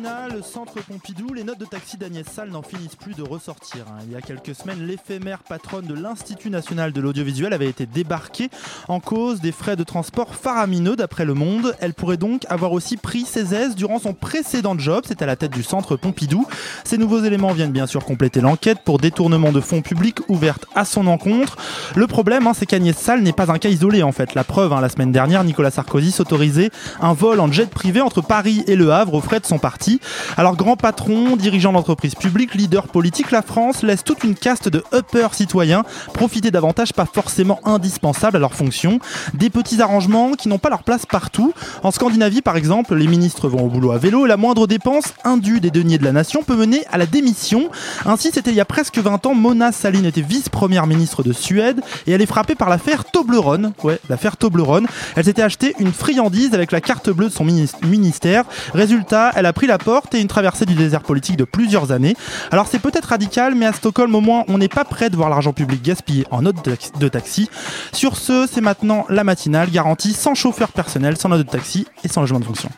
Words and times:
Le 0.00 0.42
centre 0.42 0.74
Pompidou, 0.86 1.34
les 1.34 1.42
notes 1.42 1.58
de 1.58 1.64
taxi 1.64 1.96
d'Agnès 1.96 2.24
Salle 2.24 2.50
n'en 2.50 2.62
finissent 2.62 2.94
plus 2.94 3.14
de 3.14 3.22
ressortir. 3.22 3.84
hein. 3.88 3.98
Il 4.06 4.12
y 4.12 4.16
a 4.16 4.20
quelques 4.20 4.54
semaines, 4.54 4.86
l'éphémère 4.86 5.40
patronne 5.42 5.86
de 5.86 5.94
l'Institut 5.94 6.50
national 6.50 6.92
de 6.92 7.00
l'audiovisuel 7.00 7.52
avait 7.52 7.66
été 7.66 7.84
débarquée 7.84 8.48
en 8.86 9.00
cause 9.00 9.40
des 9.40 9.50
frais 9.50 9.74
de 9.74 9.82
transport 9.82 10.36
faramineux 10.36 10.94
d'après 10.94 11.24
Le 11.24 11.34
Monde. 11.34 11.74
Elle 11.80 11.94
pourrait 11.94 12.16
donc 12.16 12.46
avoir 12.48 12.72
aussi 12.72 12.96
pris 12.96 13.22
ses 13.22 13.54
aises 13.54 13.74
durant 13.74 13.98
son 13.98 14.14
précédent 14.14 14.78
job, 14.78 15.02
c'est 15.08 15.20
à 15.20 15.26
la 15.26 15.34
tête 15.34 15.52
du 15.52 15.64
centre 15.64 15.96
Pompidou. 15.96 16.46
Ces 16.84 16.96
nouveaux 16.96 17.24
éléments 17.24 17.52
viennent 17.52 17.72
bien 17.72 17.88
sûr 17.88 18.04
compléter 18.04 18.40
l'enquête 18.40 18.78
pour 18.84 18.98
détournement 18.98 19.50
de 19.50 19.60
fonds 19.60 19.82
publics 19.82 20.20
ouverte 20.28 20.66
à 20.76 20.84
son 20.84 21.08
encontre. 21.08 21.56
Le 21.96 22.06
problème, 22.06 22.46
hein, 22.46 22.52
c'est 22.54 22.66
qu'Agnès 22.66 22.96
Salle 22.96 23.22
n'est 23.22 23.32
pas 23.32 23.50
un 23.50 23.58
cas 23.58 23.68
isolé 23.68 24.04
en 24.04 24.12
fait. 24.12 24.34
La 24.36 24.44
preuve, 24.44 24.72
hein, 24.72 24.80
la 24.80 24.90
semaine 24.90 25.10
dernière, 25.12 25.42
Nicolas 25.42 25.72
Sarkozy 25.72 26.12
s'autorisait 26.12 26.70
un 27.00 27.14
vol 27.14 27.40
en 27.40 27.50
jet 27.50 27.68
privé 27.68 28.00
entre 28.00 28.20
Paris 28.20 28.62
et 28.68 28.76
Le 28.76 28.92
Havre 28.92 29.14
aux 29.14 29.20
frais 29.20 29.40
de 29.40 29.46
son 29.46 29.58
parti. 29.58 29.87
Alors 30.36 30.56
grand 30.56 30.76
patron, 30.76 31.36
dirigeant 31.36 31.72
d'entreprise 31.72 32.14
publique, 32.14 32.54
leader 32.54 32.86
politique, 32.88 33.30
la 33.30 33.42
France 33.42 33.82
laisse 33.82 34.04
toute 34.04 34.24
une 34.24 34.34
caste 34.34 34.68
de 34.68 34.82
uppers 34.94 35.34
citoyens 35.34 35.84
profiter 36.12 36.50
d'avantages 36.50 36.92
pas 36.92 37.06
forcément 37.12 37.60
indispensables 37.64 38.36
à 38.36 38.40
leur 38.40 38.54
fonction. 38.54 38.98
Des 39.34 39.50
petits 39.50 39.80
arrangements 39.82 40.32
qui 40.32 40.48
n'ont 40.48 40.58
pas 40.58 40.70
leur 40.70 40.82
place 40.82 41.06
partout. 41.06 41.52
En 41.82 41.90
Scandinavie 41.90 42.42
par 42.42 42.56
exemple, 42.56 42.94
les 42.94 43.06
ministres 43.06 43.48
vont 43.48 43.64
au 43.64 43.68
boulot 43.68 43.92
à 43.92 43.98
vélo 43.98 44.26
et 44.26 44.28
la 44.28 44.36
moindre 44.36 44.66
dépense 44.66 45.14
indue 45.24 45.60
des 45.60 45.70
deniers 45.70 45.98
de 45.98 46.04
la 46.04 46.12
nation 46.12 46.42
peut 46.42 46.56
mener 46.56 46.82
à 46.90 46.98
la 46.98 47.06
démission. 47.06 47.70
Ainsi, 48.04 48.30
c'était 48.32 48.50
il 48.50 48.56
y 48.56 48.60
a 48.60 48.64
presque 48.64 48.98
20 48.98 49.26
ans, 49.26 49.34
Mona 49.34 49.72
Sahlin 49.72 50.04
était 50.04 50.20
vice-première 50.20 50.86
ministre 50.86 51.22
de 51.22 51.32
Suède 51.32 51.80
et 52.06 52.12
elle 52.12 52.22
est 52.22 52.26
frappée 52.26 52.54
par 52.54 52.68
l'affaire 52.68 53.04
Toblerone. 53.04 53.72
Ouais, 53.82 53.98
l'affaire 54.08 54.36
Toblerone. 54.36 54.86
Elle 55.16 55.24
s'était 55.24 55.42
acheté 55.42 55.74
une 55.78 55.92
friandise 55.92 56.54
avec 56.54 56.72
la 56.72 56.80
carte 56.80 57.10
bleue 57.10 57.28
de 57.28 57.32
son 57.32 57.44
minis- 57.44 57.72
ministère. 57.84 58.44
Résultat, 58.74 59.32
elle 59.34 59.46
a 59.46 59.52
pris 59.52 59.66
la 59.66 59.77
porte 59.78 60.14
et 60.14 60.20
une 60.20 60.28
traversée 60.28 60.66
du 60.66 60.74
désert 60.74 61.02
politique 61.02 61.36
de 61.36 61.44
plusieurs 61.44 61.92
années. 61.92 62.16
Alors 62.50 62.66
c'est 62.68 62.78
peut-être 62.78 63.06
radical, 63.06 63.54
mais 63.54 63.66
à 63.66 63.72
Stockholm 63.72 64.14
au 64.14 64.20
moins 64.20 64.44
on 64.48 64.58
n'est 64.58 64.68
pas 64.68 64.84
prêt 64.84 65.10
de 65.10 65.16
voir 65.16 65.30
l'argent 65.30 65.52
public 65.52 65.82
gaspillé 65.82 66.26
en 66.30 66.42
notes 66.42 66.68
de 66.98 67.08
taxi-. 67.08 67.48
Sur 67.92 68.16
ce, 68.16 68.46
c'est 68.50 68.60
maintenant 68.60 69.06
la 69.08 69.24
matinale 69.24 69.70
garantie 69.70 70.12
sans 70.12 70.34
chauffeur 70.34 70.68
personnel, 70.72 71.16
sans 71.16 71.28
note 71.28 71.46
de 71.46 71.50
taxi 71.50 71.86
et 72.04 72.08
sans 72.08 72.20
logement 72.20 72.40
de 72.40 72.44
fonction. 72.44 72.70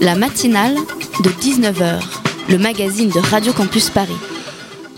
La 0.00 0.14
matinale 0.14 0.74
de 1.22 1.30
19h, 1.30 2.02
le 2.48 2.58
magazine 2.58 3.08
de 3.08 3.18
Radio 3.18 3.52
Campus 3.52 3.90
Paris. 3.90 4.33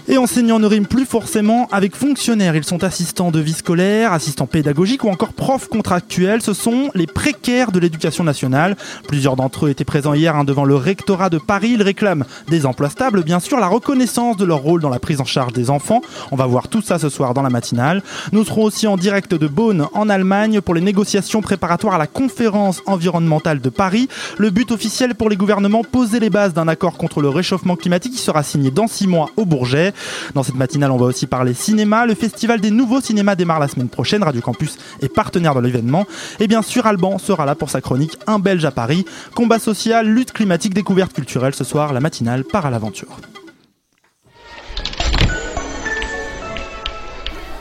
Et 0.09 0.19
enseignants 0.19 0.61
ne 0.61 0.67
riment 0.67 0.87
plus 0.87 1.05
forcément 1.05 1.67
avec 1.73 1.97
fonctionnaires. 1.97 2.55
Ils 2.55 2.63
sont 2.63 2.85
assistants 2.85 3.33
de 3.33 3.41
vie 3.41 3.55
scolaire, 3.55 4.13
assistants 4.13 4.47
pédagogiques 4.47 5.03
ou 5.03 5.09
encore 5.09 5.33
profs 5.33 5.67
contractuels. 5.67 6.43
Ce 6.43 6.55
sont 6.55 6.91
les 6.95 7.09
précaires 7.09 7.73
de 7.73 7.81
l'éducation 7.81 8.23
nationale. 8.23 8.77
Plusieurs 9.09 9.35
d'entre 9.35 9.67
eux 9.67 9.71
étaient 9.71 9.85
présents 9.85 10.15
hier 10.15 10.37
hein, 10.37 10.45
devant 10.45 10.65
le 10.65 10.77
rectorat 10.77 11.29
de 11.29 11.39
Paris. 11.39 11.73
Ils 11.75 11.83
réclament 11.83 12.25
des 12.47 12.67
emplois 12.67 12.89
stables, 12.89 13.25
bien 13.25 13.41
sûr, 13.41 13.59
la 13.59 13.67
reconnaissance 13.67 14.37
de 14.37 14.45
leur 14.45 14.59
rôle 14.59 14.81
dans 14.81 14.91
la 14.91 15.01
prise 15.01 15.21
en 15.21 15.25
charge 15.25 15.53
des 15.53 15.71
enfants. 15.71 16.03
On 16.31 16.37
va 16.37 16.47
voir 16.47 16.69
tout 16.69 16.83
ça 16.83 17.01
ce 17.01 17.09
soir 17.09 17.35
dans 17.35 17.43
la 17.43 17.51
matinale. 17.51 18.01
Nous 18.31 18.45
serons 18.45 18.63
aussi 18.63 18.87
en 18.87 18.97
direct 18.97 19.35
de 19.35 19.49
Beaune, 19.49 19.87
en 19.93 20.09
Allemagne, 20.09 20.61
pour 20.61 20.75
les 20.75 20.81
négociations 20.83 21.43
préparatoires 21.43 21.95
à 21.95 21.99
la 21.99 22.07
conférence 22.07 22.81
environnementale 22.87 23.61
de 23.61 23.71
Paris. 23.71 24.09
Le 24.39 24.51
but 24.51 24.71
officiel 24.71 25.17
pour 25.17 25.31
les 25.31 25.37
gouvernements, 25.37 25.83
poser 25.83 26.21
les 26.21 26.31
bases 26.31 26.55
d'un 26.55 26.69
accord 26.69 26.97
contre 26.97 27.21
le 27.21 27.29
réchauffement 27.29 27.75
climatique 27.75 28.13
qui 28.13 28.19
sera 28.19 28.45
signé 28.45 28.71
dans 28.71 28.87
six 28.87 29.09
mois 29.09 29.31
au 29.37 29.45
Bourget. 29.45 29.95
Dans 30.35 30.43
cette 30.43 30.55
matinale, 30.55 30.91
on 30.91 30.97
va 30.97 31.07
aussi 31.07 31.27
parler 31.27 31.55
cinéma. 31.55 32.07
Le 32.07 32.15
festival 32.15 32.61
des 32.61 32.71
nouveaux 32.71 33.01
cinémas 33.01 33.35
démarre 33.35 33.61
la 33.61 33.69
semaine 33.69 33.89
prochaine. 33.89 34.23
Radio 34.23 34.41
Campus 34.41 34.79
est 35.01 35.09
partenaire 35.09 35.55
de 35.55 35.61
l'événement. 35.61 36.07
Et 36.41 36.49
bien 36.49 36.63
sûr, 36.63 36.87
Alban 36.87 37.19
sera 37.19 37.47
là 37.47 37.55
pour 37.55 37.71
sa 37.71 37.81
chronique 37.81 38.19
Un 38.27 38.39
Belge 38.39 38.65
à 38.65 38.71
Paris. 38.71 39.05
Combat 39.35 39.59
social, 39.59 40.07
lutte 40.07 40.33
climatique, 40.33 40.75
découverte 40.75 41.13
culturelle. 41.13 41.55
Ce 41.55 41.65
soir, 41.65 41.93
la 41.93 42.01
matinale 42.01 42.45
part 42.45 42.67
à 42.67 42.71
l'aventure. 42.71 43.19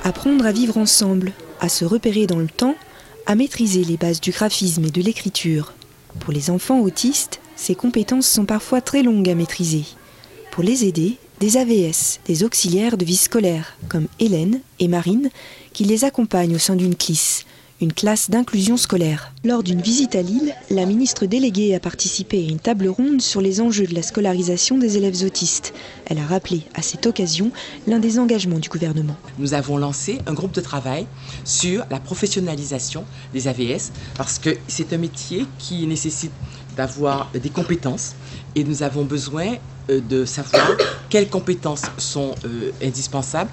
Apprendre 0.03 0.45
à 0.45 0.51
vivre 0.51 0.77
ensemble, 0.77 1.31
à 1.59 1.67
se 1.67 1.83
repérer 1.83 2.27
dans 2.27 2.37
le 2.37 2.47
temps, 2.47 2.75
à 3.25 3.33
maîtriser 3.33 3.83
les 3.83 3.97
bases 3.97 4.21
du 4.21 4.31
graphisme 4.31 4.85
et 4.85 4.91
de 4.91 5.01
l'écriture. 5.01 5.73
Pour 6.19 6.31
les 6.31 6.51
enfants 6.51 6.79
autistes, 6.79 7.39
ces 7.55 7.73
compétences 7.73 8.27
sont 8.27 8.45
parfois 8.45 8.81
très 8.81 9.01
longues 9.01 9.29
à 9.29 9.35
maîtriser. 9.35 9.85
Pour 10.51 10.63
les 10.63 10.85
aider, 10.85 11.17
des 11.39 11.57
AVS, 11.57 12.19
des 12.25 12.43
auxiliaires 12.43 12.97
de 12.97 13.05
vie 13.05 13.17
scolaire, 13.17 13.77
comme 13.89 14.07
Hélène 14.19 14.61
et 14.79 14.87
Marine, 14.87 15.29
qui 15.73 15.83
les 15.83 16.05
accompagnent 16.05 16.55
au 16.55 16.59
sein 16.59 16.75
d'une 16.75 16.95
CLIS, 16.95 17.45
une 17.81 17.91
classe 17.91 18.29
d'inclusion 18.29 18.77
scolaire. 18.77 19.33
Lors 19.43 19.61
d'une 19.61 19.81
visite 19.81 20.15
à 20.15 20.21
Lille, 20.21 20.55
la 20.69 20.85
ministre 20.85 21.25
déléguée 21.25 21.75
a 21.75 21.81
participé 21.81 22.37
à 22.37 22.49
une 22.49 22.59
table 22.59 22.87
ronde 22.87 23.21
sur 23.21 23.41
les 23.41 23.59
enjeux 23.59 23.85
de 23.85 23.93
la 23.93 24.01
scolarisation 24.01 24.77
des 24.77 24.95
élèves 24.95 25.23
autistes. 25.23 25.73
Elle 26.05 26.19
a 26.19 26.25
rappelé 26.25 26.61
à 26.73 26.81
cette 26.81 27.05
occasion 27.05 27.51
l'un 27.85 27.99
des 27.99 28.17
engagements 28.17 28.59
du 28.59 28.69
gouvernement. 28.69 29.17
nous 29.37 29.53
avons 29.53 29.77
lancé 29.77 30.19
un 30.27 30.33
groupe 30.33 30.53
de 30.53 30.61
travail 30.61 31.05
sur 31.43 31.85
la 31.91 31.99
professionnalisation 31.99 33.03
des 33.33 33.49
AVS 33.49 33.91
parce 34.15 34.39
que 34.39 34.51
c'est 34.69 34.93
un 34.93 34.97
métier 34.97 35.45
qui 35.59 35.85
nécessite 35.85 36.31
d'avoir 36.77 37.29
des 37.33 37.49
compétences 37.49 38.15
et 38.55 38.63
nous 38.63 38.83
avons 38.83 39.03
besoin 39.03 39.55
de 39.89 40.25
savoir 40.25 40.71
quelles 41.09 41.29
compétences 41.29 41.83
sont 41.97 42.35
euh, 42.45 42.71
indispensables, 42.81 43.51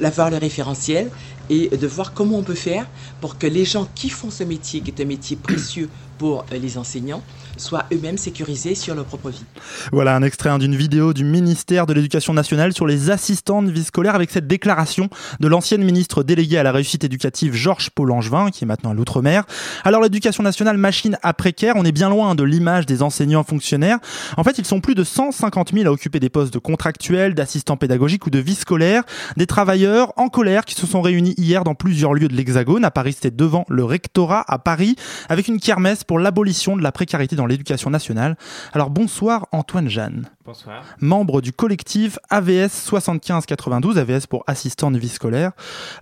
d'avoir 0.00 0.30
le 0.30 0.36
référentiel 0.36 1.10
et 1.48 1.68
de 1.68 1.86
voir 1.86 2.12
comment 2.12 2.38
on 2.38 2.42
peut 2.42 2.54
faire 2.54 2.86
pour 3.20 3.38
que 3.38 3.46
les 3.46 3.64
gens 3.64 3.88
qui 3.94 4.08
font 4.08 4.30
ce 4.30 4.44
métier, 4.44 4.80
qui 4.80 4.90
est 4.90 5.00
un 5.00 5.06
métier 5.06 5.36
précieux 5.36 5.88
pour 6.18 6.44
euh, 6.52 6.58
les 6.58 6.78
enseignants, 6.78 7.22
soient 7.56 7.84
eux-mêmes 7.92 8.18
sécurisés 8.18 8.74
sur 8.74 8.94
leur 8.94 9.04
propre 9.04 9.30
vie. 9.30 9.44
Voilà 9.92 10.14
un 10.14 10.22
extrait 10.22 10.50
hein, 10.50 10.58
d'une 10.58 10.76
vidéo 10.76 11.12
du 11.12 11.24
ministère 11.24 11.86
de 11.86 11.92
l'Éducation 11.92 12.32
nationale 12.32 12.72
sur 12.72 12.86
les 12.86 13.10
assistants 13.10 13.62
de 13.62 13.70
vie 13.70 13.84
scolaire 13.84 14.14
avec 14.14 14.30
cette 14.30 14.46
déclaration 14.46 15.08
de 15.40 15.48
l'ancienne 15.48 15.82
ministre 15.82 16.22
déléguée 16.22 16.58
à 16.58 16.62
la 16.62 16.72
réussite 16.72 17.04
éducative 17.04 17.54
Georges 17.54 17.90
Paul 17.90 18.12
Angevin, 18.12 18.50
qui 18.50 18.64
est 18.64 18.66
maintenant 18.66 18.90
à 18.90 18.94
l'outre-mer. 18.94 19.44
Alors 19.84 20.02
l'éducation 20.02 20.42
nationale 20.42 20.76
machine 20.76 21.18
à 21.22 21.32
précaire, 21.32 21.74
on 21.76 21.84
est 21.84 21.92
bien 21.92 22.10
loin 22.10 22.34
de 22.34 22.42
l'image 22.42 22.86
des 22.86 23.02
enseignants 23.02 23.44
fonctionnaires. 23.44 23.98
En 24.36 24.44
fait, 24.44 24.58
ils 24.58 24.64
sont 24.64 24.80
plus 24.80 24.94
de 24.94 25.04
150 25.04 25.72
000 25.72 25.86
à 25.86 25.92
occuper 25.92 26.20
des 26.20 26.28
postes 26.28 26.52
de 26.52 26.58
contractuels, 26.58 27.34
d'assistants 27.34 27.76
pédagogiques 27.76 28.26
ou 28.26 28.30
de 28.30 28.38
vie 28.38 28.54
scolaire. 28.54 29.02
Des 29.36 29.46
travailleurs 29.46 30.12
en 30.16 30.28
colère 30.28 30.64
qui 30.64 30.74
se 30.74 30.86
sont 30.86 31.02
réunis 31.02 31.34
hier 31.36 31.64
dans 31.64 31.74
plusieurs 31.74 32.14
lieux 32.14 32.28
de 32.28 32.34
l'Hexagone. 32.34 32.84
À 32.84 32.90
Paris, 32.90 33.14
c'était 33.14 33.30
devant 33.30 33.64
le 33.68 33.84
rectorat 33.84 34.44
à 34.48 34.58
Paris, 34.58 34.96
avec 35.28 35.48
une 35.48 35.60
kermesse 35.60 36.04
pour 36.06 36.18
l'abolition 36.18 36.76
de 36.76 36.82
la 36.82 36.92
précarité 36.92 37.36
dans 37.36 37.46
l'éducation 37.46 37.90
nationale. 37.90 38.36
Alors 38.72 38.90
bonsoir 38.90 39.46
Antoine 39.52 39.88
Jeanne, 39.88 40.28
Bonsoir. 40.44 40.82
membre 41.00 41.40
du 41.40 41.52
collectif 41.52 42.18
AVS 42.30 42.68
7592, 42.70 43.98
AVS 43.98 44.26
pour 44.28 44.44
assistant 44.46 44.90
de 44.90 44.98
vie 44.98 45.08
scolaire. 45.08 45.52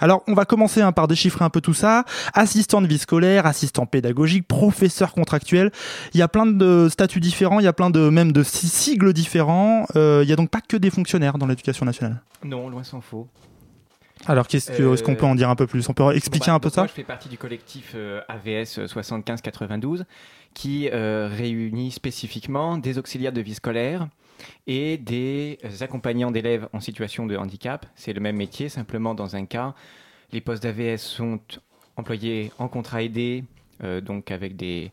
Alors 0.00 0.22
on 0.26 0.34
va 0.34 0.44
commencer 0.44 0.82
hein, 0.82 0.92
par 0.92 1.08
déchiffrer 1.08 1.44
un 1.44 1.50
peu 1.50 1.60
tout 1.60 1.74
ça. 1.74 2.04
Assistant 2.34 2.80
de 2.82 2.86
vie 2.86 2.98
scolaire, 2.98 3.46
assistant 3.46 3.86
pédagogique, 3.86 4.46
professeur 4.48 5.12
contractuel. 5.12 5.70
Il 6.12 6.18
y 6.20 6.22
a 6.22 6.28
plein 6.28 6.46
de 6.46 6.88
statuts 6.90 7.20
différents, 7.20 7.60
il 7.60 7.64
y 7.64 7.68
a 7.68 7.72
plein 7.72 7.90
de 7.90 8.08
même 8.08 8.32
de 8.32 8.42
si- 8.42 8.68
sigles 8.68 9.12
différents. 9.12 9.86
Euh, 9.96 10.20
il 10.24 10.28
y 10.28 10.32
a 10.32 10.36
donc 10.36 10.50
pas 10.50 10.60
que 10.60 10.76
des 10.76 10.90
fonctionnaires 10.90 11.38
dans 11.38 11.46
l'éducation 11.46 11.86
nationale. 11.86 12.20
Non, 12.44 12.68
loin 12.68 12.84
s'en 12.84 13.00
faut. 13.00 13.28
Alors 14.26 14.48
qu'est-ce 14.48 14.70
que- 14.72 14.82
Euh, 14.82 14.94
est-ce 14.94 15.02
qu'on 15.02 15.14
peut 15.14 15.26
en 15.26 15.34
dire 15.34 15.50
un 15.50 15.56
peu 15.56 15.66
plus? 15.66 15.88
On 15.88 15.94
peut 15.94 16.14
expliquer 16.14 16.46
bah, 16.46 16.54
un 16.54 16.60
peu 16.60 16.68
donc 16.68 16.74
ça? 16.74 16.80
Moi, 16.82 16.88
je 16.88 16.92
fais 16.92 17.04
partie 17.04 17.28
du 17.28 17.38
collectif 17.38 17.92
euh, 17.94 18.20
AVS 18.28 18.86
7592 18.86 20.04
qui 20.54 20.88
euh, 20.92 21.28
réunit 21.30 21.90
spécifiquement 21.90 22.78
des 22.78 22.98
auxiliaires 22.98 23.32
de 23.32 23.40
vie 23.40 23.54
scolaire 23.54 24.08
et 24.66 24.96
des 24.98 25.58
euh, 25.64 25.68
accompagnants 25.84 26.30
d'élèves 26.30 26.68
en 26.72 26.80
situation 26.80 27.26
de 27.26 27.36
handicap. 27.36 27.86
C'est 27.94 28.12
le 28.12 28.20
même 28.20 28.36
métier, 28.36 28.68
simplement 28.68 29.14
dans 29.14 29.36
un 29.36 29.46
cas, 29.46 29.74
les 30.32 30.40
postes 30.40 30.62
d'AVS 30.62 30.98
sont 30.98 31.40
employés 31.96 32.50
en 32.58 32.68
contrat 32.68 33.02
aidé, 33.02 33.44
donc 34.02 34.32
avec 34.32 34.56
des, 34.56 34.90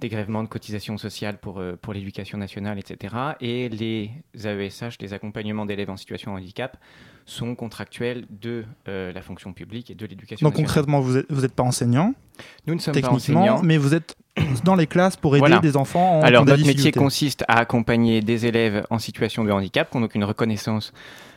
dégrèvement 0.00 0.42
de 0.42 0.48
cotisations 0.48 0.98
sociales 0.98 1.38
pour, 1.38 1.62
pour 1.80 1.92
l'éducation 1.92 2.38
nationale, 2.38 2.78
etc. 2.78 3.14
Et 3.40 3.68
les 3.68 4.10
AESH, 4.34 4.98
les 5.00 5.12
accompagnements 5.12 5.66
d'élèves 5.66 5.90
en 5.90 5.96
situation 5.96 6.32
de 6.32 6.38
handicap, 6.38 6.76
sont 7.30 7.54
contractuels 7.54 8.24
de 8.42 8.64
euh, 8.88 9.12
la 9.12 9.22
fonction 9.22 9.52
publique 9.52 9.90
et 9.90 9.94
de 9.94 10.04
l'éducation 10.04 10.44
Donc 10.44 10.54
nationale. 10.54 10.66
concrètement, 10.66 11.00
vous 11.00 11.14
n'êtes 11.14 11.26
vous 11.30 11.44
êtes 11.44 11.54
pas 11.54 11.62
enseignant, 11.62 12.14
Nous 12.66 12.74
ne 12.74 12.80
sommes 12.80 13.00
pas 13.00 13.08
enseignants. 13.08 13.62
mais 13.62 13.76
vous 13.78 13.94
êtes 13.94 14.16
dans 14.64 14.74
les 14.74 14.86
classes 14.88 15.16
pour 15.16 15.34
aider 15.36 15.40
Voilà. 15.40 15.58
des 15.60 15.76
enfants 15.76 16.18
en 16.18 16.22
Alors, 16.22 16.44
notre 16.44 16.66
métier 16.66 16.90
consiste 16.92 17.44
à 17.46 17.58
accompagner 17.60 18.20
des 18.20 18.46
élèves 18.46 18.84
en 18.90 18.98
situation 18.98 19.44
de 19.44 19.52
handicap 19.52 19.88
qui 19.90 19.96
ont 19.96 20.00
donc 20.00 20.14
une 20.16 20.24
reconnaissance 20.24 20.92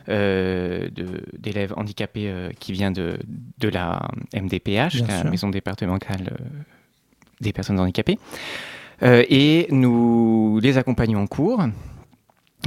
euh, 0.08 0.88
d'élèves 1.38 1.72
handicapés 1.76 2.28
euh, 2.28 2.50
qui 2.58 2.72
vient 2.72 2.90
de, 2.90 3.18
de 3.58 3.68
la 3.68 4.08
MDPH, 4.34 4.96
Bien 4.96 5.06
la 5.06 5.20
sûr. 5.22 5.30
Maison 5.30 5.48
départementale 5.48 6.36
des 7.40 7.52
personnes 7.52 7.78
handicapées. 7.78 8.18
Et 9.02 9.66
nous 9.70 10.58
les 10.62 10.78
accompagnons 10.78 11.20
en 11.20 11.26
cours. 11.26 11.62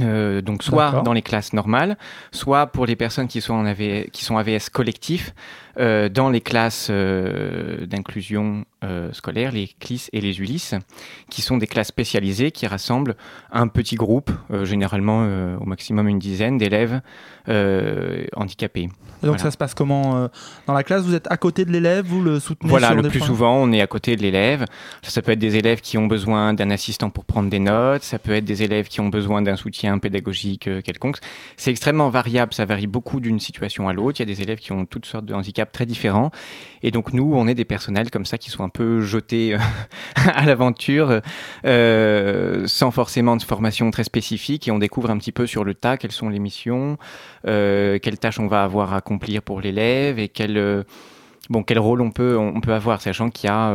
Euh, 0.02 0.40
donc 0.40 0.62
soit 0.62 1.02
dans 1.04 1.12
les 1.12 1.22
classes 1.22 1.52
normales, 1.52 1.96
soit 2.32 2.66
pour 2.68 2.86
les 2.86 2.96
personnes 2.96 3.28
qui 3.28 3.40
sont 3.40 3.54
en 3.54 3.74
qui 3.74 4.24
sont 4.24 4.36
AVS 4.36 4.70
collectifs, 4.72 5.34
euh, 5.78 6.08
dans 6.08 6.30
les 6.30 6.40
classes 6.40 6.88
euh, 6.90 7.86
d'inclusion 7.86 8.64
euh, 8.84 9.12
scolaire, 9.12 9.50
les 9.50 9.66
CLIS 9.80 10.08
et 10.12 10.20
les 10.20 10.38
ULIS, 10.38 10.74
qui 11.30 11.42
sont 11.42 11.56
des 11.56 11.66
classes 11.66 11.88
spécialisées 11.88 12.52
qui 12.52 12.64
rassemblent 12.66 13.16
un 13.50 13.66
petit 13.66 13.96
groupe, 13.96 14.30
euh, 14.52 14.64
généralement 14.64 15.22
euh, 15.24 15.56
au 15.58 15.64
maximum 15.64 16.06
une 16.06 16.20
dizaine 16.20 16.58
d'élèves 16.58 17.00
handicapés. 18.36 18.82
Et 18.82 18.86
donc 18.86 18.90
Voilà. 19.22 19.38
ça 19.38 19.50
se 19.50 19.56
passe 19.56 19.74
comment 19.74 20.28
Dans 20.66 20.74
la 20.74 20.84
classe, 20.84 21.02
vous 21.02 21.14
êtes 21.14 21.26
à 21.30 21.36
côté 21.38 21.64
de 21.64 21.72
l'élève, 21.72 22.04
vous 22.06 22.22
le 22.22 22.38
soutenez 22.38 22.68
Voilà, 22.68 22.88
sur 22.88 22.96
le 22.96 23.02
des 23.02 23.08
plus 23.08 23.18
points? 23.20 23.26
souvent, 23.26 23.56
on 23.56 23.72
est 23.72 23.80
à 23.80 23.86
côté 23.86 24.16
de 24.16 24.22
l'élève. 24.22 24.64
Ça, 25.02 25.10
ça 25.10 25.22
peut 25.22 25.32
être 25.32 25.38
des 25.38 25.56
élèves 25.56 25.80
qui 25.80 25.96
ont 25.98 26.06
besoin 26.06 26.52
d'un 26.54 26.70
assistant 26.70 27.08
pour 27.10 27.24
prendre 27.24 27.48
des 27.48 27.58
notes, 27.58 28.02
ça 28.02 28.18
peut 28.18 28.32
être 28.32 28.44
des 28.44 28.62
élèves 28.62 28.88
qui 28.88 29.00
ont 29.00 29.08
besoin 29.08 29.42
d'un 29.42 29.56
soutien 29.56 29.98
pédagogique 29.98 30.68
quelconque. 30.82 31.16
C'est 31.56 31.70
extrêmement 31.70 32.10
variable, 32.10 32.52
ça 32.52 32.64
varie 32.66 32.86
beaucoup 32.86 33.18
d'une 33.18 33.40
situation 33.40 33.88
à 33.88 33.92
l'autre. 33.94 34.20
Il 34.20 34.28
y 34.28 34.30
a 34.30 34.34
des 34.34 34.42
élèves 34.42 34.58
qui 34.58 34.72
ont 34.72 34.84
toutes 34.84 35.06
sortes 35.06 35.24
de 35.24 35.34
handicaps 35.34 35.72
très 35.72 35.86
différents. 35.86 36.30
Et 36.82 36.90
donc 36.90 37.12
nous, 37.14 37.32
on 37.34 37.48
est 37.48 37.54
des 37.54 37.64
personnels 37.64 38.10
comme 38.10 38.26
ça 38.26 38.38
qui 38.38 38.50
sont 38.50 38.62
un 38.68 38.70
peu 38.70 39.00
jetés 39.00 39.54
euh, 39.54 39.58
à 40.14 40.44
l'aventure, 40.44 41.20
euh, 41.64 42.64
sans 42.66 42.90
forcément 42.90 43.36
de 43.36 43.42
formation 43.42 43.90
très 43.90 44.04
spécifique, 44.04 44.68
et 44.68 44.70
on 44.70 44.78
découvre 44.78 45.10
un 45.10 45.18
petit 45.18 45.32
peu 45.32 45.46
sur 45.46 45.64
le 45.64 45.74
tas 45.74 45.96
quelles 45.96 46.12
sont 46.12 46.28
les 46.28 46.38
missions, 46.38 46.98
euh, 47.46 47.98
quelles 47.98 48.18
tâches 48.18 48.38
on 48.38 48.46
va 48.46 48.62
avoir 48.62 48.92
à 48.92 48.98
accomplir 48.98 49.42
pour 49.42 49.60
l'élève 49.60 50.18
et 50.18 50.28
quel, 50.28 50.84
bon, 51.48 51.62
quel 51.62 51.78
rôle 51.78 52.02
on 52.02 52.10
peut, 52.10 52.36
on 52.36 52.60
peut 52.60 52.74
avoir, 52.74 53.00
sachant 53.00 53.30
qu'il 53.30 53.48
y 53.48 53.52
a 53.52 53.72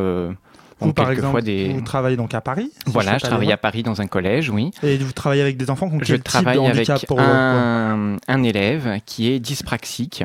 Vous, 0.79 0.93
par 0.93 1.07
quelquefois 1.07 1.39
exemple, 1.39 1.43
des... 1.43 1.69
vous 1.69 1.81
travaillez 1.81 2.17
donc 2.17 2.33
à 2.35 2.41
Paris 2.41 2.71
si 2.85 2.91
Voilà, 2.91 3.17
je 3.17 3.23
travaille 3.23 3.51
à 3.51 3.57
Paris 3.57 3.81
dans 3.81 3.99
un 4.01 4.07
collège, 4.07 4.49
oui. 4.49 4.71
Et 4.83 4.97
vous 4.97 5.11
travaillez 5.11 5.41
avec 5.41 5.57
des 5.57 5.69
enfants 5.71 5.89
qui 5.89 5.95
ont 5.95 5.99
Je 5.99 6.05
quel 6.05 6.17
type 6.17 6.25
de 6.25 6.29
travaille 6.29 6.67
avec 6.67 7.07
pour 7.07 7.19
un, 7.19 8.17
un 8.27 8.43
élève 8.43 8.99
qui 9.05 9.31
est 9.31 9.39
dyspraxique. 9.39 10.23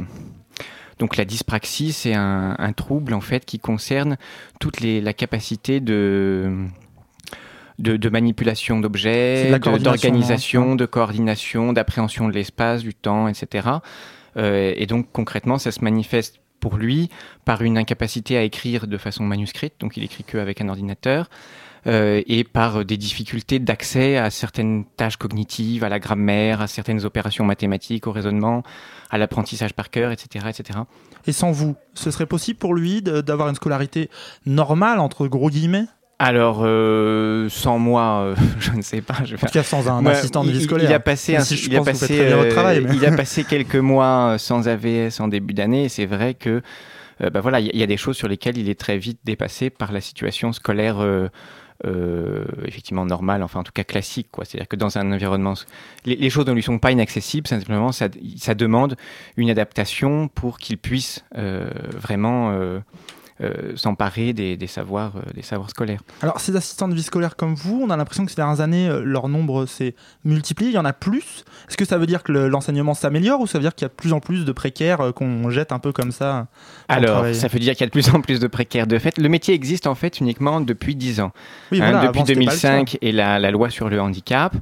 Donc 0.99 1.17
la 1.17 1.25
dyspraxie, 1.25 1.93
c'est 1.93 2.15
un, 2.15 2.57
un 2.59 2.73
trouble 2.73 3.15
en 3.15 3.21
fait 3.21 3.45
qui 3.45 3.59
concerne 3.59 4.17
toute 4.61 4.81
les, 4.81 5.01
la 5.01 5.13
capacité 5.13 5.81
de 5.81 6.67
de, 7.79 7.97
de 7.97 8.09
manipulation 8.09 8.81
d'objets, 8.81 9.45
de- 9.59 9.63
d'organisation, 9.85 10.75
de 10.75 10.85
coordination, 10.87 11.73
d'appréhension 11.73 12.27
de 12.29 12.33
l'espace, 12.33 12.83
du 12.83 12.93
temps, 12.95 13.29
etc. 13.29 13.69
Euh, 14.37 14.73
et 14.77 14.87
donc 14.87 15.07
concrètement, 15.13 15.59
ça 15.59 15.71
se 15.71 15.83
manifeste 15.85 16.41
pour 16.61 16.77
lui 16.77 17.09
par 17.45 17.63
une 17.63 17.79
incapacité 17.79 18.37
à 18.37 18.43
écrire 18.43 18.89
de 18.89 18.97
façon 18.97 19.23
manuscrite, 19.25 19.75
donc 19.79 19.97
il 19.97 20.03
écrit 20.03 20.25
qu'avec 20.25 20.61
un 20.61 20.69
ordinateur, 20.69 21.31
euh, 21.87 22.21
et 22.27 22.43
par 22.43 22.85
des 22.85 22.97
difficultés 22.97 23.61
d'accès 23.61 24.17
à 24.17 24.31
certaines 24.31 24.85
tâches 24.97 25.17
cognitives, 25.17 25.85
à 25.85 25.89
la 25.89 26.01
grammaire, 26.01 26.61
à 26.61 26.67
certaines 26.67 27.05
opérations 27.05 27.45
mathématiques, 27.45 28.09
au 28.09 28.13
raisonnement, 28.13 28.65
à 29.11 29.19
l'apprentissage 29.19 29.73
par 29.75 29.91
cœur, 29.91 30.13
etc., 30.13 30.47
etc. 30.49 30.81
Et 31.27 31.33
sans 31.33 31.51
vous, 31.53 31.77
ce 31.95 32.11
serait 32.11 32.27
possible 32.27 32.59
pour 32.59 32.75
lui 32.75 33.03
d'avoir 33.03 33.49
une 33.49 33.55
scolarité 33.55 34.11
normale, 34.47 34.99
entre 34.99 35.27
gros 35.29 35.51
guillemets? 35.51 35.85
Alors, 36.21 36.63
euh, 36.65 37.49
sans 37.49 37.79
moi, 37.79 38.23
euh, 38.23 38.35
je 38.59 38.73
ne 38.73 38.83
sais 38.83 39.01
pas. 39.01 39.15
Je 39.25 39.37
En 39.37 39.39
tout 39.39 39.47
cas, 39.47 39.63
sans 39.63 39.89
un 39.89 40.05
assistant 40.07 40.43
de 40.45 40.51
vie 40.51 40.63
scolaire. 40.63 40.91
Il 40.91 40.95
a 40.95 40.99
passé, 41.01 41.37
un- 41.37 41.41
si 41.41 41.57
je 41.57 41.71
il 41.71 41.77
pense 41.77 41.87
votre 41.87 42.07
euh, 42.11 42.51
travail, 42.51 42.81
mais- 42.81 42.97
il 42.97 43.07
a 43.07 43.13
passé 43.17 43.45
quelques 43.45 43.77
mois 43.77 44.35
sans 44.39 44.67
AVS 44.69 45.21
en 45.21 45.29
début 45.29 45.55
d'année. 45.55 45.85
Et 45.85 45.89
c'est 45.89 46.07
vrai 46.07 46.35
que, 46.35 46.61
bah 47.21 47.41
voilà, 47.41 47.61
il 47.61 47.75
y, 47.75 47.79
y 47.79 47.83
a 47.85 47.87
des 47.87 47.97
choses 47.97 48.17
sur 48.17 48.27
lesquelles 48.29 48.59
il 48.59 48.69
est 48.69 48.79
très 48.79 48.99
vite 48.99 49.21
dépassé 49.25 49.71
par 49.71 49.93
la 49.93 50.01
situation 50.01 50.53
scolaire. 50.53 50.97
Euh, 51.85 52.19
euh, 52.29 52.45
effectivement 52.65 53.07
normale, 53.07 53.43
enfin 53.43 53.61
en 53.61 53.63
tout 53.63 53.73
cas 53.73 53.85
classique, 53.85 54.29
quoi. 54.33 54.45
C'est-à-dire 54.45 54.69
que 54.69 54.77
dans 54.77 54.99
un 54.99 55.13
environnement, 55.13 55.55
les, 56.05 56.31
choses 56.31 56.47
ne 56.47 56.53
lui 56.53 56.63
sont 56.63 56.79
pas 56.79 56.91
inaccessibles, 56.91 57.47
simplement 57.47 57.93
ça, 57.93 58.09
demande 58.55 58.97
une 59.37 59.51
adaptation 59.51 60.29
pour 60.29 60.59
qu'il 60.59 60.79
puisse 60.79 61.25
euh, 61.37 61.71
vraiment 61.95 62.53
euh, 63.41 63.77
s'emparer 63.77 64.33
des, 64.33 64.57
des 64.57 64.67
savoirs, 64.67 65.13
euh, 65.17 65.21
des 65.35 65.43
savoirs 65.43 65.71
scolaires. 65.71 66.01
Alors, 66.23 66.41
ces 66.41 66.57
assistants 66.57 66.89
de 66.89 66.95
vie 66.95 67.03
scolaire 67.03 67.37
comme 67.37 67.55
vous, 67.55 67.81
on 67.87 67.91
a 67.91 67.97
l'impression 67.97 68.25
que 68.25 68.31
ces 68.31 68.37
dernières 68.37 68.61
années, 68.61 68.89
euh, 68.89 69.03
leur 69.05 69.29
nombre 69.29 69.67
s'est 69.67 69.95
multiplié. 70.25 70.71
Il 70.71 70.75
y 70.75 70.79
en 70.79 70.85
a 70.85 70.93
plus. 70.93 71.45
Est-ce 71.69 71.77
que 71.77 71.85
ça 71.85 71.99
veut 71.99 72.07
dire 72.07 72.23
que 72.23 72.33
le- 72.33 72.49
l'enseignement 72.49 72.95
s'améliore 72.95 73.41
ou 73.41 73.47
ça 73.47 73.59
veut 73.59 73.63
dire 73.63 73.75
qu'il 73.75 73.85
y 73.85 73.87
a 73.87 73.89
de 73.91 73.95
plus 73.95 74.13
en 74.13 74.21
plus 74.21 74.45
de 74.45 74.53
précaires 74.53 75.13
qu'on 75.15 75.51
jette 75.51 75.73
un 75.73 75.79
peu 75.79 75.93
comme 75.93 76.11
ça 76.13 76.49
Alors, 76.89 77.27
ça 77.35 77.49
veut 77.49 77.59
dire 77.61 77.75
qu'il 77.75 77.81
y 77.83 77.85
a 77.85 77.87
de 77.87 77.93
plus 77.93 78.09
en 78.11 78.21
plus 78.21 78.41
de 78.41 78.47
précaires. 78.47 78.87
De 78.87 78.99
fait, 78.99 79.19
le 79.19 79.29
métier 79.29 79.55
existe 79.55 79.87
en 79.87 79.95
fait 79.95 80.21
uniquement 80.21 80.61
depuis 80.61 80.97
10 80.97 81.21
ans. 81.21 81.33
Oui, 81.73 81.81
Hein, 81.81 81.91
voilà, 81.93 82.07
depuis 82.09 82.21
le 82.21 82.27
cas. 82.27 82.35
2005 82.35 82.99
et 83.03 83.13
la, 83.13 83.39
la 83.39 83.51
loi 83.51 83.71
sur 83.71 83.89
le 83.89 84.01
handicap 84.01 84.55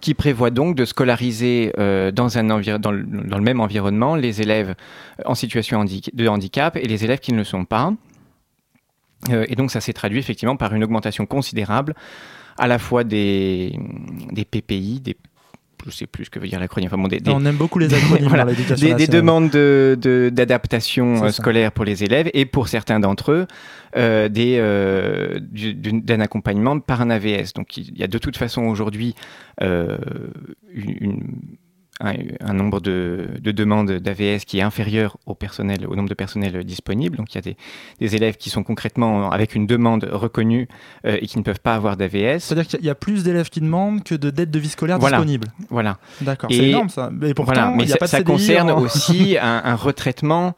qui 0.00 0.12
prévoit 0.14 0.50
donc 0.50 0.76
de 0.76 0.84
scolariser 0.84 1.72
euh, 1.78 2.10
dans, 2.10 2.36
un 2.36 2.44
dans, 2.44 2.58
le, 2.58 2.78
dans 2.78 3.38
le 3.38 3.42
même 3.42 3.60
environnement 3.60 4.16
les 4.16 4.42
élèves 4.42 4.74
en 5.24 5.34
situation 5.34 5.80
handi- 5.80 6.10
de 6.12 6.28
handicap 6.28 6.76
et 6.76 6.86
les 6.86 7.04
élèves 7.04 7.20
qui 7.20 7.32
ne 7.32 7.38
le 7.38 7.44
sont 7.44 7.64
pas. 7.64 7.92
Euh, 9.30 9.44
et 9.48 9.54
donc 9.56 9.70
ça 9.70 9.80
s'est 9.80 9.92
traduit 9.92 10.18
effectivement 10.18 10.56
par 10.56 10.74
une 10.74 10.84
augmentation 10.84 11.26
considérable 11.26 11.94
à 12.58 12.66
la 12.66 12.78
fois 12.78 13.04
des, 13.04 13.78
des 14.32 14.44
PPI, 14.44 15.00
des, 15.00 15.16
je 15.86 15.90
sais 15.90 16.06
plus 16.06 16.26
ce 16.26 16.30
que 16.30 16.38
veut 16.38 16.46
dire 16.48 16.60
l'acronyme, 16.60 16.88
enfin 16.88 17.00
bon, 17.02 17.08
des, 17.08 17.20
des- 17.20 17.30
On 17.30 17.44
aime 17.44 17.56
beaucoup 17.56 17.78
les 17.78 17.92
acronymes 17.94 18.28
Voilà. 18.28 18.44
dans 18.44 18.50
l'éducation 18.50 18.86
des, 18.86 18.94
des 18.94 19.06
demandes 19.06 19.50
de- 19.50 19.98
de- 20.00 20.30
d'adaptation 20.32 21.16
C'est 21.16 21.22
euh, 21.24 21.26
ça. 21.28 21.32
scolaire 21.42 21.72
pour 21.72 21.84
les 21.84 22.04
élèves 22.04 22.30
et 22.32 22.44
pour 22.46 22.68
certains 22.68 23.00
d'entre 23.00 23.32
eux 23.32 23.46
euh, 23.96 24.28
euh, 24.36 25.40
du- 25.40 25.74
d'un 25.74 26.20
accompagnement 26.20 26.78
par 26.80 27.00
un 27.00 27.10
AVS. 27.10 27.52
Donc 27.54 27.76
il 27.76 27.98
y 27.98 28.02
a 28.04 28.06
de 28.06 28.18
toute 28.18 28.36
façon 28.36 28.62
aujourd'hui 28.62 29.14
euh, 29.62 29.98
une- 30.72 30.96
une- 31.00 31.22
un, 32.00 32.14
un 32.40 32.52
nombre 32.54 32.80
de, 32.80 33.28
de 33.40 33.52
demandes 33.52 33.90
d'AVS 33.92 34.44
qui 34.46 34.58
est 34.58 34.62
inférieur 34.62 35.16
au, 35.26 35.34
personnel, 35.34 35.86
au 35.86 35.94
nombre 35.94 36.08
de 36.08 36.14
personnels 36.14 36.64
disponibles. 36.64 37.16
Donc 37.16 37.32
il 37.32 37.36
y 37.36 37.38
a 37.38 37.42
des, 37.42 37.56
des 38.00 38.16
élèves 38.16 38.36
qui 38.36 38.50
sont 38.50 38.62
concrètement 38.64 39.30
avec 39.30 39.54
une 39.54 39.66
demande 39.66 40.08
reconnue 40.10 40.66
euh, 41.06 41.18
et 41.20 41.26
qui 41.26 41.38
ne 41.38 41.44
peuvent 41.44 41.60
pas 41.60 41.74
avoir 41.76 41.96
d'AVS. 41.96 42.40
C'est-à-dire 42.40 42.66
qu'il 42.66 42.78
y 42.78 42.82
a- 42.82 42.84
il 42.84 42.86
y 42.86 42.90
a 42.90 42.94
plus 42.96 43.22
d'élèves 43.22 43.48
qui 43.48 43.60
demandent 43.60 44.02
que 44.02 44.14
de 44.16 44.30
dettes 44.30 44.50
de 44.50 44.58
vie 44.58 44.68
scolaire 44.68 44.98
Voilà. 44.98 45.18
disponibles. 45.18 45.48
Voilà. 45.70 45.98
D'accord, 46.20 46.50
c'est 46.52 46.68
énorme 46.68 46.88
ça. 46.88 47.10
Et 47.22 47.32
pourtant, 47.32 47.52
Voilà, 47.54 47.70
mais 47.76 47.84
il 47.84 47.86
n'y 47.86 47.92
a 47.92 47.94
ça, 47.94 47.98
pas 47.98 48.06
de 48.06 48.10
ça 48.10 48.22
concerne 48.22 48.70
en- 48.70 48.80
aussi 48.80 49.36
un, 49.40 49.62
un 49.64 49.74
retraitement 49.76 50.54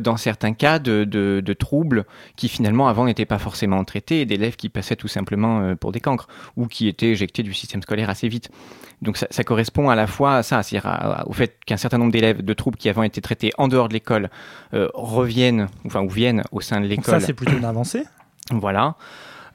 dans 0.00 0.16
certains 0.16 0.52
cas 0.52 0.78
de, 0.78 1.04
de- 1.04 1.40
de 1.44 1.52
troubles 1.52 2.04
qui 2.36 2.48
finalement 2.48 2.88
avant 2.88 3.04
n'étaient 3.04 3.24
pas 3.26 3.38
forcément 3.38 3.82
traités 3.84 4.24
d'élèves 4.26 4.56
qui 4.56 4.68
passaient 4.68 4.96
tout 4.96 5.08
simplement 5.08 5.60
euh, 5.60 5.74
pour 5.74 5.92
des 5.92 6.00
cancres 6.00 6.28
ou 6.56 6.66
qui 6.66 6.88
étaient 6.88 7.08
éjectés 7.10 7.42
du 7.42 7.52
système 7.54 7.82
scolaire 7.82 8.10
assez 8.10 8.28
vite. 8.28 8.50
Donc 9.02 9.16
ça, 9.16 9.26
ça 9.30 9.42
correspond 9.44 9.90
à 9.90 9.94
la 9.96 10.06
fois 10.06 10.36
à 10.36 10.42
ça, 10.42 10.62
c'est-à-dire 10.62 10.88
à- 10.90 11.26
au 11.28 11.32
fait 11.32 11.56
qu'un 11.66 11.76
certain 11.76 11.98
nombre 11.98 12.12
d'élèves 12.12 12.42
de 12.42 12.52
troubles 12.54 12.76
qui 12.78 12.88
avant 12.88 13.02
étaient 13.02 13.20
traités 13.20 13.50
en 13.58 13.68
dehors 13.68 13.88
de 13.88 13.94
l'école 13.94 14.30
euh, 14.74 14.88
reviennent, 14.94 15.68
enfin 15.86 16.02
ou 16.02 16.08
viennent 16.08 16.42
au 16.52 16.60
sein 16.60 16.80
de 16.80 16.86
l'école. 16.86 17.04
ça, 17.20 17.26
c'est 17.26 17.32
plutôt 17.34 17.56
une 17.56 17.64
avancée. 17.64 18.04
Voilà. 18.50 18.94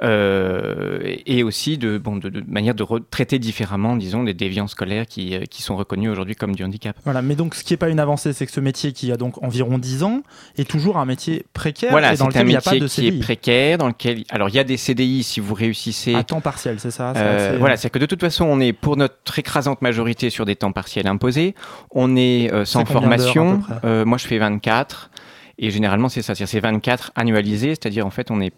Euh, 0.04 1.16
et 1.26 1.44
aussi 1.44 1.78
de, 1.78 1.98
bon, 1.98 2.18
de, 2.18 2.30
de 2.30 2.44
manière 2.48 2.76
de 2.76 2.86
traiter 3.10 3.40
différemment, 3.40 3.96
disons, 3.96 4.24
des 4.24 4.34
déviants 4.34 4.68
scolaires 4.68 5.06
qui, 5.06 5.36
euh, 5.36 5.44
qui 5.50 5.62
sont 5.62 5.76
reconnus 5.76 6.10
aujourd'hui 6.10 6.36
comme 6.36 6.56
du 6.56 6.64
handicap. 6.64 6.96
Voilà, 7.04 7.22
mais 7.22 7.36
donc 7.36 7.56
ce 7.56 7.64
qui 7.64 7.74
n'est 7.74 7.78
pas 7.78 7.90
une 7.90 8.00
avancée, 8.00 8.34
c'est 8.34 8.46
que 8.46 8.52
ce 8.52 8.60
métier 8.60 8.92
qui 8.92 9.12
a 9.12 9.18
donc 9.18 9.42
environ 9.44 9.78
10 9.78 10.04
ans 10.04 10.22
est 10.58 10.70
toujours 10.70 10.98
un 10.98 11.06
métier 11.06 11.46
précaire 11.54 11.92
Voilà, 11.92 12.16
c'est 12.16 12.24
un 12.24 12.28
a 12.28 12.32
pas 12.32 12.44
métier 12.44 12.80
de 12.80 12.88
qui 12.88 13.08
est 13.08 13.20
précaire, 13.20 13.78
dans 13.78 13.88
lequel 13.88 14.24
alors 14.30 14.50
il 14.50 14.56
y 14.56 14.60
a 14.60 14.64
des 14.64 14.78
CDI 14.78 15.24
si 15.24 15.40
vous 15.40 15.54
réussissez. 15.54 16.16
À 16.16 16.24
temps 16.24 16.42
partiel, 16.42 16.80
c'est 16.80 16.92
ça, 16.92 17.14
Euh, 17.16 17.58
voilà, 17.60 17.78
c'est 17.78 17.90
que 17.90 18.00
de 18.00 18.06
toute 18.06 18.22
façon, 18.22 18.46
on 18.46 18.60
est 18.60 18.74
pour 18.74 18.98
notre 18.98 19.40
écrasante 19.40 19.82
majorité 19.82 20.30
sur 20.30 20.46
des 20.46 20.56
temps 20.56 20.72
partiels 20.72 21.08
imposés. 21.08 21.56
On 21.92 22.16
est 22.16 22.52
euh, 22.54 22.66
sans 22.66 22.86
formation. 22.86 23.62
Euh, 23.84 24.06
moi, 24.06 24.18
je 24.18 24.28
fais 24.28 24.38
24. 24.38 25.12
Et 25.60 25.72
généralement, 25.72 26.10
c'est 26.10 26.22
ça. 26.22 26.36
C'est 26.36 26.60
24 26.60 27.12
annualisés, 27.16 27.70
c'est-à-dire 27.70 28.06
en 28.06 28.12
fait, 28.12 28.30
on 28.30 28.42
est 28.42 28.54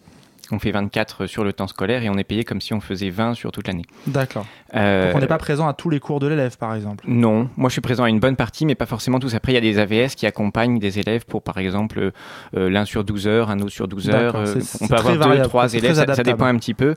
On 0.51 0.59
fait 0.59 0.71
24 0.71 1.25
sur 1.27 1.43
le 1.43 1.53
temps 1.53 1.67
scolaire 1.67 2.03
et 2.03 2.09
on 2.09 2.17
est 2.17 2.23
payé 2.23 2.43
comme 2.43 2.61
si 2.61 2.73
on 2.73 2.81
faisait 2.81 3.09
20 3.09 3.33
sur 3.33 3.51
toute 3.51 3.67
l'année. 3.67 3.85
D'accord. 4.07 4.45
Euh, 4.75 5.07
Donc 5.07 5.17
on 5.17 5.19
n'est 5.19 5.27
pas 5.27 5.37
présent 5.37 5.67
à 5.67 5.73
tous 5.73 5.89
les 5.89 5.99
cours 5.99 6.19
de 6.19 6.27
l'élève, 6.27 6.57
par 6.57 6.75
exemple. 6.75 7.05
Non, 7.07 7.49
moi 7.57 7.69
je 7.69 7.73
suis 7.73 7.81
présent 7.81 8.03
à 8.03 8.09
une 8.09 8.19
bonne 8.19 8.35
partie, 8.35 8.65
mais 8.65 8.75
pas 8.75 8.85
forcément 8.85 9.19
tous. 9.19 9.35
Après, 9.35 9.51
il 9.51 9.55
y 9.55 9.57
a 9.57 9.61
des 9.61 9.79
AVS 9.79 10.15
qui 10.15 10.25
accompagnent 10.25 10.79
des 10.79 10.99
élèves 10.99 11.25
pour, 11.25 11.41
par 11.41 11.57
exemple, 11.57 12.11
euh, 12.55 12.69
l'un 12.69 12.85
sur 12.85 13.03
12 13.03 13.27
heures, 13.27 13.49
un 13.49 13.59
autre 13.59 13.71
sur 13.71 13.87
12 13.87 14.09
heures. 14.09 14.35
Euh, 14.35 14.55
on 14.81 14.87
peut 14.87 14.95
avoir 14.95 15.13
deux, 15.13 15.19
variable, 15.19 15.47
trois 15.47 15.69
c'est 15.69 15.77
élèves, 15.77 15.95
ça, 15.95 16.23
dépend 16.23 16.45
un 16.45 16.57
petit 16.57 16.73
peu. 16.73 16.95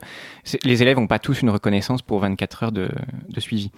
Les 0.63 0.81
élèves 0.81 0.97
n'ont 0.97 1.07
pas 1.07 1.19
tous 1.19 1.41
une 1.41 1.49
reconnaissance 1.49 2.01
pour 2.01 2.19
24 2.19 2.63
heures 2.63 2.71
de, 2.71 2.89
de 3.29 3.39
suivi. 3.39 3.71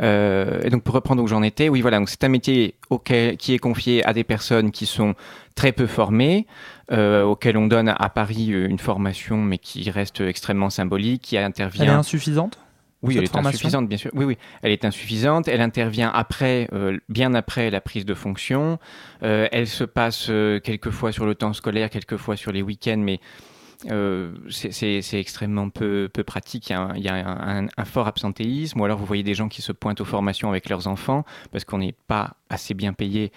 Euh, 0.00 0.60
et 0.62 0.70
donc 0.70 0.84
pour 0.84 0.94
reprendre 0.94 1.22
où 1.22 1.26
j'en 1.26 1.42
étais, 1.42 1.68
oui 1.68 1.80
voilà, 1.80 1.98
donc 1.98 2.08
c'est 2.08 2.22
un 2.22 2.28
métier 2.28 2.76
auquel, 2.88 3.36
qui 3.36 3.54
est 3.54 3.58
confié 3.58 4.04
à 4.04 4.12
des 4.12 4.22
personnes 4.22 4.70
qui 4.70 4.86
sont 4.86 5.14
très 5.56 5.72
peu 5.72 5.86
formées, 5.86 6.46
euh, 6.90 7.22
auxquelles 7.22 7.56
on 7.56 7.66
donne 7.66 7.88
à 7.88 8.08
Paris 8.08 8.52
euh, 8.52 8.68
une 8.68 8.78
formation 8.78 9.36
mais 9.36 9.58
qui 9.58 9.90
reste 9.90 10.20
extrêmement 10.20 10.70
symbolique, 10.70 11.22
qui 11.22 11.38
intervient... 11.38 11.84
Elle 11.84 11.90
est 11.90 11.94
insuffisante 11.94 12.58
Oui, 13.02 13.16
elle 13.16 13.24
est 13.24 13.26
formation 13.26 13.56
insuffisante, 13.56 13.88
bien 13.88 13.98
sûr. 13.98 14.10
Oui, 14.14 14.24
oui, 14.24 14.38
elle 14.62 14.72
est 14.72 14.84
insuffisante. 14.84 15.48
Elle 15.48 15.60
intervient 15.60 16.10
après, 16.12 16.68
euh, 16.72 16.98
bien 17.08 17.34
après 17.34 17.70
la 17.70 17.80
prise 17.80 18.04
de 18.04 18.14
fonction. 18.14 18.78
Euh, 19.22 19.48
elle 19.52 19.66
se 19.66 19.84
passe 19.84 20.28
euh, 20.30 20.60
quelquefois 20.60 21.12
sur 21.12 21.26
le 21.26 21.34
temps 21.34 21.52
scolaire, 21.52 21.90
quelquefois 21.90 22.36
sur 22.36 22.52
les 22.52 22.62
week-ends, 22.62 22.98
mais 22.98 23.20
euh, 23.90 24.32
c'est- 24.50 25.02
extrêmement 25.20 25.70
peu, 25.70 26.08
peu 26.12 26.24
pratique. 26.24 26.68
Il 26.70 26.72
y 26.72 26.76
a, 26.76 26.80
un, 26.80 26.94
il 26.96 27.02
y 27.02 27.08
a 27.08 27.14
un- 27.14 27.64
un- 27.64 27.68
un 27.76 27.84
fort 27.84 28.06
absentéisme, 28.08 28.80
ou 28.80 28.84
alors 28.84 28.98
vous 28.98 29.06
voyez 29.06 29.22
des 29.22 29.34
gens 29.34 29.48
qui 29.48 29.62
se 29.62 29.72
pointent 29.72 30.00
aux 30.00 30.04
formations 30.04 30.48
avec 30.48 30.68
leurs 30.68 30.88
enfants 30.88 31.24
parce 31.52 31.64
qu'on 31.64 31.78
n'est 31.78 31.94
pas 32.08 32.34
assez 32.50 32.74
bien 32.74 32.92
payé 32.92 33.30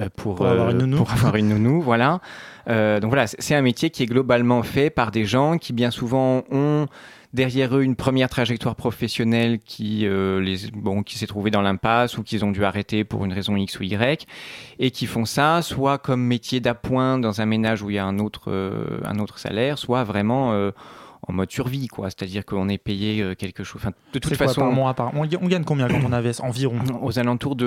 euh, 0.00 0.08
pour, 0.16 0.34
Pour 0.36 0.46
avoir 0.46 0.68
euh, 0.68 0.70
une 0.72 0.78
nounou. 0.78 0.96
pour 0.96 1.12
avoir 1.12 1.36
une 1.36 1.48
nounou, 1.48 1.80
voilà. 1.82 2.20
Euh, 2.68 2.98
donc 3.00 3.10
voilà, 3.10 3.26
c'est 3.26 3.54
un 3.54 3.62
métier 3.62 3.90
qui 3.90 4.02
est 4.02 4.06
globalement 4.06 4.62
fait 4.62 4.90
par 4.90 5.10
des 5.10 5.24
gens 5.26 5.58
qui 5.58 5.72
bien 5.72 5.90
souvent 5.90 6.42
ont 6.50 6.86
derrière 7.34 7.76
eux 7.76 7.82
une 7.82 7.96
première 7.96 8.30
trajectoire 8.30 8.76
professionnelle 8.76 9.58
qui, 9.58 10.06
euh, 10.06 10.40
les, 10.40 10.70
bon, 10.72 11.02
qui 11.02 11.18
s'est 11.18 11.26
trouvée 11.26 11.50
dans 11.50 11.60
l'impasse 11.60 12.16
ou 12.16 12.22
qu'ils 12.22 12.44
ont 12.44 12.52
dû 12.52 12.64
arrêter 12.64 13.04
pour 13.04 13.24
une 13.24 13.32
raison 13.32 13.56
X 13.56 13.78
ou 13.80 13.82
Y 13.82 14.26
et 14.78 14.90
qui 14.90 15.06
font 15.06 15.24
ça 15.26 15.60
soit 15.60 15.98
comme 15.98 16.22
métier 16.22 16.60
d'appoint 16.60 17.18
dans 17.18 17.40
un 17.40 17.46
ménage 17.46 17.82
où 17.82 17.90
il 17.90 17.96
y 17.96 17.98
a 17.98 18.06
un 18.06 18.18
autre, 18.20 18.44
euh, 18.48 19.00
un 19.04 19.18
autre 19.18 19.38
salaire, 19.38 19.78
soit 19.78 20.04
vraiment 20.04 20.52
euh, 20.52 20.70
en 21.26 21.32
mode 21.32 21.50
survie, 21.50 21.88
quoi. 21.88 22.10
C'est-à-dire 22.10 22.44
qu'on 22.44 22.68
est 22.68 22.78
payé 22.78 23.34
quelque 23.36 23.64
chose. 23.64 23.80
Enfin, 23.82 23.92
de 24.12 24.18
toute 24.18 24.36
quoi 24.36 24.46
façon, 24.46 24.60
par 24.60 24.72
mois 24.72 24.94
par... 24.94 25.14
on, 25.14 25.22
on 25.22 25.48
gagne 25.48 25.64
combien 25.64 25.88
quand 25.88 26.02
on 26.06 26.12
avait 26.12 26.38
environ? 26.42 26.78
aux 27.00 27.18
alentours 27.18 27.56
de 27.56 27.64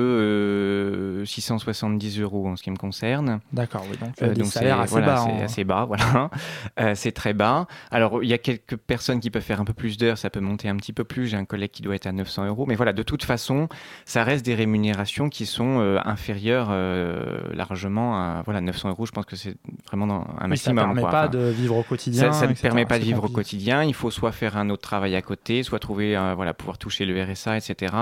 670 1.27 2.19
euros 2.21 2.47
en 2.47 2.55
ce 2.55 2.63
qui 2.63 2.71
me 2.71 2.75
concerne. 2.77 3.39
D'accord, 3.53 3.83
oui. 3.89 3.97
Donc, 3.97 4.09
Euh, 4.21 4.33
donc 4.33 4.45
c'est 4.47 4.69
assez 4.69 4.91
voilà, 4.91 5.05
bas. 5.07 5.17
c'est 5.25 5.31
hein. 5.31 5.43
assez 5.45 5.63
bas, 5.63 5.85
voilà. 5.85 6.29
Euh, 6.79 6.93
c'est 6.95 7.11
très 7.11 7.33
bas. 7.33 7.65
Alors 7.91 8.23
il 8.23 8.29
y 8.29 8.33
a 8.33 8.37
quelques 8.37 8.75
personnes 8.77 9.19
qui 9.19 9.29
peuvent 9.31 9.41
faire 9.41 9.59
un 9.61 9.65
peu 9.65 9.73
plus 9.73 9.97
d'heures, 9.97 10.17
ça 10.17 10.29
peut 10.29 10.39
monter 10.39 10.69
un 10.69 10.75
petit 10.75 10.93
peu 10.93 11.03
plus. 11.03 11.27
J'ai 11.27 11.37
un 11.37 11.45
collègue 11.45 11.71
qui 11.71 11.81
doit 11.81 11.95
être 11.95 12.05
à 12.07 12.11
900 12.11 12.45
euros, 12.47 12.65
mais 12.67 12.75
voilà, 12.75 12.93
de 12.93 13.03
toute 13.03 13.23
façon, 13.23 13.67
ça 14.05 14.23
reste 14.23 14.45
des 14.45 14.53
rémunérations 14.55 15.29
qui 15.29 15.45
sont 15.45 15.79
euh, 15.79 15.99
inférieures 16.05 16.67
euh, 16.71 17.39
largement 17.53 18.15
à 18.17 18.41
voilà 18.45 18.61
900 18.61 18.89
euros. 18.89 19.05
Je 19.05 19.11
pense 19.11 19.25
que 19.25 19.35
c'est 19.35 19.55
vraiment 19.87 20.07
dans 20.07 20.21
un 20.39 20.49
Oui, 20.49 20.57
ça 20.57 20.73
maximum. 20.73 20.75
permet 20.85 21.01
quoi. 21.01 21.09
pas 21.11 21.27
Enfin, 21.27 21.37
de 21.37 21.49
vivre 21.49 21.75
au 21.77 21.83
quotidien. 21.83 22.31
ça, 22.31 22.47
ne 22.47 22.53
permet 22.53 22.85
pas 22.85 22.99
de 22.99 23.03
vivre 23.03 23.23
au 23.23 23.29
quotidien. 23.29 23.83
Il 23.83 23.93
faut 23.93 24.11
soit 24.11 24.31
faire 24.31 24.55
un 24.57 24.69
autre 24.69 24.83
travail 24.83 25.15
à 25.15 25.21
côté, 25.21 25.63
soit 25.63 25.79
trouver, 25.79 26.15
voilà, 26.35 26.53
pouvoir 26.53 26.77
toucher 26.77 27.05
le 27.05 27.21
RSA, 27.23 27.57
etc. 27.57 27.93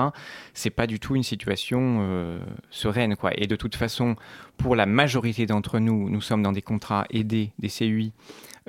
C'est 0.54 0.70
pas 0.70 0.88
du 0.88 1.00
tout 1.00 1.16
une 1.16 1.24
situation 1.24 2.00
euh, 2.02 2.40
quoi. 3.16 3.32
Et 3.36 3.48
de 3.48 3.56
toute 3.56 3.76
façon, 3.76 4.16
pour 4.58 4.76
la 4.76 4.86
majorité 4.86 5.46
d'entre 5.46 5.80
nous, 5.80 6.10
nous 6.10 6.22
sommes 6.22 6.44
dans 6.44 6.52
des 6.52 6.62
contrats 6.62 7.06
aidés, 7.10 7.52
des 7.60 7.70
CUI, 7.70 8.12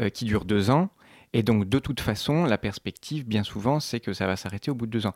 euh, 0.00 0.08
qui 0.08 0.24
durent 0.24 0.44
deux 0.44 0.70
ans. 0.70 0.88
Et 1.32 1.42
donc, 1.42 1.68
de 1.68 1.78
toute 1.78 2.00
façon, 2.00 2.44
la 2.44 2.56
perspective, 2.56 3.26
bien 3.26 3.42
souvent, 3.42 3.78
c'est 3.80 4.00
que 4.00 4.12
ça 4.14 4.26
va 4.26 4.36
s'arrêter 4.36 4.70
au 4.70 4.74
bout 4.74 4.86
de 4.86 4.92
deux 4.92 5.06
ans. 5.06 5.14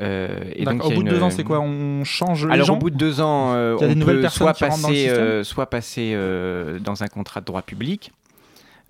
Euh, 0.00 0.50
et 0.56 0.64
donc, 0.64 0.84
Au 0.84 0.88
bout 0.90 1.02
de 1.02 1.08
une- 1.08 1.14
deux 1.14 1.22
ans, 1.22 1.30
c'est 1.30 1.44
quoi? 1.44 1.60
On 1.60 2.02
change 2.02 2.46
les 2.46 2.52
alors 2.54 2.66
gens? 2.66 2.74
au 2.74 2.78
bout 2.78 2.90
de 2.90 2.96
deux 2.96 3.20
ans, 3.20 3.52
euh, 3.52 3.76
Il 3.78 3.82
y 3.82 3.84
a 3.84 3.88
des 3.88 3.94
on 3.94 3.98
nouvelles 3.98 4.16
peut 4.16 4.22
personnes 4.22 4.46
soit 4.46 4.54
qui 4.54 4.64
rentrent 4.64 4.82
dans 4.82 4.88
le 4.88 4.94
passer, 4.94 5.08
euh, 5.10 5.44
soit 5.44 5.70
passer 5.70 6.14
dans 6.80 7.02
un 7.04 7.06
contrat 7.08 7.40
de 7.40 7.44
droit 7.46 7.62
public, 7.62 8.10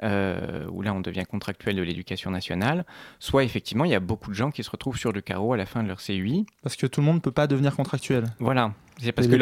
euh, 0.02 0.64
où 0.70 0.80
là 0.80 0.94
on 0.94 1.00
devient 1.00 1.25
contractuel 1.28 1.76
de 1.76 1.82
l'éducation 1.82 2.30
nationale, 2.30 2.87
soit 3.18 3.44
effectivement 3.44 3.85
il 3.85 3.90
y 3.90 3.94
a 3.94 4.00
beaucoup 4.00 4.30
de 4.30 4.35
gens 4.37 4.50
qui 4.50 4.64
se 4.64 4.70
retrouvent 4.70 4.97
sur 4.97 5.12
le 5.12 5.20
carreau 5.20 5.52
à 5.52 5.59
la 5.59 5.66
fin 5.66 5.82
de 5.82 5.88
leur 5.88 5.99
CUI. 6.00 6.47
Parce 6.62 6.76
que 6.76 6.87
tout 6.87 7.00
le 7.00 7.06
monde 7.06 7.16
ne 7.16 7.20
peut 7.20 7.32
pas 7.32 7.47
devenir 7.47 7.76
contractuel. 7.76 8.25
Voilà. 8.38 8.73
C'est 9.02 9.12
parce 9.12 9.28
que 9.28 9.37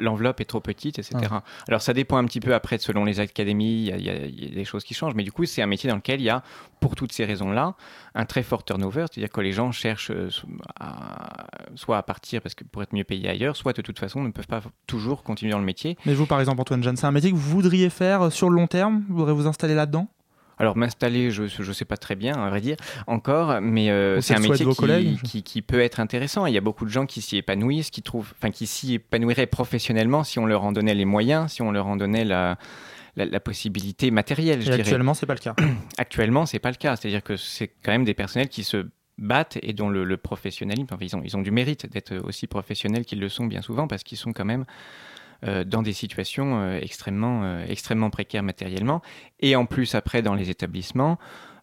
l'enveloppe 0.00 0.40
est 0.40 0.44
trop 0.44 0.60
petite, 0.60 0.98
etc. 0.98 1.16
Ah. 1.30 1.42
Alors 1.68 1.82
ça 1.82 1.92
dépend 1.92 2.16
un 2.16 2.24
petit 2.24 2.40
peu 2.40 2.54
après 2.54 2.78
selon 2.78 3.04
les 3.04 3.20
académies, 3.20 3.86
il 3.88 4.00
y, 4.02 4.10
a- 4.10 4.26
y 4.26 4.46
y 4.46 4.50
des 4.50 4.64
choses 4.64 4.84
qui 4.84 4.94
changent, 4.94 5.14
mais 5.14 5.22
du 5.24 5.32
coup 5.32 5.44
c'est 5.44 5.62
un 5.62 5.66
métier 5.66 5.88
dans 5.90 5.96
lequel 5.96 6.20
il 6.20 6.24
y 6.24 6.30
a, 6.30 6.42
pour 6.80 6.94
toutes 6.96 7.12
ces 7.12 7.24
raisons-là, 7.24 7.74
un 8.14 8.24
très 8.24 8.42
fort 8.42 8.64
turnover, 8.64 9.06
c'est-à-dire 9.10 9.30
que 9.30 9.40
les 9.40 9.52
gens 9.52 9.72
cherchent 9.72 10.10
euh, 10.10 10.28
à- 10.80 11.46
soit 11.74 11.98
à 11.98 12.02
partir 12.02 12.40
parce 12.42 12.54
que 12.54 12.64
pour 12.64 12.82
être 12.82 12.92
mieux 12.94 13.04
payés 13.04 13.28
ailleurs, 13.28 13.56
soit 13.56 13.72
de 13.74 13.82
toute 13.82 13.98
façon 13.98 14.22
ne 14.22 14.30
peuvent 14.30 14.46
pas 14.46 14.62
toujours 14.86 15.22
continuer 15.22 15.52
dans 15.52 15.58
le 15.58 15.64
métier. 15.64 15.96
Mais 16.06 16.14
vous, 16.14 16.26
par 16.26 16.40
exemple, 16.40 16.60
Antoine 16.60 16.82
Jeanne, 16.82 16.96
c'est 16.96 17.06
un 17.06 17.12
métier 17.12 17.30
que 17.30 17.36
vous 17.36 17.50
voudriez 17.50 17.90
faire 17.90 18.32
sur 18.32 18.48
le 18.50 18.56
long 18.56 18.66
terme? 18.66 19.04
Vous 19.08 19.16
voudriez 19.16 19.34
vous 19.36 19.46
installer 19.46 19.74
là-dedans? 19.74 20.08
Alors 20.58 20.76
m'installer, 20.76 21.30
je 21.30 21.42
ne 21.42 21.72
sais 21.72 21.84
pas 21.84 21.96
très 21.96 22.14
bien, 22.14 22.34
à 22.34 22.48
vrai 22.48 22.60
dire, 22.60 22.76
encore, 23.06 23.60
mais 23.60 23.90
euh, 23.90 24.20
c'est 24.20 24.34
un 24.34 24.38
métier 24.38 24.66
qui, 24.66 25.18
qui, 25.22 25.42
qui 25.42 25.62
peut 25.62 25.80
être 25.80 26.00
intéressant. 26.00 26.46
Il 26.46 26.54
y 26.54 26.58
a 26.58 26.62
beaucoup 26.62 26.84
de 26.84 26.90
gens 26.90 27.04
qui 27.04 27.20
s'y 27.20 27.36
épanouissent, 27.36 27.90
qui 27.90 28.02
trouvent, 28.02 28.32
enfin 28.38 28.50
qui 28.50 28.66
s'y 28.66 28.94
épanouiraient 28.94 29.46
professionnellement 29.46 30.24
si 30.24 30.38
on 30.38 30.46
leur 30.46 30.64
en 30.64 30.72
donnait 30.72 30.94
les 30.94 31.04
moyens, 31.04 31.52
si 31.52 31.62
on 31.62 31.72
leur 31.72 31.86
en 31.86 31.96
donnait 31.96 32.24
la, 32.24 32.56
la, 33.16 33.26
la 33.26 33.40
possibilité 33.40 34.10
matérielle, 34.10 34.62
je 34.62 34.70
Et 34.70 34.74
actuellement, 34.74 35.14
c'est 35.14 35.26
pas 35.26 35.34
le 35.34 35.40
cas. 35.40 35.54
Actuellement, 35.98 36.46
c'est 36.46 36.58
pas 36.58 36.70
le 36.70 36.76
cas. 36.76 36.96
C'est-à-dire 36.96 37.22
que 37.22 37.36
c'est 37.36 37.68
quand 37.82 37.92
même 37.92 38.04
des 38.04 38.14
personnels 38.14 38.48
qui 38.48 38.64
se 38.64 38.86
battent 39.18 39.58
et 39.62 39.72
dont 39.72 39.88
le, 39.88 40.04
le 40.04 40.16
professionnalisme, 40.16 40.88
enfin, 40.90 41.04
ils, 41.04 41.16
ont, 41.16 41.22
ils 41.24 41.36
ont 41.36 41.42
du 41.42 41.50
mérite 41.50 41.90
d'être 41.90 42.16
aussi 42.24 42.46
professionnels 42.46 43.04
qu'ils 43.04 43.20
le 43.20 43.28
sont 43.28 43.46
bien 43.46 43.62
souvent 43.62 43.88
parce 43.88 44.02
qu'ils 44.04 44.18
sont 44.18 44.32
quand 44.32 44.44
même 44.44 44.66
dans 45.42 45.82
des 45.82 45.92
situations 45.92 46.60
euh, 46.60 46.78
extrêmement, 46.80 47.42
euh, 47.44 47.64
extrêmement 47.68 48.10
précaires 48.10 48.42
matériellement. 48.42 49.02
Et 49.40 49.56
en 49.56 49.66
plus, 49.66 49.94
après, 49.94 50.22
dans 50.22 50.34
les 50.34 50.50
établissements, 50.50 51.18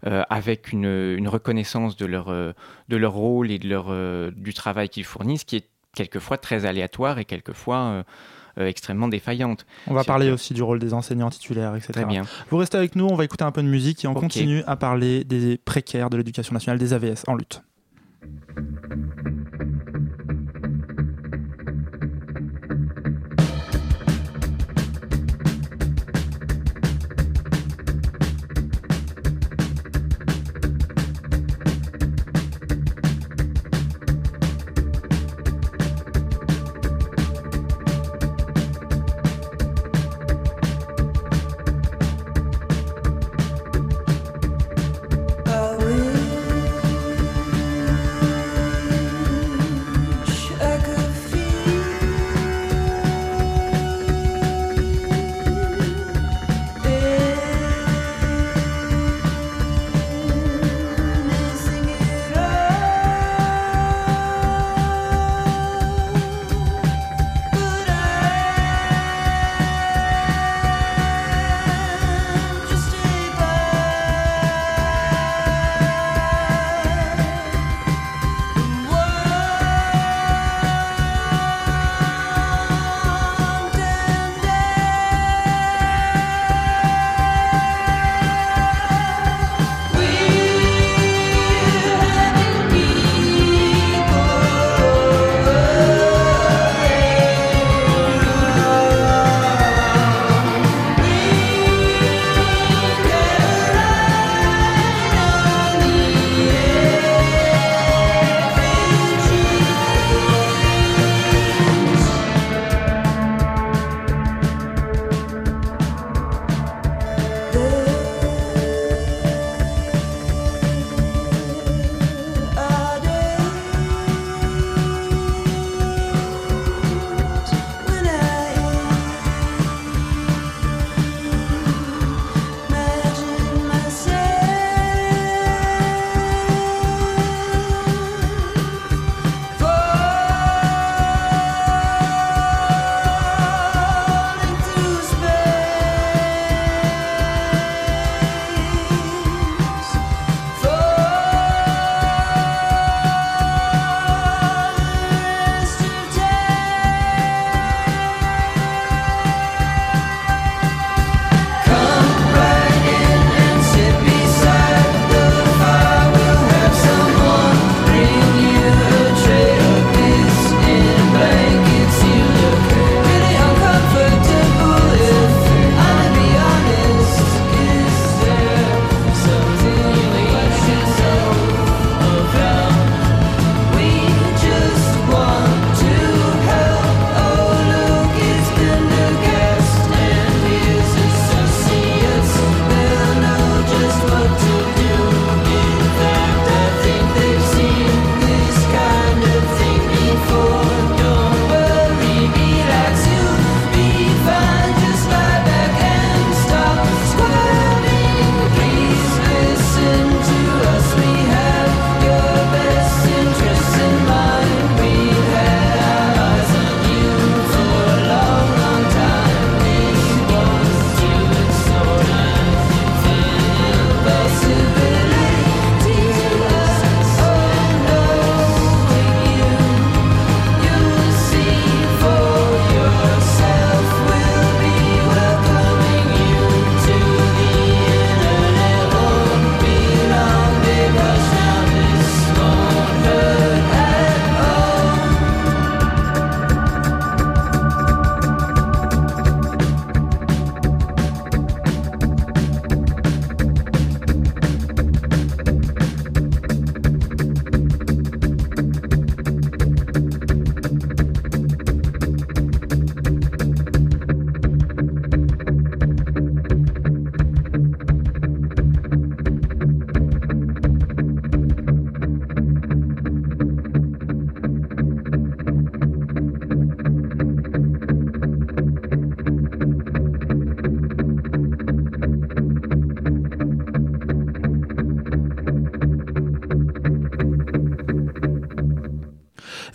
euh, 0.05 0.23
avec 0.29 0.71
une, 0.73 0.85
une 1.17 1.27
reconnaissance 1.27 1.95
de 1.95 2.05
leur, 2.05 2.29
euh, 2.29 2.51
de 2.89 2.97
leur 2.97 3.13
rôle 3.13 3.51
et 3.51 3.59
de 3.59 3.69
leur, 3.69 3.85
euh, 3.89 4.31
du 4.35 4.53
travail 4.53 4.89
qu'ils 4.89 5.05
fournissent 5.05 5.45
qui 5.45 5.55
est 5.57 5.69
quelquefois 5.95 6.37
très 6.37 6.65
aléatoire 6.65 7.19
et 7.19 7.25
quelquefois 7.25 7.77
euh, 7.77 8.03
euh, 8.57 8.67
extrêmement 8.67 9.07
défaillante. 9.07 9.65
On 9.87 9.93
va 9.93 10.03
parler 10.03 10.29
aussi 10.29 10.53
du 10.53 10.61
rôle 10.61 10.79
des 10.79 10.93
enseignants 10.93 11.29
titulaires, 11.29 11.75
etc. 11.75 11.93
Très 11.93 12.05
bien. 12.05 12.23
Vous 12.49 12.57
restez 12.57 12.77
avec 12.77 12.95
nous, 12.95 13.05
on 13.05 13.15
va 13.15 13.23
écouter 13.23 13.43
un 13.43 13.51
peu 13.51 13.63
de 13.63 13.67
musique 13.67 14.03
et 14.03 14.07
on 14.07 14.13
continue 14.13 14.61
à 14.67 14.75
parler 14.75 15.23
des 15.23 15.57
précaires 15.57 16.09
de 16.09 16.17
l'éducation 16.17 16.53
nationale, 16.53 16.79
des 16.79 16.93
AVS 16.93 17.23
en 17.27 17.35
lutte. 17.35 17.63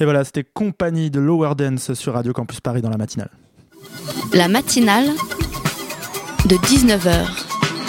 Voilà, 0.09 0.25
c'était 0.25 0.43
Compagnie 0.43 1.11
de 1.11 1.21
Lower 1.21 1.55
Dance 1.55 1.93
sur 1.93 2.15
Radio 2.15 2.33
Campus 2.33 2.63
Paris 2.63 2.81
dans 2.81 2.89
la 2.89 2.97
matinale. 2.97 3.29
La 4.33 4.49
matinale 4.49 5.05
de 6.47 6.57
19h 6.57 7.27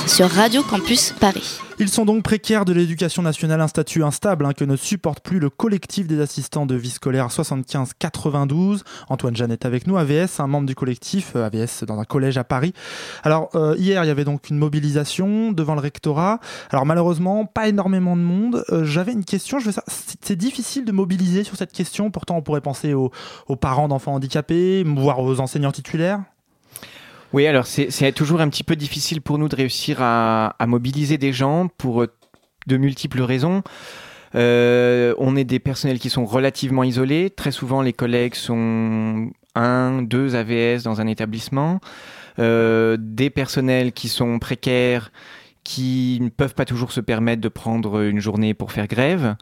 sur 0.06 0.30
Radio 0.30 0.62
Campus 0.64 1.14
Paris. 1.18 1.62
Ils 1.82 1.88
sont 1.88 2.04
donc 2.04 2.24
précaires 2.24 2.66
de 2.66 2.74
l'éducation 2.74 3.22
nationale, 3.22 3.62
un 3.62 3.70
statut 3.70 4.04
instable 4.04 4.46
hein, 4.46 4.52
que 4.52 4.66
ne 4.66 4.76
supporte 4.76 5.22
plus 5.22 5.40
le 5.40 5.50
collectif 5.50 6.08
des 6.08 6.20
assistants 6.20 6.66
de 6.66 6.76
vie 6.76 6.90
scolaire 6.90 7.30
75-92. 7.30 8.82
Antoine 9.08 9.34
Jeannette 9.34 9.66
avec 9.66 9.88
nous, 9.88 9.96
AVS, 9.96 10.42
un 10.42 10.48
membre 10.48 10.68
du 10.68 10.76
collectif, 10.76 11.38
euh, 11.38 11.46
AVS 11.46 11.86
dans 11.88 11.98
un 11.98 12.04
collège 12.04 12.38
à 12.38 12.44
Paris. 12.44 12.74
Alors 13.24 13.50
euh, 13.56 13.78
hier, 13.78 14.04
il 14.04 14.08
y 14.08 14.10
avait 14.10 14.26
donc 14.26 14.50
une 14.50 14.58
mobilisation 14.58 15.54
devant 15.54 15.74
le 15.74 15.80
rectorat. 15.80 16.42
Alors 16.70 16.86
malheureusement, 16.86 17.46
pas 17.46 17.70
énormément 17.70 18.18
de 18.18 18.24
monde. 18.24 18.66
Euh, 18.72 18.84
J'avais 18.84 19.14
une 19.14 19.24
question, 19.24 19.60
c'est 19.88 20.36
difficile 20.36 20.84
de 20.84 20.92
mobiliser 20.92 21.46
sur 21.46 21.56
cette 21.56 21.72
question, 21.72 22.12
pourtant 22.12 22.36
on 22.36 22.42
pourrait 22.42 22.60
penser 22.60 22.94
aux, 22.94 23.10
aux 23.48 23.56
parents 23.56 23.88
d'enfants 23.88 24.16
handicapés, 24.16 24.84
voire 24.84 25.20
aux 25.20 25.40
enseignants 25.40 25.72
titulaires. 25.72 26.24
Oui, 27.32 27.46
alors 27.46 27.68
c'est 27.68 28.12
toujours 28.12 28.42
un 28.42 28.50
petit 28.50 28.64
peu 28.64 28.76
difficile 28.76 29.22
pour 29.22 29.38
nous 29.38 29.48
de 29.50 29.56
réussir 29.56 29.98
à, 30.02 30.56
mobiliser 30.66 31.20
des 31.20 31.32
gens 31.32 31.68
pour 31.78 32.02
euh, 32.02 32.08
de 32.66 32.78
multiples 32.78 33.22
raisons. 33.22 33.62
Euh, 34.34 35.14
on 35.20 35.36
est 35.36 35.44
des 35.44 35.60
personnels 35.60 36.00
qui 36.00 36.10
sont 36.10 36.26
relativement 36.26 36.84
isolés. 36.84 37.30
Très 37.30 37.52
souvent, 37.52 37.84
les 37.84 37.94
collègues 37.94 38.34
sont 38.34 39.30
un, 39.54 40.02
deux 40.02 40.36
AVS 40.36 40.84
dans 40.84 41.02
un 41.02 41.08
établissement. 41.08 41.80
Euh, 42.40 42.98
des 43.00 43.30
personnels 43.30 43.92
qui 43.92 44.08
sont 44.08 44.40
précaires, 44.40 45.12
qui 45.64 46.18
ne 46.22 46.30
peuvent 46.30 46.56
pas 46.56 46.66
toujours 46.66 46.92
se 46.92 47.02
permettre 47.02 47.42
de 47.42 47.50
prendre 47.50 48.02
une 48.02 48.20
journée 48.20 48.56
pour 48.56 48.72
faire 48.72 48.88
grève, 48.88 49.36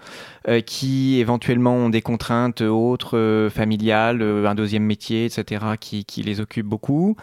qui 0.65 1.19
éventuellement 1.19 1.75
ont 1.75 1.89
des 1.89 2.01
contraintes 2.01 2.61
autres, 2.61 3.49
familiales, 3.53 4.21
un 4.21 4.55
deuxième 4.55 4.83
métier, 4.83 5.25
etc., 5.25 5.65
qui, 5.79 6.03
qui 6.03 6.23
les 6.23 6.41
occupent 6.41 6.67
beaucoup. 6.67 7.15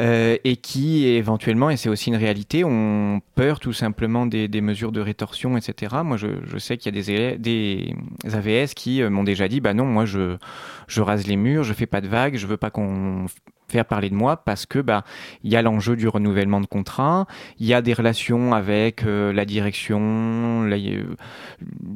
Euh, 0.00 0.38
et 0.42 0.56
qui 0.56 1.06
éventuellement, 1.06 1.70
et 1.70 1.76
c'est 1.76 1.88
aussi 1.88 2.08
une 2.10 2.16
réalité, 2.16 2.64
ont 2.64 3.20
peur 3.36 3.60
tout 3.60 3.72
simplement 3.72 4.26
des, 4.26 4.48
des 4.48 4.60
mesures 4.60 4.90
de 4.90 5.00
rétorsion, 5.00 5.56
etc. 5.56 5.96
Moi, 6.04 6.16
je, 6.16 6.26
je 6.44 6.58
sais 6.58 6.76
qu'il 6.76 6.96
y 6.96 6.98
a 6.98 7.36
des, 7.36 7.38
des 7.38 7.94
AVS 8.32 8.74
qui 8.74 9.02
euh, 9.02 9.10
m'ont 9.10 9.22
déjà 9.22 9.46
dit, 9.46 9.60
bah 9.60 9.72
non, 9.72 9.84
moi, 9.84 10.04
je, 10.04 10.36
je 10.88 11.00
rase 11.00 11.28
les 11.28 11.36
murs, 11.36 11.62
je 11.62 11.72
fais 11.72 11.86
pas 11.86 12.00
de 12.00 12.08
vagues, 12.08 12.36
je 12.36 12.46
veux 12.48 12.56
pas 12.56 12.70
qu'on 12.70 13.26
faire 13.74 13.84
parler 13.84 14.08
de 14.08 14.14
moi 14.14 14.36
parce 14.36 14.66
que 14.66 14.78
bah 14.78 15.02
il 15.42 15.50
y 15.52 15.56
a 15.56 15.62
l'enjeu 15.62 15.96
du 15.96 16.06
renouvellement 16.06 16.60
de 16.60 16.66
contrat, 16.66 17.26
il 17.58 17.66
y 17.66 17.74
a 17.74 17.82
des 17.82 17.92
relations 17.92 18.54
avec 18.54 19.04
euh, 19.04 19.32
la 19.32 19.44
direction, 19.44 20.00
euh, 20.70 21.16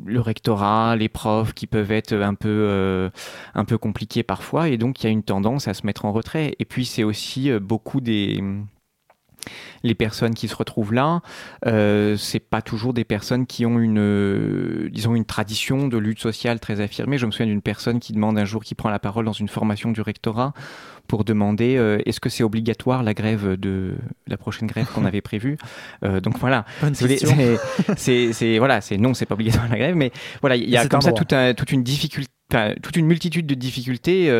le 0.05 0.21
rectorat, 0.21 0.97
les 0.97 1.09
profs 1.09 1.55
qui 1.55 1.69
peuvent 1.69 1.93
être 1.93 2.15
un 2.15 2.35
peu 2.35 2.49
euh, 2.49 3.11
un 3.55 3.65
peu 3.65 3.79
compliqués 3.79 4.25
parfois 4.25 4.69
et 4.69 4.77
donc 4.77 5.03
il 5.03 5.07
y 5.07 5.07
a 5.07 5.13
une 5.13 5.23
tendance 5.23 5.69
à 5.69 5.75
se 5.75 5.87
mettre 5.87 6.05
en 6.05 6.11
retrait. 6.11 6.57
Et 6.59 6.65
puis 6.65 6.85
c'est 6.85 7.05
aussi 7.05 7.53
beaucoup 7.61 8.01
des 8.01 8.43
les 9.83 9.95
personnes 9.95 10.35
qui 10.35 10.49
se 10.49 10.57
retrouvent 10.57 10.93
là, 10.93 11.21
euh, 11.67 12.17
c'est 12.17 12.41
pas 12.41 12.63
toujours 12.63 12.93
des 12.93 13.05
personnes 13.05 13.47
qui 13.47 13.67
ont 13.67 13.79
une, 13.79 13.99
euh, 13.99 14.89
disons, 14.91 15.15
une 15.15 15.25
tradition 15.25 15.89
de 15.89 15.99
lutte 15.99 16.21
sociale 16.21 16.61
très 16.61 16.81
affirmée. 16.81 17.19
Je 17.19 17.27
me 17.27 17.31
souviens 17.31 17.47
d'une 17.47 17.63
personne 17.63 18.01
qui 18.01 18.13
demande 18.13 18.39
un 18.39 18.45
jour, 18.45 18.65
qui 18.65 18.75
prend 18.75 18.91
la 18.91 18.99
parole 18.99 19.25
dans 19.25 19.33
une 19.33 19.49
formation 19.49 19.91
du 19.91 20.01
rectorat 20.01 20.53
pour 21.07 21.25
demander 21.25 21.77
euh, 21.77 21.99
est-ce 22.05 22.21
que 22.21 22.29
c'est 22.29 22.43
obligatoire 22.43 23.03
la 23.03 23.15
grève 23.15 23.57
de 23.57 23.97
la 24.27 24.37
prochaine 24.37 24.69
grève 24.69 24.87
qu'on 24.93 25.05
avait 25.07 25.23
prévue? 25.23 25.57
Euh, 26.05 26.21
donc 26.21 26.39
voilà, 26.39 26.65
c'est 27.97 28.59
voilà, 28.59 28.81
c'est 28.81 28.99
non, 28.99 29.15
c'est 29.15 29.27
pas 29.27 29.35
obligatoire 29.35 29.69
la 29.69 29.79
grève, 29.79 29.97
mais 29.97 30.13
voilà, 30.41 30.57
il 30.57 30.69
y 30.69 30.77
a 30.77 30.87
comme 30.87 31.01
ça 31.01 31.13
tout 31.13 31.35
un, 31.35 31.55
toute 31.55 31.73
une 31.73 31.83
difficulté, 31.83 32.31
toute 32.83 32.97
une 32.97 33.07
multitude 33.07 33.47
de 33.47 33.55
difficultés 33.55 34.31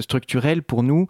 structurelles 0.00 0.62
pour 0.62 0.82
nous 0.82 1.08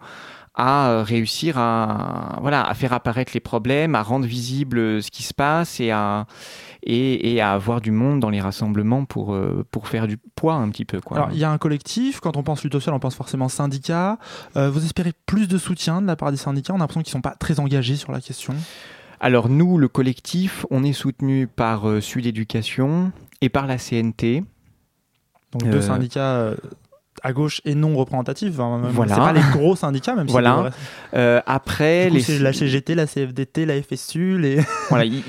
à 0.55 0.89
euh, 0.89 1.03
réussir 1.03 1.57
à, 1.57 2.37
voilà, 2.41 2.63
à 2.63 2.73
faire 2.75 2.93
apparaître 2.93 3.31
les 3.33 3.39
problèmes, 3.39 3.95
à 3.95 4.03
rendre 4.03 4.25
visible 4.25 5.01
ce 5.01 5.09
qui 5.09 5.23
se 5.23 5.33
passe 5.33 5.79
et 5.79 5.89
à, 5.89 6.27
et, 6.83 7.33
et 7.33 7.41
à 7.41 7.53
avoir 7.53 7.81
du 7.81 7.91
monde 7.91 8.19
dans 8.19 8.29
les 8.29 8.39
rassemblements 8.39 9.05
pour, 9.05 9.33
euh, 9.33 9.65
pour 9.71 9.87
faire 9.87 10.07
du 10.07 10.17
poids 10.17 10.53
un 10.53 10.69
petit 10.69 10.85
peu. 10.85 11.01
Quoi. 11.01 11.17
Alors, 11.17 11.29
il 11.31 11.39
y 11.39 11.43
a 11.43 11.51
un 11.51 11.57
collectif, 11.57 12.19
quand 12.19 12.37
on 12.37 12.43
pense 12.43 12.63
lutte 12.63 12.73
sociale, 12.73 12.93
on 12.93 12.99
pense 12.99 13.15
forcément 13.15 13.49
syndicat. 13.49 14.19
Euh, 14.55 14.69
vous 14.69 14.85
espérez 14.85 15.13
plus 15.25 15.47
de 15.47 15.57
soutien 15.57 16.01
de 16.01 16.07
la 16.07 16.15
part 16.15 16.29
des 16.29 16.37
syndicats? 16.37 16.73
On 16.73 16.77
a 16.77 16.79
l'impression 16.79 17.01
qu'ils 17.01 17.11
ne 17.11 17.17
sont 17.17 17.21
pas 17.21 17.35
très 17.35 17.59
engagés 17.59 17.95
sur 17.95 18.11
la 18.11 18.21
question. 18.21 18.53
Alors, 19.19 19.49
nous, 19.49 19.79
le 19.79 19.87
collectif, 19.87 20.67
on 20.69 20.83
est 20.83 20.93
soutenu 20.93 21.47
par 21.47 21.85
Sud 22.01 22.25
Éducation 22.27 23.11
et 23.41 23.49
par 23.49 23.65
la 23.65 23.77
CNT. 23.77 24.43
Donc, 25.53 25.69
deux 25.69 25.81
syndicats 25.81 26.51
à 27.23 27.31
gauche 27.31 27.61
et 27.65 27.73
non 27.73 27.95
représentative. 27.95 28.53
voilà. 28.55 29.15
C'est 29.15 29.21
pas 29.21 29.33
les 29.33 29.41
gros 29.53 29.75
syndicats, 29.75 30.15
même 30.15 30.27
voilà. 30.27 30.69
Euh, 31.13 31.41
après, 31.45 32.09
les... 32.09 32.21
c'est 32.21 32.39
la 32.39 32.53
CGT, 32.53 32.95
la 32.95 33.07
CFDT, 33.07 33.65
la 33.65 33.81
FSU, 33.81 34.37
les. 34.37 34.59
voilà, 34.89 35.05
ils, 35.05 35.23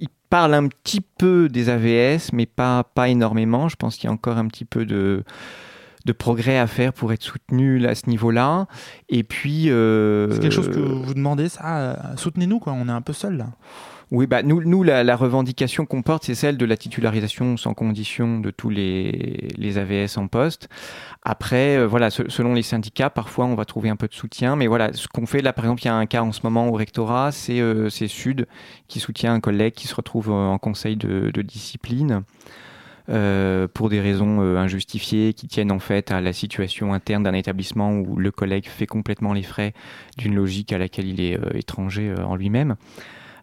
ils, 0.00 0.08
parlent 0.28 0.52
un 0.52 0.68
petit 0.68 1.00
peu 1.00 1.48
des 1.48 1.70
AVS, 1.70 2.32
mais 2.34 2.44
pas 2.44 2.84
pas 2.84 3.08
énormément. 3.08 3.68
Je 3.68 3.76
pense 3.76 3.96
qu'il 3.96 4.04
y 4.04 4.10
a 4.10 4.12
encore 4.12 4.36
un 4.36 4.46
petit 4.48 4.66
peu 4.66 4.84
de 4.84 5.24
de 6.04 6.12
progrès 6.12 6.58
à 6.58 6.66
faire 6.66 6.92
pour 6.92 7.12
être 7.12 7.22
soutenu 7.22 7.86
à 7.86 7.94
ce 7.94 8.08
niveau-là. 8.10 8.66
Et 9.08 9.22
puis. 9.22 9.70
Euh... 9.70 10.30
C'est 10.32 10.40
quelque 10.40 10.52
chose 10.52 10.70
que 10.70 10.80
vous 10.80 11.14
demandez, 11.14 11.48
ça 11.48 11.78
euh, 11.78 11.96
Soutenez-nous, 12.16 12.58
quoi. 12.58 12.72
On 12.72 12.88
est 12.88 12.92
un 12.92 13.02
peu 13.02 13.12
seul 13.12 13.36
là. 13.36 13.46
Oui, 14.10 14.26
bah 14.26 14.42
nous, 14.42 14.82
la, 14.82 15.16
revendication 15.16 15.84
qu'on 15.84 16.00
porte, 16.00 16.24
c'est 16.24 16.34
celle 16.34 16.56
de 16.56 16.64
la 16.64 16.78
titularisation 16.78 17.58
sans 17.58 17.74
condition 17.74 18.40
de 18.40 18.50
tous 18.50 18.70
les, 18.70 19.48
les 19.58 19.76
AVS 19.76 20.16
en 20.16 20.28
poste. 20.28 20.70
Après, 21.24 21.76
euh, 21.76 21.86
voilà, 21.86 22.08
selon 22.08 22.54
les 22.54 22.62
syndicats, 22.62 23.10
parfois 23.10 23.44
on 23.44 23.54
va 23.54 23.66
trouver 23.66 23.90
un 23.90 23.96
peu 23.96 24.08
de 24.08 24.14
soutien, 24.14 24.56
mais 24.56 24.66
voilà, 24.66 24.94
ce 24.94 25.08
qu'on 25.08 25.26
fait 25.26 25.42
là, 25.42 25.52
par 25.52 25.66
exemple, 25.66 25.82
il 25.82 25.86
y 25.86 25.88
a 25.88 25.94
un 25.94 26.06
cas 26.06 26.22
en 26.22 26.32
ce 26.32 26.40
moment 26.42 26.68
au 26.68 26.72
rectorat, 26.72 27.32
c'est 27.32 27.60
euh, 27.60 27.90
Sud 27.90 28.46
qui 28.86 28.98
soutient 28.98 29.34
un 29.34 29.40
collègue 29.40 29.74
qui 29.74 29.86
se 29.86 29.94
retrouve 29.94 30.30
euh, 30.30 30.32
en 30.32 30.58
conseil 30.58 30.96
de, 30.96 31.30
discipline. 31.42 32.22
pour 33.74 33.88
des 33.88 34.00
raisons 34.00 34.40
injustifiées 34.40 35.32
qui 35.32 35.48
tiennent 35.48 35.72
en 35.72 35.78
fait 35.78 36.10
à 36.10 36.20
la 36.20 36.32
situation 36.32 36.92
interne 36.92 37.22
d'un 37.22 37.32
établissement 37.32 37.92
où 37.92 38.16
le 38.16 38.30
collègue 38.30 38.66
fait 38.66 38.86
complètement 38.86 39.32
les 39.32 39.42
frais 39.42 39.72
d'une 40.18 40.34
logique 40.34 40.72
à 40.72 40.78
laquelle 40.78 41.06
il 41.06 41.20
est 41.20 41.38
étranger 41.54 42.14
en 42.22 42.36
lui-même. 42.36 42.76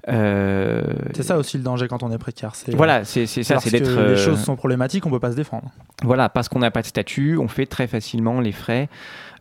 Euh, 0.08 0.84
c'est 1.14 1.24
ça 1.24 1.38
aussi 1.38 1.58
le 1.58 1.64
danger 1.64 1.88
quand 1.88 2.04
on 2.04 2.12
est 2.12 2.18
précaire. 2.18 2.54
Voilà, 2.74 3.06
c'est 3.06 3.26
ça, 3.26 3.60
c'est 3.60 3.72
d'être. 3.72 3.90
Les 3.90 4.18
choses 4.18 4.40
euh, 4.40 4.44
sont 4.44 4.56
problématiques, 4.56 5.06
on 5.06 5.10
peut 5.10 5.20
pas 5.20 5.32
se 5.32 5.36
défendre. 5.36 5.72
Voilà, 6.04 6.30
parce 6.30 6.50
qu'on 6.50 6.60
n'a 6.60 6.72
pas 6.72 6.82
de 6.82 6.88
statut, 6.88 7.38
on 7.38 7.48
fait 7.48 7.66
très 7.66 7.88
facilement 7.88 8.40
les 8.40 8.52
frais 8.52 8.90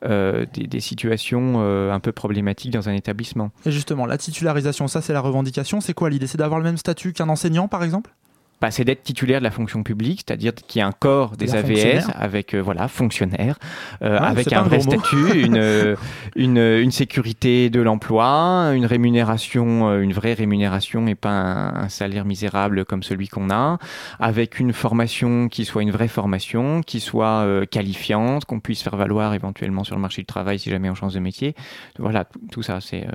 euh, 0.05 0.47
des, 0.55 0.81
situations 0.81 1.61
un 1.91 2.01
peu 2.01 2.13
problématiques 2.13 2.73
dans 2.73 2.89
un 2.89 2.95
établissement. 2.95 3.51
Et 3.67 3.73
justement, 3.73 4.07
la 4.07 4.19
titularisation, 4.19 4.89
ça 4.89 5.03
c'est 5.03 5.13
la 5.13 5.21
revendication. 5.21 5.81
C'est 5.81 5.95
quoi 5.95 6.09
l'idée? 6.11 6.27
C'est 6.27 6.39
d'avoir 6.39 6.59
le 6.61 6.65
même 6.65 6.79
statut 6.79 7.13
qu'un 7.13 7.29
enseignant, 7.29 7.69
par 7.69 7.85
exemple? 7.85 8.11
Bah, 8.65 8.71
c'est 8.71 8.85
d'être 8.85 9.03
titulaire 9.03 9.41
de 9.41 9.45
la 9.45 9.51
fonction 9.51 9.83
publique, 9.83 10.25
c'est-à-dire 10.27 10.55
qu'il 10.55 10.79
y 10.79 10.83
a 10.83 10.87
un 10.87 10.93
corps 10.93 11.37
des 11.37 11.55
AVS 11.55 12.07
avec 12.15 12.55
euh, 12.55 12.63
voilà 12.63 12.89
fonctionnaire, 12.89 13.59
euh, 14.01 14.17
avec 14.17 14.55
un 14.55 14.63
vrai 14.63 14.81
statut, 14.81 15.33
une, 15.35 15.59
euh, 15.59 15.97
une, 16.35 16.57
une, 16.57 16.91
sécurité 16.91 17.69
de 17.69 17.83
l'emploi, 17.83 18.73
une 18.75 18.87
rémunération, 18.87 20.01
une 20.01 20.15
vraie 20.15 20.33
rémunération 20.33 21.07
et 21.09 21.15
pas 21.15 21.29
un, 21.29 21.91
salaire 21.91 22.25
misérable 22.25 22.87
comme 22.87 23.03
celui 23.03 23.29
qu'on 23.29 23.51
a, 23.51 23.77
avec 24.19 24.59
une 24.59 24.73
formation 24.73 25.51
qui 25.51 25.67
soit 25.67 25.83
une 25.83 25.91
vraie 25.91 26.09
formation, 26.09 26.81
qui 26.81 27.01
soit 27.01 27.47
qualifiante, 27.71 28.47
qu'on 28.47 28.61
puisse 28.61 28.83
faire 28.83 28.97
valoir 28.97 29.35
éventuellement 29.35 29.85
sur 29.85 29.95
le 29.95 30.01
marché 30.01 30.23
du 30.23 30.27
travail 30.27 30.59
si 30.59 30.71
jamais 30.71 30.89
on 30.89 30.95
change 30.95 31.13
de 31.13 31.21
métier. 31.21 31.55
Voilà, 31.99 32.25
tout 32.51 32.63
ça 32.63 32.81
c'est 32.81 33.07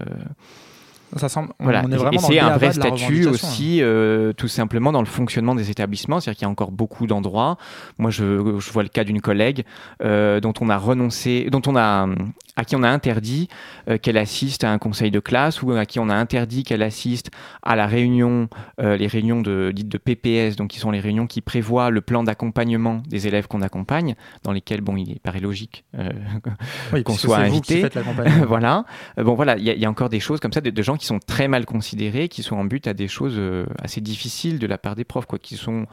ça 1.17 1.29
semble. 1.29 1.49
Voilà. 1.59 1.83
et 2.11 2.17
c'est 2.17 2.39
un 2.39 2.57
vrai 2.57 2.71
statut 2.71 3.25
aussi, 3.27 3.79
euh, 3.81 4.33
tout 4.33 4.47
simplement 4.47 4.91
dans 4.91 4.99
le 4.99 5.07
fonctionnement 5.07 5.55
des 5.55 5.71
établissements. 5.71 6.19
C'est-à-dire 6.19 6.37
qu'il 6.37 6.45
y 6.45 6.47
a 6.47 6.51
encore 6.51 6.71
beaucoup 6.71 7.07
d'endroits. 7.07 7.57
Moi, 7.97 8.11
je, 8.11 8.59
je, 8.59 8.71
vois 8.71 8.83
le 8.83 8.89
cas 8.89 9.03
d'une 9.03 9.21
collègue 9.21 9.63
euh, 10.03 10.39
dont 10.39 10.53
on 10.61 10.69
a 10.69 10.77
renoncé, 10.77 11.47
dont 11.51 11.61
on 11.65 11.75
a 11.75 12.07
à 12.55 12.65
qui 12.65 12.75
on 12.75 12.83
a 12.83 12.89
interdit 12.89 13.47
euh, 13.89 13.97
qu'elle 13.97 14.17
assiste 14.17 14.65
à 14.65 14.71
un 14.71 14.77
conseil 14.77 15.11
de 15.11 15.19
classe 15.19 15.61
ou 15.61 15.71
à 15.71 15.85
qui 15.85 15.99
on 15.99 16.09
a 16.09 16.15
interdit 16.15 16.63
qu'elle 16.63 16.83
assiste 16.83 17.31
à 17.63 17.75
la 17.75 17.87
réunion, 17.87 18.49
les 18.77 19.07
réunions 19.07 19.41
de, 19.41 19.71
dites 19.73 19.89
de 19.89 19.97
PPS, 19.97 20.55
donc 20.55 20.69
qui 20.69 20.79
sont 20.79 20.91
les 20.91 20.99
réunions 20.99 21.27
qui 21.27 21.41
prévoient 21.41 21.89
le 21.89 22.01
plan 22.01 22.23
d'accompagnement 22.23 23.01
des 23.07 23.27
élèves 23.27 23.47
qu'on 23.47 23.61
accompagne, 23.61 24.15
dans 24.43 24.51
lesquels, 24.51 24.81
bon, 24.81 24.97
il 24.97 25.19
paraît 25.19 25.39
logique 25.39 25.85
qu'on 27.05 27.13
soit 27.13 27.37
invité. 27.37 27.85
voilà. 28.47 28.85
bon, 29.17 29.35
voilà, 29.35 29.57
il 29.57 29.63
y, 29.63 29.85
a 29.85 29.89
encore 29.89 30.09
des 30.09 30.19
choses 30.19 30.39
comme 30.39 30.53
ça, 30.53 30.61
de, 30.61 30.69
de, 30.69 30.81
gens 30.81 30.97
qui 30.99 31.07
sont 31.07 31.19
très 31.19 31.47
mal 31.47 31.65
considérés, 31.65 32.29
qui 32.29 32.43
sont 32.43 32.55
en 32.55 32.65
but 32.65 32.85
à 32.87 32.93
des 32.93 33.07
choses 33.07 33.41
assez 33.81 34.01
difficiles 34.01 34.59
de 34.59 34.67
la 34.67 34.77
part 34.77 34.95
des 34.95 35.05
profs, 35.05 35.25
quoi, 35.25 35.39
qui 35.39 35.55
sont 35.55 35.87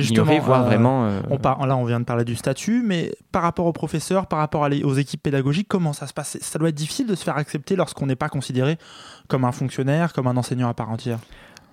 justement, 0.00 0.38
voir 0.38 0.62
euh, 0.62 0.64
vraiment. 0.64 1.06
Euh, 1.06 1.20
on 1.30 1.66
là, 1.66 1.76
on 1.76 1.84
vient 1.84 2.00
de 2.00 2.04
parler 2.04 2.24
du 2.24 2.36
statut, 2.36 2.82
mais 2.84 3.12
par 3.30 3.42
rapport 3.42 3.66
aux 3.66 3.72
professeurs, 3.72 4.26
par 4.26 4.38
rapport 4.38 4.68
aux 4.84 4.94
équipes 4.94 5.22
pédagogiques, 5.22 5.68
comment 5.68 5.92
ça 5.92 6.06
se 6.06 6.12
passe? 6.12 6.38
Ça 6.40 6.58
doit 6.58 6.70
être 6.70 6.74
difficile 6.74 7.06
de 7.06 7.14
se 7.14 7.24
faire 7.24 7.36
accepter 7.36 7.76
lorsqu'on 7.76 8.06
n'est 8.06 8.16
pas 8.16 8.28
considéré 8.28 8.78
comme 9.28 9.44
un 9.44 9.52
fonctionnaire, 9.52 10.12
comme 10.12 10.26
un 10.26 10.36
enseignant 10.36 10.68
à 10.68 10.74
part 10.74 10.90
entière. 10.90 11.18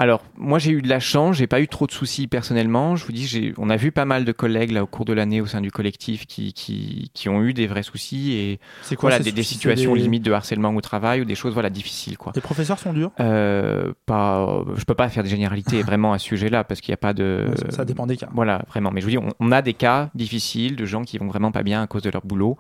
Alors, 0.01 0.23
moi, 0.37 0.59
j'ai 0.59 0.71
eu 0.71 0.81
de 0.81 0.87
la 0.87 1.01
chance, 1.01 1.35
j'ai 1.35 1.45
pas 1.45 1.59
eu 1.59 1.67
trop 1.67 1.85
de 1.85 1.91
soucis 1.91 2.27
personnellement. 2.27 2.95
Je 2.95 3.05
vous 3.05 3.11
dis, 3.11 3.27
j'ai- 3.27 3.53
on 3.57 3.69
a 3.69 3.75
vu 3.75 3.91
pas 3.91 4.05
mal 4.05 4.23
de 4.23 4.31
collègues 4.31 4.71
là 4.71 4.81
au 4.81 4.87
cours 4.87 5.03
de 5.03 5.11
l'année 5.11 5.41
au 5.41 5.45
sein 5.45 5.59
du 5.59 5.71
collectif 5.71 6.25
qui, 6.25 6.53
qui, 6.53 7.11
qui 7.13 7.27
ont 7.27 7.43
eu 7.43 7.53
des 7.53 7.67
vrais 7.67 7.83
soucis 7.83 8.31
et 8.31 8.59
C'est 8.81 8.95
quoi 8.95 9.09
voilà, 9.09 9.21
des, 9.21 9.33
des 9.33 9.43
situations 9.43 9.93
des- 9.93 9.99
limites 10.01 10.23
de 10.23 10.31
harcèlement 10.31 10.73
au 10.73 10.79
travail 10.81 11.19
ou 11.21 11.25
des 11.25 11.35
choses 11.35 11.53
voilà 11.53 11.69
difficiles 11.69 12.17
quoi. 12.17 12.31
Les 12.33 12.41
professeurs 12.41 12.79
sont 12.79 12.93
durs? 12.93 13.11
Euh, 13.19 13.91
pas, 14.05 14.63
je 14.77 14.85
peux 14.85 14.95
pas 14.95 15.09
faire 15.09 15.23
des 15.23 15.29
généralités 15.29 15.81
vraiment 15.83 16.13
à 16.13 16.17
ce 16.17 16.25
sujet-là 16.27 16.63
parce 16.63 16.79
qu'il 16.79 16.91
n'y 16.93 16.95
a 16.95 16.97
pas 16.97 17.13
de. 17.13 17.47
Ouais, 17.49 17.71
ça- 17.71 17.83
dépend 17.83 18.07
des 18.07 18.15
cas. 18.15 18.29
Voilà, 18.33 18.61
vraiment. 18.69 18.91
Mais 18.91 19.01
je 19.01 19.05
vous 19.05 19.11
dis, 19.11 19.17
on, 19.17 19.33
on 19.41 19.51
a 19.51 19.61
des 19.61 19.73
cas 19.73 20.11
difficiles 20.15 20.77
de 20.77 20.85
gens 20.85 21.03
qui 21.03 21.17
vont 21.17 21.27
vraiment 21.27 21.51
pas 21.51 21.63
bien 21.63 21.81
à 21.81 21.87
cause 21.87 22.03
de 22.03 22.09
leur 22.09 22.21
boulot, 22.25 22.57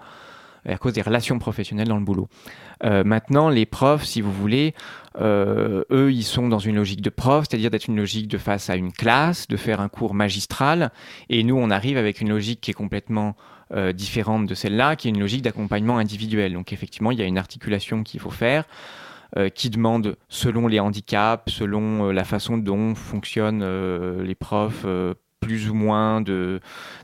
à 0.67 0.77
cause 0.77 0.93
des 0.93 1.01
relations 1.01 1.39
professionnelles 1.39 1.87
dans 1.87 1.97
le 1.97 2.05
boulot. 2.05 2.27
Euh, 2.83 3.03
maintenant, 3.03 3.49
les 3.49 3.65
profs, 3.65 4.03
si 4.03 4.21
vous 4.21 4.31
voulez, 4.31 4.73
euh, 5.19 5.83
eux, 5.91 6.11
ils 6.11 6.23
sont 6.23 6.47
dans 6.47 6.59
une 6.59 6.75
logique 6.75 7.01
de 7.01 7.09
prof, 7.09 7.45
c'est-à-dire 7.49 7.69
d'être 7.69 7.87
une 7.87 7.97
logique 7.97 8.27
de 8.27 8.37
face 8.37 8.69
à 8.69 8.75
une 8.75 8.91
classe, 8.91 9.47
de 9.47 9.57
faire 9.57 9.81
un 9.81 9.89
cours 9.89 10.13
magistral, 10.13 10.91
et 11.29 11.43
nous, 11.43 11.57
on 11.57 11.69
arrive 11.69 11.97
avec 11.97 12.21
une 12.21 12.29
logique 12.29 12.61
qui 12.61 12.71
est 12.71 12.75
complètement 12.75 13.35
euh, 13.71 13.93
différente 13.93 14.47
de 14.47 14.55
celle-là, 14.55 14.95
qui 14.95 15.07
est 15.07 15.11
une 15.11 15.19
logique 15.19 15.41
d'accompagnement 15.41 15.97
individuel. 15.97 16.53
Donc 16.53 16.73
effectivement, 16.73 17.11
il 17.11 17.19
y 17.19 17.21
a 17.21 17.25
une 17.25 17.37
articulation 17.37 18.03
qu'il 18.03 18.19
faut 18.19 18.31
faire. 18.31 18.65
qui 19.53 19.69
demande, 19.69 20.17
selon 20.27 20.67
les 20.67 20.79
handicaps, 20.79 21.53
selon 21.53 22.09
la 22.09 22.23
façon 22.23 22.57
dont 22.57 22.95
fonctionnent 22.95 23.63
les 24.23 24.33
profs, 24.33 24.87
plus 25.39 25.69
ou 25.69 25.73
moins 25.73 26.21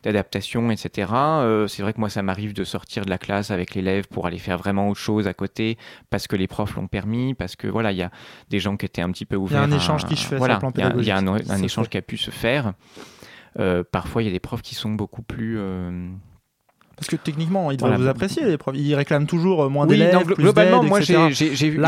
d'adaptation, 0.04 0.72
etc. 0.72 1.12
Euh, 1.14 1.68
c'est 1.68 1.82
vrai 1.82 1.94
que 1.94 2.00
moi, 2.00 2.10
ça 2.10 2.22
m'arrive 2.22 2.54
de 2.54 2.64
sortir 2.64 3.06
de 3.06 3.10
la 3.10 3.18
classe 3.18 3.52
avec 3.52 3.76
l'élève 3.76 4.08
pour 4.08 4.28
aller 4.28 4.38
faire 4.40 4.58
vraiment 4.58 4.90
autre 4.90 5.00
chose 5.00 5.28
à 5.28 5.34
côté, 5.34 5.78
parce 6.10 6.28
que 6.28 6.36
les 6.36 6.48
profs 6.48 6.76
l'ont 6.76 6.88
permis, 6.88 7.34
parce 7.34 7.56
que 7.56 7.68
voilà, 7.68 7.92
il 7.92 7.98
y 7.98 8.02
a 8.04 8.12
des 8.50 8.60
gens 8.60 8.78
qui 8.78 8.86
étaient 8.86 9.02
un 9.02 9.12
petit 9.12 9.26
peu 9.26 9.36
y 9.36 9.40
a 9.40 9.42
ouverts. 9.42 9.62
un 9.64 9.72
à- 9.72 9.76
échange 9.78 10.06
qui 10.06 10.16
se 10.16 10.26
fait 10.28 10.38
Voilà, 10.38 10.60
il 10.76 10.80
y 10.82 10.84
a- 10.84 10.94
il 10.98 11.04
y 11.06 11.12
a, 11.12 11.18
un, 11.18 11.62
échange 11.64 11.86
fait. 11.86 11.92
qui 11.92 11.98
a 11.98 12.02
pu 12.02 12.18
se 12.18 12.32
faire. 12.32 12.74
Euh, 13.60 13.84
parfois, 13.90 14.22
il 14.22 14.26
y 14.26 14.30
a 14.30 14.34
des 14.34 14.40
profs 14.42 14.62
qui 14.62 14.76
sont 14.76 14.92
beaucoup 14.92 15.22
plus. 15.22 15.56
euh, 15.58 16.10
Parce 16.98 17.08
que 17.10 17.16
techniquement, 17.16 17.72
ils 17.72 17.80
Voilà. 17.80 17.98
vous 17.98 18.08
apprécier, 18.08 18.46
les 18.46 18.58
profs. 18.58 18.76
Ils 18.78 18.96
réclament 18.96 19.28
toujours 19.28 19.70
moins 19.70 19.86
oui, 19.86 19.98
d'élèves, 19.98 20.24
plus 20.26 20.36
globalement, 20.36 20.84
moi 20.84 21.00
j'ai 21.02 21.14
eu 21.70 21.80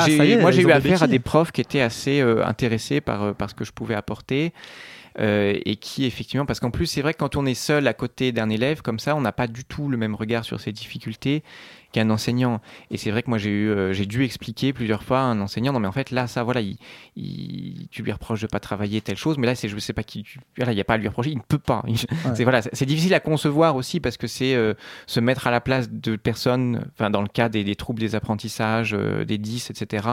affaire 0.71 1.03
à 1.03 1.07
des 1.07 1.19
profs 1.19 1.51
qui 1.51 1.61
étaient 1.61 1.81
assez 1.81 2.19
euh, 2.21 2.45
intéressés 2.45 2.99
par, 3.01 3.33
par 3.35 3.49
ce 3.49 3.55
que 3.55 3.63
je 3.65 3.71
pouvais 3.71 3.95
apporter. 3.95 4.53
Euh, 5.19 5.57
et 5.65 5.75
qui 5.77 6.05
effectivement, 6.05 6.45
parce 6.45 6.59
qu'en 6.59 6.71
plus 6.71 6.85
c'est 6.85 7.01
vrai 7.01 7.13
que 7.13 7.19
quand 7.19 7.35
on 7.35 7.45
est 7.45 7.53
seul 7.53 7.87
à 7.87 7.93
côté 7.93 8.31
d'un 8.31 8.49
élève 8.49 8.81
comme 8.81 8.99
ça, 8.99 9.15
on 9.15 9.21
n'a 9.21 9.31
pas 9.31 9.47
du 9.47 9.65
tout 9.65 9.89
le 9.89 9.97
même 9.97 10.15
regard 10.15 10.43
sur 10.45 10.59
ses 10.59 10.71
difficultés 10.71 11.43
qu'un 11.93 12.09
enseignant. 12.09 12.59
Et 12.91 12.97
c'est 12.97 13.11
vrai 13.11 13.23
que 13.23 13.29
moi 13.29 13.37
j'ai 13.37 13.49
eu, 13.49 13.69
euh, 13.69 13.93
j'ai 13.93 14.05
dû 14.05 14.23
expliquer 14.25 14.73
plusieurs 14.73 15.03
fois 15.03 15.19
à 15.19 15.23
un 15.23 15.39
enseignant, 15.39 15.71
non 15.71 15.79
mais 15.79 15.87
en 15.87 15.91
fait 15.93 16.11
là 16.11 16.27
ça 16.27 16.43
voilà, 16.43 16.59
il, 16.61 16.77
il- 17.15 17.87
tu 17.91 18.03
lui 18.03 18.11
reproches 18.11 18.41
de 18.41 18.47
pas 18.47 18.59
travailler 18.59 18.99
telle 19.01 19.15
chose, 19.17 19.37
mais 19.37 19.47
là 19.47 19.55
c'est 19.55 19.69
je 19.69 19.77
sais 19.79 19.93
pas 19.93 20.03
qui, 20.03 20.23
tu- 20.23 20.39
voilà, 20.57 20.71
il 20.73 20.75
n'y 20.75 20.81
a 20.81 20.83
pas 20.83 20.95
à 20.95 20.97
lui 20.97 21.07
reprocher, 21.07 21.31
il 21.31 21.37
ne 21.37 21.41
peut 21.47 21.57
pas. 21.57 21.83
C'est 22.35 22.43
voilà, 22.43 22.61
c'est 22.61 22.85
difficile 22.85 23.13
à 23.13 23.19
concevoir 23.19 23.75
aussi 23.75 23.99
parce 23.99 24.17
que 24.17 24.27
c'est 24.27 24.53
euh, 24.53 24.73
se 25.07 25.19
mettre 25.19 25.47
à 25.47 25.51
la 25.51 25.61
place 25.61 25.89
de 25.89 26.15
personnes, 26.17 26.85
enfin 26.93 27.09
dans 27.09 27.21
le 27.21 27.27
cas 27.29 27.47
des, 27.49 27.63
des 27.63 27.75
troubles 27.75 27.99
des 28.01 28.15
apprentissages, 28.15 28.93
euh, 28.93 29.23
des 29.25 29.37
10, 29.37 29.69
etc., 29.71 30.07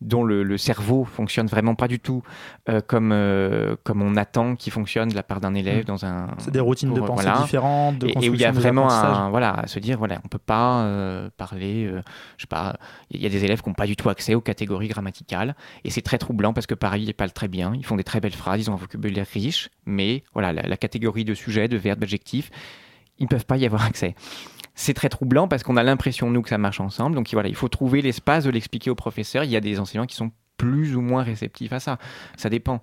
dont 0.00 0.24
le, 0.24 0.42
le 0.42 0.58
cerveau 0.58 1.04
fonctionne 1.04 1.46
vraiment 1.46 1.74
pas 1.76 1.88
du 1.88 2.00
tout 2.00 2.22
comme 2.86 3.14
comme 3.84 4.02
on 4.02 4.16
attend 4.16 4.41
qu'il 4.56 4.72
fonctionne 4.72 5.08
de 5.08 5.14
la 5.14 5.22
part 5.22 5.40
d'un 5.40 5.54
élève 5.54 5.82
Mm. 5.82 5.84
dans 5.84 6.04
un. 6.04 6.28
C'est 6.38 6.50
des 6.50 6.60
routines 6.60 6.92
de 6.92 7.00
pensée 7.00 7.24
voilà. 7.24 7.42
différentes, 7.42 7.98
de 7.98 8.08
et, 8.08 8.14
et 8.22 8.30
où 8.30 8.34
il 8.34 8.40
y 8.40 8.44
a 8.44 8.52
vraiment 8.52 8.90
un, 8.90 9.30
voilà, 9.30 9.52
à 9.52 9.66
se 9.66 9.78
dire 9.78 9.98
voilà, 9.98 10.20
on 10.24 10.28
peut 10.28 10.38
pas 10.38 10.82
euh, 10.82 11.30
parler, 11.36 11.86
euh, 11.86 12.02
je 12.36 12.42
sais 12.42 12.46
pas, 12.48 12.76
il 13.10 13.20
y 13.22 13.26
a 13.26 13.28
des 13.28 13.44
élèves 13.44 13.62
qui 13.62 13.68
n'ont 13.68 13.74
pas 13.74 13.86
du 13.86 13.96
tout 13.96 14.08
accès 14.08 14.34
aux 14.34 14.40
catégories 14.40 14.88
grammaticales 14.88 15.54
et 15.84 15.90
c'est 15.90 16.02
très 16.02 16.18
troublant 16.18 16.52
parce 16.52 16.66
que 16.66 16.74
pareil, 16.74 17.04
ils 17.04 17.14
parlent 17.14 17.32
très 17.32 17.48
bien, 17.48 17.72
ils 17.74 17.84
font 17.84 17.96
des 17.96 18.04
très 18.04 18.20
belles 18.20 18.34
phrases, 18.34 18.60
ils 18.60 18.70
ont 18.70 18.74
un 18.74 18.76
vocabulaire 18.76 19.26
riche, 19.32 19.70
mais 19.86 20.24
voilà, 20.32 20.52
la, 20.52 20.62
la 20.62 20.76
catégorie 20.76 21.24
de 21.24 21.34
sujet, 21.34 21.68
de 21.68 21.76
verbe, 21.76 22.00
d'adjectif, 22.00 22.50
ils 23.18 23.24
ne 23.24 23.28
peuvent 23.28 23.46
pas 23.46 23.56
y 23.56 23.66
avoir 23.66 23.84
accès. 23.84 24.14
C'est 24.74 24.94
très 24.94 25.10
troublant 25.10 25.48
parce 25.48 25.62
qu'on 25.62 25.76
a 25.76 25.82
l'impression, 25.82 26.30
nous, 26.30 26.40
que 26.42 26.48
ça 26.48 26.56
marche 26.58 26.80
ensemble. 26.80 27.14
Donc 27.14 27.28
voilà, 27.32 27.48
il 27.48 27.54
faut 27.54 27.68
trouver 27.68 28.00
l'espace 28.00 28.44
de 28.44 28.50
l'expliquer 28.50 28.88
au 28.90 28.94
professeur. 28.94 29.44
Il 29.44 29.50
y 29.50 29.56
a 29.56 29.60
des 29.60 29.78
enseignants 29.78 30.06
qui 30.06 30.16
sont 30.16 30.30
plus 30.56 30.96
ou 30.96 31.02
moins 31.02 31.22
réceptifs 31.22 31.72
à 31.72 31.80
ça. 31.80 31.98
Ça 32.36 32.48
dépend. 32.48 32.82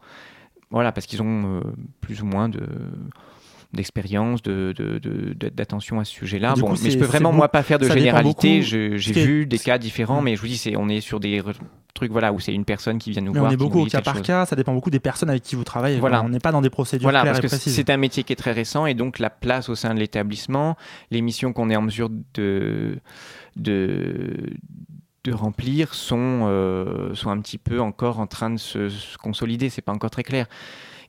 Voilà, 0.71 0.91
parce 0.91 1.07
qu'ils 1.07 1.21
ont 1.21 1.57
euh, 1.57 1.61
plus 2.01 2.21
ou 2.21 2.25
moins 2.25 2.49
de 2.49 2.61
d'expérience, 3.71 4.41
de, 4.41 4.73
de- 4.75 4.97
de- 4.97 5.33
de- 5.35 5.49
d'attention 5.49 5.99
à 5.99 6.05
ce 6.05 6.11
sujet-là. 6.11 6.55
Bon, 6.57 6.73
mais 6.83 6.89
je 6.89 6.97
peux 6.97 7.05
vraiment 7.05 7.31
moi 7.31 7.49
pas 7.49 7.61
faire 7.61 7.77
de 7.77 7.85
ça 7.85 7.93
généralité. 7.93 8.63
J'ai 8.63 8.95
est- 8.95 9.11
vu 9.25 9.45
des 9.45 9.59
cas 9.59 9.77
différents, 9.77 10.21
mais 10.23 10.35
je 10.35 10.41
vous 10.41 10.47
dis, 10.47 10.57
c'est 10.57 10.75
on 10.75 10.89
est 10.89 11.01
sur 11.01 11.19
des 11.19 11.43
trucs 11.93 12.11
voilà 12.11 12.33
où 12.33 12.39
c'est 12.39 12.53
une 12.53 12.65
personne 12.65 12.97
qui 12.97 13.11
vient 13.11 13.21
nous 13.21 13.31
Mais 13.33 13.39
voir. 13.39 13.51
on 13.51 13.53
est 13.53 13.57
beaucoup 13.57 13.81
au 13.81 13.85
cas 13.85 14.01
par 14.01 14.15
chose. 14.15 14.25
cas, 14.25 14.45
ça 14.47 14.55
dépend 14.55 14.73
beaucoup 14.73 14.89
des 14.89 14.99
personnes 14.99 15.29
avec 15.29 15.43
qui 15.43 15.55
vous 15.55 15.63
travaillez. 15.63 15.99
Voilà. 15.99 16.23
On 16.23 16.29
n'est 16.29 16.39
pas 16.39 16.51
dans 16.51 16.61
des 16.61 16.69
procédures 16.71 17.03
Voilà, 17.05 17.21
claires 17.21 17.33
parce 17.41 17.45
et 17.53 17.57
que 17.57 17.69
c'est 17.69 17.89
un 17.91 17.97
métier 17.97 18.23
qui 18.23 18.33
est 18.33 18.37
très 18.37 18.53
récent 18.53 18.87
et 18.87 18.95
donc 18.95 19.19
la 19.19 19.29
place 19.29 19.69
au 19.69 19.75
sein 19.75 19.93
de 19.93 19.99
l'établissement, 19.99 20.75
les 21.11 21.21
missions 21.21 21.53
qu'on 21.53 21.69
est 21.69 21.75
en 21.75 21.81
mesure 21.83 22.09
de, 22.33 22.97
de, 23.55 24.49
de 25.23 25.33
remplir 25.33 25.93
sont, 25.93 26.41
euh, 26.47 27.13
sont 27.13 27.29
un 27.29 27.39
petit 27.41 27.57
peu 27.57 27.81
encore 27.81 28.19
en 28.19 28.27
train 28.27 28.49
de 28.49 28.57
se, 28.57 28.89
se 28.89 29.17
consolider. 29.17 29.69
C'est 29.69 29.81
pas 29.81 29.91
encore 29.93 30.09
très 30.11 30.23
clair. 30.23 30.45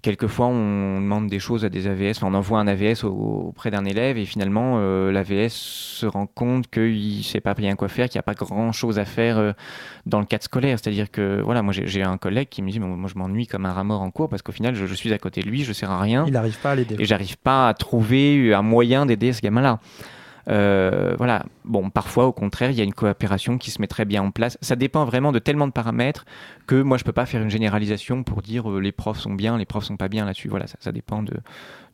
Quelquefois, 0.02 0.46
on 0.46 0.98
demande 1.02 1.26
des 1.28 1.38
choses 1.38 1.66
à 1.66 1.68
des 1.68 1.86
AVS, 1.86 2.22
on 2.22 2.32
envoie 2.32 2.58
un 2.58 2.66
AVS 2.66 3.04
au- 3.04 3.10
auprès 3.48 3.70
d'un 3.70 3.84
élève 3.84 4.16
et 4.16 4.24
finalement, 4.24 4.76
euh, 4.78 5.12
l'AVS 5.12 5.50
se 5.52 6.06
rend 6.06 6.24
compte 6.26 6.70
qu'il 6.70 7.18
ne 7.18 7.22
sait 7.22 7.42
pas 7.42 7.52
bien 7.52 7.76
quoi 7.76 7.88
faire, 7.88 8.08
qu'il 8.08 8.16
n'y 8.16 8.20
a 8.20 8.22
pas 8.22 8.32
grand-chose 8.32 8.98
à 8.98 9.04
faire 9.04 9.36
euh, 9.36 9.52
dans 10.06 10.18
le 10.18 10.24
cadre 10.24 10.42
scolaire. 10.42 10.78
C'est-à-dire 10.82 11.10
que, 11.10 11.42
voilà, 11.44 11.60
moi 11.60 11.74
j'ai 11.74 12.02
un 12.02 12.16
collègue 12.16 12.48
qui 12.48 12.62
me 12.62 12.70
dit, 12.70 12.80
Mais 12.80 12.86
moi 12.86 13.10
je 13.12 13.18
m'ennuie 13.18 13.46
comme 13.46 13.66
un 13.66 13.72
rat 13.74 13.84
mort 13.84 14.00
en 14.00 14.10
cours 14.10 14.30
parce 14.30 14.40
qu'au 14.40 14.52
final, 14.52 14.74
je, 14.74 14.86
je 14.86 14.94
suis 14.94 15.12
à 15.12 15.18
côté 15.18 15.42
de 15.42 15.48
lui, 15.50 15.64
je 15.64 15.68
ne 15.68 15.74
sers 15.74 15.90
à 15.90 16.00
rien 16.00 16.24
Il 16.26 16.32
n'arrive 16.32 16.58
pas 16.60 16.70
à 16.70 16.74
l'aider. 16.76 16.96
et 16.98 17.04
j'arrive 17.04 17.36
pas 17.36 17.68
à 17.68 17.74
trouver 17.74 18.54
un 18.54 18.62
moyen 18.62 19.04
d'aider 19.04 19.34
ce 19.34 19.42
gamin-là. 19.42 19.80
Euh, 20.48 21.14
voilà. 21.18 21.44
Bon, 21.64 21.90
parfois, 21.90 22.26
au 22.26 22.32
contraire, 22.32 22.70
il 22.70 22.76
y 22.76 22.80
a 22.80 22.84
une 22.84 22.94
coopération 22.94 23.58
qui 23.58 23.70
se 23.70 23.80
met 23.80 23.86
très 23.86 24.04
bien 24.04 24.22
en 24.22 24.30
place. 24.30 24.58
Ça 24.62 24.76
dépend 24.76 25.04
vraiment 25.04 25.32
de 25.32 25.38
tellement 25.38 25.66
de 25.66 25.72
paramètres 25.72 26.24
que 26.66 26.80
moi, 26.80 26.96
je 26.98 27.04
peux 27.04 27.12
pas 27.12 27.26
faire 27.26 27.42
une 27.42 27.50
généralisation 27.50 28.22
pour 28.22 28.42
dire 28.42 28.70
euh, 28.70 28.80
les 28.80 28.92
profs 28.92 29.18
sont 29.20 29.34
bien, 29.34 29.58
les 29.58 29.66
profs 29.66 29.84
sont 29.84 29.96
pas 29.96 30.08
bien 30.08 30.24
là-dessus. 30.24 30.48
Voilà, 30.48 30.66
ça, 30.66 30.76
ça 30.80 30.92
dépend 30.92 31.22
de- 31.22 31.36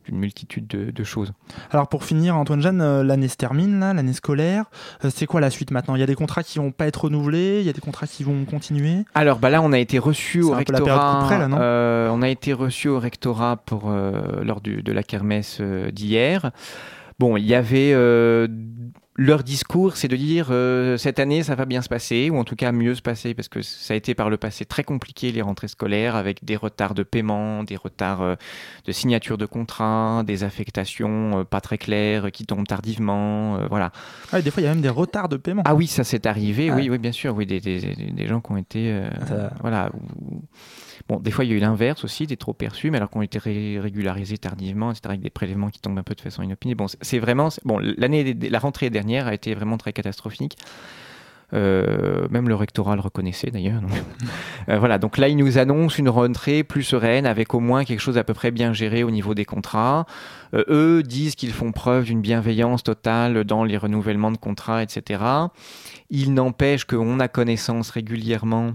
d'une 0.05 0.19
multitude 0.19 0.67
de, 0.67 0.89
de 0.89 1.03
choses. 1.03 1.33
Alors 1.69 1.89
pour 1.89 2.05
finir, 2.05 2.37
Antoine 2.37 2.61
Jeanne, 2.61 2.79
euh, 2.81 3.03
l'année 3.03 3.27
se 3.27 3.35
termine, 3.35 3.81
là, 3.81 3.93
l'année 3.93 4.13
scolaire. 4.13 4.63
Euh, 5.03 5.09
c'est 5.13 5.25
quoi 5.25 5.41
la 5.41 5.49
suite 5.49 5.69
maintenant? 5.71 5.95
Il 5.95 5.99
y 5.99 6.03
a 6.03 6.05
des 6.07 6.15
contrats 6.15 6.43
qui 6.43 6.59
vont 6.59 6.71
pas 6.71 6.87
être 6.87 7.03
renouvelés, 7.03 7.59
il 7.59 7.65
y 7.65 7.69
a 7.69 7.73
des 7.73 7.81
contrats 7.81 8.07
qui 8.07 8.23
vont 8.23 8.45
continuer? 8.45 9.03
Alors, 9.15 9.37
bah 9.39 9.49
là, 9.49 9.61
on 9.61 9.73
a 9.73 9.79
été 9.79 9.99
reçu 9.99 10.41
au 10.41 10.51
rectorat. 10.51 11.19
couperelle, 11.23 11.39
là, 11.41 11.47
non? 11.49 11.57
euh, 11.59 12.09
on 12.09 12.21
a 12.21 12.29
été 12.29 12.53
reçu 12.53 12.87
au 12.87 12.99
rectorat 12.99 13.57
pour 13.57 13.91
lors 13.91 14.61
du- 14.61 14.81
de 14.81 14.91
la 14.93 15.03
kermesse 15.03 15.59
d'hier. 15.91 16.51
Bon, 17.19 17.35
il 17.37 17.45
y 17.45 17.55
avait 17.55 17.93
euh, 17.93 18.47
leur 19.15 19.41
discours, 19.43 19.97
c'est 19.97 20.07
de 20.07 20.15
dire 20.15 20.49
euh, 20.51 20.97
cette 20.97 21.17
année 21.17 21.41
ça 21.41 21.55
va 21.55 21.65
bien 21.65 21.81
se 21.81 21.89
passer 21.89 22.29
ou 22.29 22.37
en 22.37 22.43
tout 22.43 22.55
cas 22.55 22.71
mieux 22.71 22.93
se 22.93 23.01
passer 23.01 23.33
parce 23.33 23.47
que 23.47 23.63
ça 23.63 23.95
a 23.95 23.97
été 23.97 24.13
par 24.13 24.29
le 24.29 24.37
passé 24.37 24.65
très 24.65 24.83
compliqué 24.83 25.31
les 25.31 25.41
rentrées 25.41 25.67
scolaires 25.67 26.15
avec 26.15 26.45
des 26.45 26.55
retards 26.55 26.93
de 26.93 27.01
paiement, 27.01 27.63
des 27.63 27.75
retards 27.75 28.21
euh, 28.21 28.35
de 28.85 28.91
signature 28.91 29.39
de 29.39 29.47
contrat, 29.47 30.23
des 30.27 30.43
affectations 30.43 31.39
euh, 31.39 31.43
pas 31.43 31.59
très 31.59 31.79
claires 31.79 32.31
qui 32.31 32.45
tombent 32.45 32.67
tardivement, 32.67 33.65
voilà. 33.67 33.91
Ah, 34.31 34.37
et 34.37 34.43
des 34.43 34.51
fois, 34.51 34.61
il 34.61 34.65
y 34.65 34.69
a 34.69 34.73
même 34.73 34.81
des 34.83 34.89
retards 34.89 35.29
de 35.29 35.37
paiement. 35.37 35.63
Ah 35.65 35.73
oui, 35.73 35.87
ça 35.87 36.03
s'est 36.03 36.27
arrivé, 36.27 36.69
oui, 36.69 36.83
Ouais. 36.83 36.89
oui, 36.91 36.97
bien 36.99 37.11
sûr, 37.11 37.35
oui, 37.35 37.47
des, 37.47 37.59
des- 37.59 37.79
des- 38.11 38.27
gens 38.27 38.41
qui 38.41 38.51
ont 38.51 38.57
été, 38.57 38.95
Ça- 39.27 39.51
voilà. 39.61 39.89
où- 39.95 40.41
Bon, 41.07 41.19
des 41.19 41.31
fois, 41.31 41.45
il 41.45 41.51
y 41.51 41.53
a 41.53 41.55
eu 41.57 41.59
l'inverse 41.59 42.03
aussi, 42.03 42.27
des 42.27 42.37
trop 42.37 42.53
perçus, 42.53 42.91
mais 42.91 42.97
alors 42.97 43.09
qu'on 43.09 43.21
été 43.21 43.39
ré- 43.39 43.79
régularisés 43.79 44.37
tardivement, 44.37 44.91
etc., 44.91 45.01
avec 45.09 45.21
des 45.21 45.29
prélèvements 45.29 45.69
qui 45.69 45.79
tombent 45.79 45.97
un 45.99 46.03
peu 46.03 46.15
de 46.15 46.21
façon 46.21 46.43
inopinée. 46.43 46.75
Bon, 46.75 46.87
c'est- 46.87 47.19
vraiment, 47.19 47.49
bon, 47.65 47.79
l'année, 47.79 48.33
la 48.33 48.59
rentrée 48.59 48.89
dernière 48.89 49.27
a 49.27 49.33
été 49.33 49.53
vraiment 49.55 49.77
très 49.77 49.93
catastrophique. 49.93 50.57
Euh, 51.53 52.27
même 52.29 52.49
le 52.49 52.55
rectorat 52.55 52.95
le 52.95 53.01
reconnaissait 53.01 53.51
d'ailleurs. 53.51 53.81
Euh, 54.69 54.79
voilà, 54.79 54.97
donc 54.97 55.17
là, 55.17 55.29
il 55.29 55.37
nous 55.37 55.57
annonce 55.59 55.97
une 55.97 56.09
rentrée 56.09 56.61
plus 56.61 56.83
sereine 56.83 57.25
avec 57.25 57.53
au 57.53 57.61
moins 57.61 57.85
quelque 57.85 58.01
chose 58.01 58.17
à 58.17 58.25
peu 58.25 58.33
près 58.33 58.51
bien 58.51 58.73
géré 58.73 59.01
au 59.05 59.11
niveau 59.11 59.33
des 59.33 59.45
contrats. 59.45 60.05
Euh, 60.53 60.65
eux 60.67 61.03
disent 61.03 61.35
qu'ils 61.35 61.53
font 61.53 61.71
preuve 61.71 62.03
d'une 62.03 62.19
bienveillance 62.19 62.83
totale 62.83 63.45
dans 63.45 63.63
les 63.63 63.77
renouvellements 63.77 64.31
de 64.33 64.37
contrats, 64.37 64.83
etc. 64.83 65.23
Il 66.09 66.33
n'empêche 66.33 66.83
qu'on 66.83 67.21
a 67.21 67.29
connaissance 67.29 67.91
régulièrement 67.91 68.73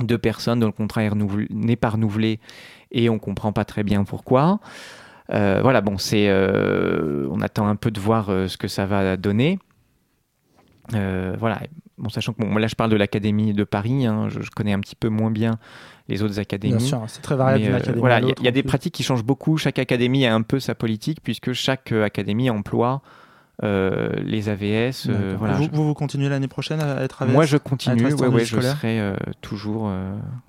de 0.00 0.16
personnes 0.16 0.60
dont 0.60 0.66
le 0.66 0.72
contrat 0.72 1.02
n'est 1.50 1.76
pas 1.76 1.90
renouvelé 1.90 2.40
et 2.92 3.08
on 3.10 3.18
comprend 3.18 3.52
pas 3.52 3.64
très 3.64 3.82
bien 3.82 4.04
pourquoi. 4.04 4.60
Euh, 5.30 5.60
voilà, 5.62 5.80
bon, 5.80 5.98
c'est, 5.98 6.28
euh, 6.28 7.28
on 7.30 7.40
attend 7.40 7.66
un 7.68 7.76
peu 7.76 7.90
de 7.90 8.00
voir 8.00 8.30
euh, 8.30 8.48
ce 8.48 8.56
que 8.56 8.68
ça 8.68 8.86
va 8.86 9.16
donner. 9.16 9.58
Voilà, 10.90 11.60
bon, 11.98 12.08
sachant 12.08 12.32
que 12.32 12.40
bon, 12.40 12.56
là 12.56 12.66
je 12.66 12.74
parle 12.74 12.90
de 12.90 12.96
l'académie 12.96 13.52
de 13.52 13.64
Paris, 13.64 14.06
hein, 14.06 14.28
je, 14.30 14.40
je 14.40 14.50
connais 14.50 14.72
un 14.72 14.80
petit 14.80 14.96
peu 14.96 15.08
moins 15.08 15.30
bien 15.30 15.58
les 16.08 16.22
autres 16.22 16.38
académies. 16.40 16.76
Bien 16.78 16.86
sûr, 16.86 17.02
c'est 17.08 17.20
très 17.20 17.36
variable 17.36 17.60
Mais, 17.60 17.66
d'une 17.66 17.74
académie 17.76 18.00
voilà, 18.00 18.20
il 18.20 18.28
y 18.28 18.46
a- 18.46 18.48
y, 18.48 18.52
des 18.52 18.62
pratiques 18.62 18.94
qui 18.94 19.02
changent 19.02 19.24
beaucoup. 19.24 19.58
Chaque 19.58 19.78
académie 19.78 20.24
a 20.24 20.34
un 20.34 20.40
peu 20.40 20.60
sa 20.60 20.74
politique 20.74 21.18
puisque 21.22 21.52
chaque 21.52 21.92
académie 21.92 22.48
emploie 22.48 23.02
euh, 23.64 24.10
les 24.24 24.48
AVS. 24.48 25.06
euh, 25.08 25.34
voilà, 25.38 25.54
vous, 25.54 25.64
je- 25.64 25.70
vous, 25.72 25.86
vous 25.86 25.94
continuez 25.94 26.28
l'année 26.28 26.48
prochaine 26.48 26.80
à 26.80 27.02
être 27.02 27.22
AVS 27.22 27.32
Moi, 27.32 27.44
je 27.46 27.56
continue. 27.56 28.04
Ouais, 28.14 28.44
je 28.44 28.60
serai 28.60 29.00
euh, 29.00 29.14
toujours, 29.40 29.90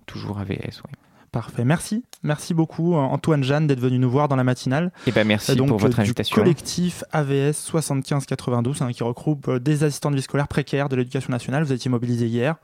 toujours 0.06 0.40
AVS. 0.40 0.82
ouais. 0.84 0.92
Parfait. 1.32 1.64
Merci. 1.64 2.04
Merci 2.24 2.56
beaucoup, 2.56 2.96
Antoine 2.96 3.44
Jeanne, 3.44 3.68
d'être 3.68 3.80
venu 3.80 4.00
nous 4.00 4.10
voir 4.10 4.30
dans 4.30 4.36
la 4.36 4.44
matinale. 4.44 4.92
Et 5.06 5.10
eh 5.10 5.12
ben 5.12 5.28
merci 5.28 5.56
donc, 5.56 5.68
pour 5.68 5.78
votre 5.78 5.94
du 5.98 6.02
invitation. 6.02 6.34
collectif 6.36 7.04
AVS 7.12 7.54
7592, 7.54 8.82
hein, 8.82 8.92
qui 8.92 9.04
regroupe 9.04 9.58
des 9.58 9.84
assistants 9.84 10.10
de 10.10 10.16
vie 10.16 10.24
scolaire 10.24 10.48
précaires 10.48 10.90
de 10.90 10.96
l'éducation 10.96 11.30
nationale. 11.32 11.64
Vous 11.64 11.72
étiez 11.72 11.92
mobilisés 11.92 12.26
hier. 12.26 12.56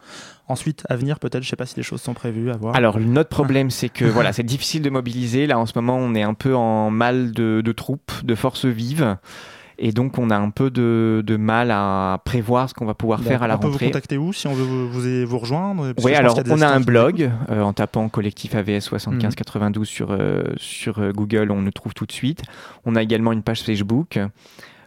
Ensuite, 0.48 0.84
à 0.90 0.96
venir, 0.96 1.20
peut-être, 1.20 1.44
je 1.44 1.48
ne 1.48 1.50
sais 1.52 1.56
pas 1.56 1.68
si 1.68 1.76
les 1.78 1.84
choses 1.84 2.02
sont 2.02 2.16
prévues 2.16 2.50
à 2.50 2.58
voir. 2.58 2.76
Alors, 2.76 3.00
notre 3.00 3.30
problème, 3.30 3.70
c'est 3.70 3.90
que 3.90 4.06
voilà, 4.06 4.34
c'est 4.34 4.42
difficile 4.44 4.82
de 4.82 4.90
mobiliser. 4.90 5.46
Là, 5.46 5.60
en 5.60 5.68
ce 5.68 5.74
moment, 5.76 5.98
on 5.98 6.16
est 6.16 6.24
un 6.24 6.34
peu 6.34 6.56
en 6.56 6.90
mal 6.90 7.34
de, 7.34 7.62
de 7.64 7.72
troupes, 7.72 8.14
de 8.24 8.34
forces 8.34 8.66
vives. 8.66 9.16
Et 9.78 9.92
donc, 9.92 10.18
on 10.18 10.30
a 10.30 10.38
un 10.38 10.50
peu 10.50 10.70
de, 10.70 11.24
de 11.26 11.36
mal 11.38 11.72
à 11.72 12.22
prévoir 12.26 12.70
ce 12.70 12.74
qu'on 12.74 12.86
va 12.86 12.94
pouvoir 12.94 13.22
faire 13.22 13.44
à 13.44 13.48
la 13.48 13.56
on 13.56 13.60
peut 13.60 13.68
rentrée. 13.68 13.86
vous 13.86 13.92
contacter 13.92 14.18
où 14.18 14.34
si 14.34 14.48
on 14.48 14.54
veut 14.54 14.64
vous, 14.64 14.90
vous, 14.90 15.26
vous 15.28 15.40
rejoindre 15.40 15.94
Oui, 16.04 16.14
alors 16.16 16.40
on 16.50 16.62
a 16.62 16.68
un 16.68 16.80
blog 16.80 17.32
euh, 17.50 17.62
en 17.62 17.74
tapant 17.74 18.08
collectif 18.10 18.56
AVS 18.56 18.66
Mhm. 18.76 19.00
7592 19.00 19.88
sur, 19.88 20.12
euh, 20.12 20.44
sur 20.58 21.00
euh, 21.00 21.12
Google, 21.12 21.52
on 21.52 21.62
nous 21.62 21.72
trouve 21.72 21.94
tout 21.94 22.06
de 22.06 22.12
suite. 22.12 22.42
On 22.86 22.96
a 22.96 23.02
également 23.04 23.32
une 23.32 23.44
page 23.44 23.62
Facebook. 23.62 24.18
euh, 24.18 24.28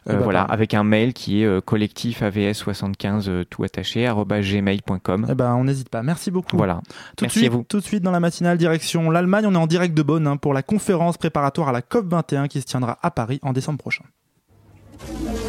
Eh 0.08 0.12
ben, 0.14 0.20
voilà, 0.20 0.40
avec 0.42 0.72
un 0.72 0.84
mail 0.84 1.12
qui 1.12 1.42
est 1.42 1.44
euh, 1.46 1.60
collectif 1.60 2.22
AVS 2.22 2.54
75 2.54 3.28
euh, 3.28 3.44
tout 3.44 3.62
attaché 3.64 4.08
gmail.com. 4.08 5.26
Eh 5.30 5.34
ben, 5.34 5.54
on 5.54 5.64
n'hésite 5.64 5.90
pas. 5.90 6.02
Merci 6.02 6.30
beaucoup. 6.30 6.56
Voilà. 6.56 6.80
Tout 7.16 7.24
Merci 7.24 7.40
de 7.40 7.44
à 7.44 7.48
suite, 7.48 7.52
vous. 7.52 7.64
Tout 7.68 7.78
de 7.80 7.84
suite 7.84 8.02
dans 8.02 8.10
la 8.10 8.20
matinale, 8.20 8.56
direction 8.56 9.10
l'Allemagne. 9.10 9.44
On 9.46 9.52
est 9.54 9.58
en 9.58 9.66
direct 9.66 9.94
de 9.94 10.02
Bonn 10.02 10.26
hein, 10.26 10.36
pour 10.38 10.54
la 10.54 10.62
conférence 10.62 11.18
préparatoire 11.18 11.68
à 11.68 11.72
la 11.72 11.80
COP21 11.82 12.48
qui 12.48 12.60
se 12.60 12.66
tiendra 12.66 12.98
à 13.02 13.10
Paris 13.10 13.38
en 13.42 13.52
décembre 13.52 13.78
prochain. 13.78 14.04
Thank 15.00 15.42
you. 15.42 15.47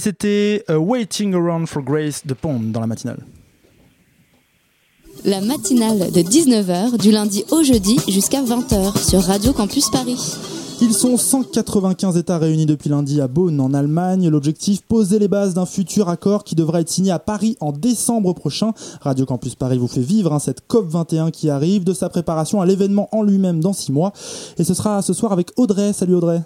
C'était 0.00 0.64
euh, 0.70 0.76
Waiting 0.76 1.34
Around 1.34 1.66
for 1.66 1.82
Grace 1.82 2.26
de 2.26 2.34
Pond 2.34 2.60
dans 2.60 2.80
la 2.80 2.86
matinale. 2.86 3.24
La 5.24 5.40
matinale 5.40 6.10
de 6.10 6.20
19h 6.20 6.96
du 6.98 7.10
lundi 7.10 7.44
au 7.50 7.62
jeudi 7.62 7.98
jusqu'à 8.08 8.42
20h 8.42 9.06
sur 9.06 9.20
Radio 9.22 9.52
Campus 9.52 9.90
Paris. 9.90 10.16
Ils 10.82 10.94
sont 10.94 11.18
195 11.18 12.16
États 12.16 12.38
réunis 12.38 12.64
depuis 12.64 12.88
lundi 12.88 13.20
à 13.20 13.28
Bonn 13.28 13.60
en 13.60 13.74
Allemagne. 13.74 14.30
L'objectif, 14.30 14.80
poser 14.80 15.18
les 15.18 15.28
bases 15.28 15.52
d'un 15.52 15.66
futur 15.66 16.08
accord 16.08 16.42
qui 16.42 16.54
devra 16.54 16.80
être 16.80 16.88
signé 16.88 17.10
à 17.10 17.18
Paris 17.18 17.58
en 17.60 17.70
décembre 17.70 18.32
prochain. 18.32 18.72
Radio 19.02 19.26
Campus 19.26 19.56
Paris 19.56 19.76
vous 19.76 19.88
fait 19.88 20.00
vivre 20.00 20.32
hein, 20.32 20.38
cette 20.38 20.62
COP21 20.70 21.32
qui 21.32 21.50
arrive, 21.50 21.84
de 21.84 21.92
sa 21.92 22.08
préparation 22.08 22.62
à 22.62 22.66
l'événement 22.66 23.10
en 23.12 23.22
lui-même 23.22 23.60
dans 23.60 23.74
six 23.74 23.92
mois. 23.92 24.14
Et 24.56 24.64
ce 24.64 24.72
sera 24.72 25.02
ce 25.02 25.12
soir 25.12 25.32
avec 25.32 25.52
Audrey. 25.58 25.92
Salut 25.92 26.14
Audrey. 26.14 26.40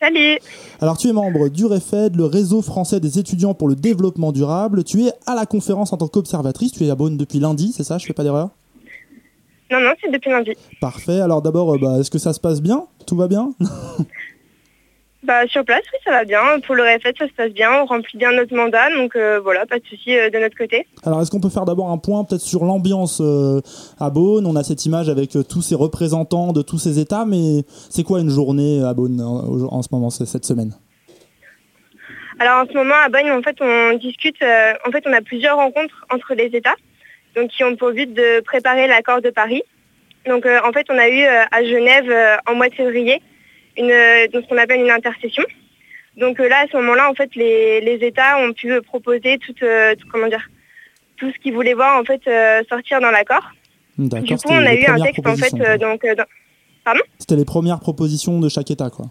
Salut. 0.00 0.38
Alors 0.80 0.96
tu 0.96 1.08
es 1.08 1.12
membre 1.12 1.48
du 1.48 1.66
REFED, 1.66 2.14
le 2.14 2.24
réseau 2.24 2.62
français 2.62 3.00
des 3.00 3.18
étudiants 3.18 3.54
pour 3.54 3.68
le 3.68 3.74
développement 3.74 4.30
durable. 4.30 4.84
Tu 4.84 5.04
es 5.04 5.12
à 5.26 5.34
la 5.34 5.44
conférence 5.44 5.92
en 5.92 5.96
tant 5.96 6.06
qu'observatrice, 6.06 6.72
tu 6.72 6.84
es 6.84 6.90
à 6.90 6.94
Bonn 6.94 7.16
depuis 7.16 7.40
lundi, 7.40 7.72
c'est 7.76 7.82
ça? 7.82 7.98
Je 7.98 8.06
fais 8.06 8.12
pas 8.12 8.22
d'erreur? 8.22 8.50
Non, 9.70 9.80
non, 9.80 9.90
c'est 10.00 10.10
depuis 10.10 10.30
lundi. 10.30 10.52
Parfait, 10.80 11.20
alors 11.20 11.42
d'abord, 11.42 11.74
euh, 11.74 11.78
bah, 11.78 11.98
est-ce 11.98 12.10
que 12.10 12.18
ça 12.18 12.32
se 12.32 12.40
passe 12.40 12.62
bien? 12.62 12.86
Tout 13.06 13.16
va 13.16 13.28
bien? 13.28 13.52
Bah, 15.28 15.46
sur 15.46 15.62
place, 15.62 15.82
oui, 15.92 15.98
ça 16.06 16.10
va 16.10 16.24
bien. 16.24 16.40
Pour 16.66 16.74
le 16.74 16.84
RFED, 16.84 17.18
ça 17.18 17.26
se 17.26 17.32
passe 17.34 17.50
bien. 17.50 17.82
On 17.82 17.84
remplit 17.84 18.16
bien 18.16 18.32
notre 18.32 18.56
mandat, 18.56 18.88
donc 18.96 19.14
euh, 19.14 19.38
voilà, 19.40 19.66
pas 19.66 19.78
de 19.78 19.84
souci 19.84 20.16
euh, 20.16 20.30
de 20.30 20.38
notre 20.38 20.56
côté. 20.56 20.86
Alors, 21.04 21.20
est-ce 21.20 21.30
qu'on 21.30 21.38
peut 21.38 21.50
faire 21.50 21.66
d'abord 21.66 21.90
un 21.90 21.98
point 21.98 22.24
peut-être 22.24 22.40
sur 22.40 22.64
l'ambiance 22.64 23.20
euh, 23.20 23.60
à 24.00 24.08
Beaune? 24.08 24.46
On 24.46 24.56
a 24.56 24.64
cette 24.64 24.86
image 24.86 25.10
avec 25.10 25.36
tous 25.46 25.60
ces 25.60 25.74
représentants 25.74 26.54
de 26.54 26.62
tous 26.62 26.78
ces 26.78 26.98
États, 26.98 27.26
mais 27.26 27.62
c'est 27.90 28.04
quoi 28.04 28.20
une 28.20 28.30
journée 28.30 28.82
à 28.82 28.94
Beaune 28.94 29.20
en, 29.20 29.70
en 29.70 29.82
ce 29.82 29.88
moment, 29.92 30.08
cette 30.08 30.46
semaine? 30.46 30.72
Alors 32.38 32.62
en 32.62 32.66
ce 32.66 32.72
moment, 32.72 32.94
à 33.04 33.10
Bonn, 33.10 33.30
en 33.30 33.42
fait, 33.42 33.58
on 33.60 33.98
discute, 33.98 34.42
en 34.42 34.90
fait, 34.90 35.04
on 35.06 35.12
a 35.12 35.20
plusieurs 35.20 35.58
rencontres 35.58 36.06
entre 36.10 36.32
les 36.32 36.46
États, 36.56 36.76
donc 37.36 37.50
qui 37.50 37.64
ont 37.64 37.76
pour 37.76 37.92
but 37.92 38.10
de 38.14 38.40
préparer 38.40 38.88
l'accord 38.88 39.20
de 39.20 39.28
Paris. 39.28 39.62
Donc 40.26 40.46
en 40.46 40.72
fait, 40.72 40.86
on 40.88 40.96
a 40.96 41.08
eu 41.10 41.22
à 41.22 41.64
Genève 41.64 42.40
en 42.46 42.54
mois 42.54 42.70
de 42.70 42.74
février 42.74 43.20
une, 43.78 43.90
euh, 43.90 44.26
donc, 44.28 44.44
ce 44.44 44.48
qu'on 44.48 44.58
appelle 44.58 44.80
une 44.80 44.90
intercession. 44.90 45.44
Donc 46.16 46.40
euh, 46.40 46.48
là, 46.48 46.60
à 46.64 46.66
ce 46.66 46.76
moment-là, 46.76 47.08
en 47.10 47.14
fait, 47.14 47.30
les, 47.36 47.80
les 47.80 48.04
États 48.06 48.38
ont 48.38 48.52
pu 48.52 48.72
euh, 48.72 48.80
proposer 48.82 49.38
tout, 49.38 49.52
tout- 49.54 50.08
comment 50.10 50.26
dire, 50.28 50.48
tout 51.16 51.30
ce 51.32 51.38
qu'ils 51.38 51.54
voulaient 51.54 51.74
voir 51.74 51.98
en 52.00 52.04
fait 52.04 52.20
sortir 52.68 53.00
dans 53.00 53.10
l'accord. 53.10 53.50
Du 53.98 54.36
coup, 54.36 54.48
on 54.50 54.66
a 54.66 54.74
eu 54.74 54.84
un 54.86 54.98
texte 55.04 55.26
en 55.26 55.36
fait, 55.36 55.78
donc 55.78 56.04
dans- 56.04 56.24
pardon. 56.84 57.00
C'était 57.18 57.36
les 57.36 57.44
premières 57.44 57.80
propositions 57.80 58.38
de 58.40 58.48
chaque 58.48 58.70
État, 58.70 58.90
quoi. 58.90 59.06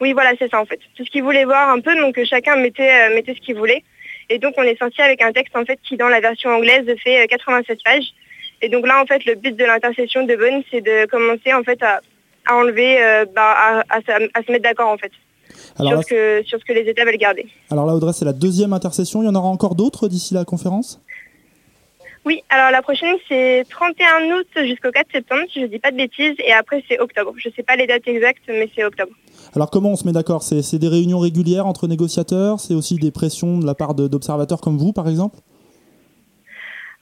Oui, 0.00 0.12
voilà, 0.12 0.32
c'est 0.38 0.50
ça 0.50 0.60
en 0.60 0.64
fait. 0.66 0.80
Tout 0.96 1.04
ce 1.04 1.10
qu'ils 1.10 1.22
voulaient 1.22 1.44
voir 1.44 1.68
un 1.70 1.80
peu, 1.80 1.94
donc 1.96 2.18
chacun 2.24 2.56
mettait, 2.56 2.90
euh, 3.10 3.14
mettait 3.14 3.34
ce 3.34 3.40
qu'il 3.40 3.54
voulait. 3.56 3.82
Et 4.30 4.38
donc 4.38 4.54
on 4.56 4.62
est 4.62 4.78
sorti 4.78 5.00
avec 5.02 5.22
un 5.22 5.32
texte 5.32 5.54
en 5.56 5.64
fait 5.64 5.78
qui 5.86 5.96
dans 5.96 6.08
la 6.08 6.20
version 6.20 6.50
anglaise 6.50 6.86
fait 7.02 7.22
euh, 7.22 7.26
87 7.26 7.78
pages. 7.84 8.06
Et 8.62 8.68
donc 8.68 8.86
là 8.86 9.00
en 9.00 9.06
fait 9.06 9.24
le 9.24 9.34
but 9.34 9.54
de 9.56 9.64
l'intercession 9.64 10.24
de 10.26 10.34
Bonn 10.36 10.62
c'est 10.70 10.80
de 10.80 11.06
commencer 11.06 11.52
en 11.54 11.62
fait 11.62 11.82
à, 11.82 12.00
à 12.46 12.56
enlever, 12.56 13.02
euh, 13.02 13.24
bah, 13.34 13.54
à, 13.56 13.78
à 13.88 14.00
se- 14.00 14.28
à 14.34 14.42
se 14.42 14.50
mettre 14.52 14.62
d'accord 14.64 14.88
en 14.90 14.96
fait 14.98 15.12
Alors 15.78 15.92
sur, 15.92 15.96
là, 15.98 16.02
ce 16.02 16.08
que, 16.08 16.46
sur 16.48 16.58
ce 16.60 16.64
que 16.64 16.72
les 16.72 16.88
États 16.88 17.04
veulent 17.04 17.16
garder. 17.16 17.46
alors 17.70 17.86
là, 17.86 17.94
Audrey, 17.94 18.12
c'est 18.12 18.24
la 18.24 18.32
deuxième 18.32 18.72
intercession. 18.72 19.22
Il 19.22 19.26
y 19.26 19.28
en 19.28 19.34
aura 19.34 19.48
encore 19.48 19.74
d'autres 19.74 20.08
d'ici 20.08 20.34
la 20.34 20.44
conférence? 20.44 21.00
Oui, 22.26 22.42
alors 22.48 22.70
la 22.70 22.80
prochaine 22.80 23.16
c'est 23.28 23.64
31 23.68 24.38
août 24.38 24.46
jusqu'au 24.66 24.90
4 24.90 25.08
septembre 25.12 25.42
si 25.52 25.60
je 25.60 25.66
dis 25.66 25.78
pas 25.78 25.90
de 25.90 25.96
bêtises 25.98 26.34
et 26.38 26.52
après 26.52 26.82
c'est 26.88 26.98
octobre. 26.98 27.34
Je 27.36 27.50
sais 27.54 27.62
pas 27.62 27.76
les 27.76 27.86
dates 27.86 28.08
exactes 28.08 28.44
mais 28.48 28.70
c'est 28.74 28.82
octobre. 28.82 29.12
Alors 29.54 29.68
comment 29.70 29.90
on 29.90 29.96
se 29.96 30.04
met 30.06 30.12
d'accord? 30.12 30.42
C'est 30.42 30.78
des 30.78 30.88
réunions 30.88 31.18
régulières 31.18 31.66
entre 31.66 31.86
négociateurs? 31.86 32.60
C'est 32.60 32.72
aussi 32.74 32.94
des 32.96 33.10
pressions 33.10 33.58
de 33.58 33.66
la 33.66 33.74
part 33.74 33.94
d'observateurs 33.94 34.62
comme 34.62 34.78
vous, 34.78 34.94
par 34.94 35.06
exemple? 35.06 35.38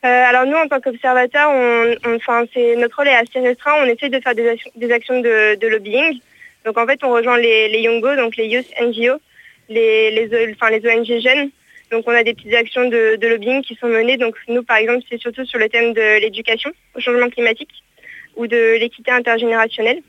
Euh, 0.05 0.09
alors 0.09 0.47
nous, 0.47 0.57
en 0.57 0.67
tant 0.67 0.81
qu'observateurs, 0.81 1.53
notre 1.53 2.97
rôle 2.97 3.09
est 3.09 3.15
assez 3.15 3.39
restreint. 3.39 3.75
On 3.83 3.87
essaie 3.87 4.09
de 4.09 4.21
faire 4.21 4.35
des 4.35 4.49
actions, 4.93 5.21
de, 5.21 5.67
lobbying. 5.69 6.19
Donc 6.65 6.77
en 6.77 6.87
fait, 6.87 7.03
on 7.05 7.13
rejoint 7.13 7.39
les, 7.39 7.69
les 7.69 7.81
Youngo, 7.83 8.17
donc 8.17 8.37
les 8.37 8.47
Youth 8.47 8.67
NGO, 8.81 9.21
les, 9.69 10.29
enfin, 10.55 10.71
les 10.71 10.85
ONG 10.89 11.21
jeunes. 11.21 11.51
Donc 11.93 12.05
on 12.09 12.13
a 12.13 12.25
des 12.25 12.35
petites 12.35 12.55
actions 12.55 12.89
de, 12.89 13.17
de 13.17 13.29
lobbying 13.29 13.63
qui 13.63 13.77
sont 13.77 13.87
menées. 13.87 14.17
Donc 14.17 14.35
nous, 14.49 14.65
par 14.65 14.79
exemple, 14.79 15.05
c'est 15.09 15.21
surtout 15.21 15.45
sur 15.45 15.59
le 15.59 15.69
thème 15.69 15.93
de 15.93 16.21
l'éducation 16.21 16.73
au 16.97 17.01
changement 17.01 17.29
climatique 17.29 17.71
ou 18.35 18.47
de 18.47 18.79
l'équité 18.79 19.11
intergénérationnelle. 19.13 20.03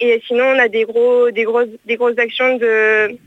Et 0.00 0.22
sinon, 0.26 0.44
on 0.44 0.58
a 0.58 0.68
des 0.68 0.84
gros, 0.84 1.30
des 1.30 1.44
grosses, 1.44 1.68
des 1.84 1.96
grosses 1.96 2.18
actions 2.18 2.56
de, 2.56 3.18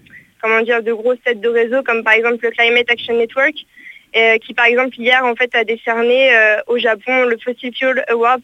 comment 0.41 0.61
dire, 0.61 0.81
de 0.81 0.91
grosses 0.91 1.21
têtes 1.23 1.39
de 1.39 1.49
réseau, 1.49 1.83
comme 1.83 2.03
par 2.03 2.13
exemple 2.13 2.43
le 2.43 2.49
Climate 2.49 2.89
Action 2.89 3.15
Network, 3.15 3.53
euh, 4.15 4.37
qui 4.37 4.53
par 4.53 4.65
exemple 4.65 4.95
hier 4.99 5.25
en 5.25 5.35
fait 5.35 5.53
a 5.55 5.63
décerné 5.63 6.35
euh, 6.35 6.57
au 6.67 6.77
Japon 6.77 7.25
le 7.25 7.37
Fossil 7.37 7.73
Fuel 7.75 8.03
Award. 8.09 8.41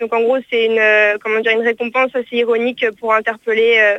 Donc 0.00 0.12
en 0.14 0.22
gros 0.22 0.38
c'est 0.50 0.66
une 0.66 0.78
euh, 0.78 1.18
une 1.26 1.62
récompense 1.62 2.14
assez 2.14 2.36
ironique 2.36 2.86
pour 2.98 3.12
interpeller 3.12 3.98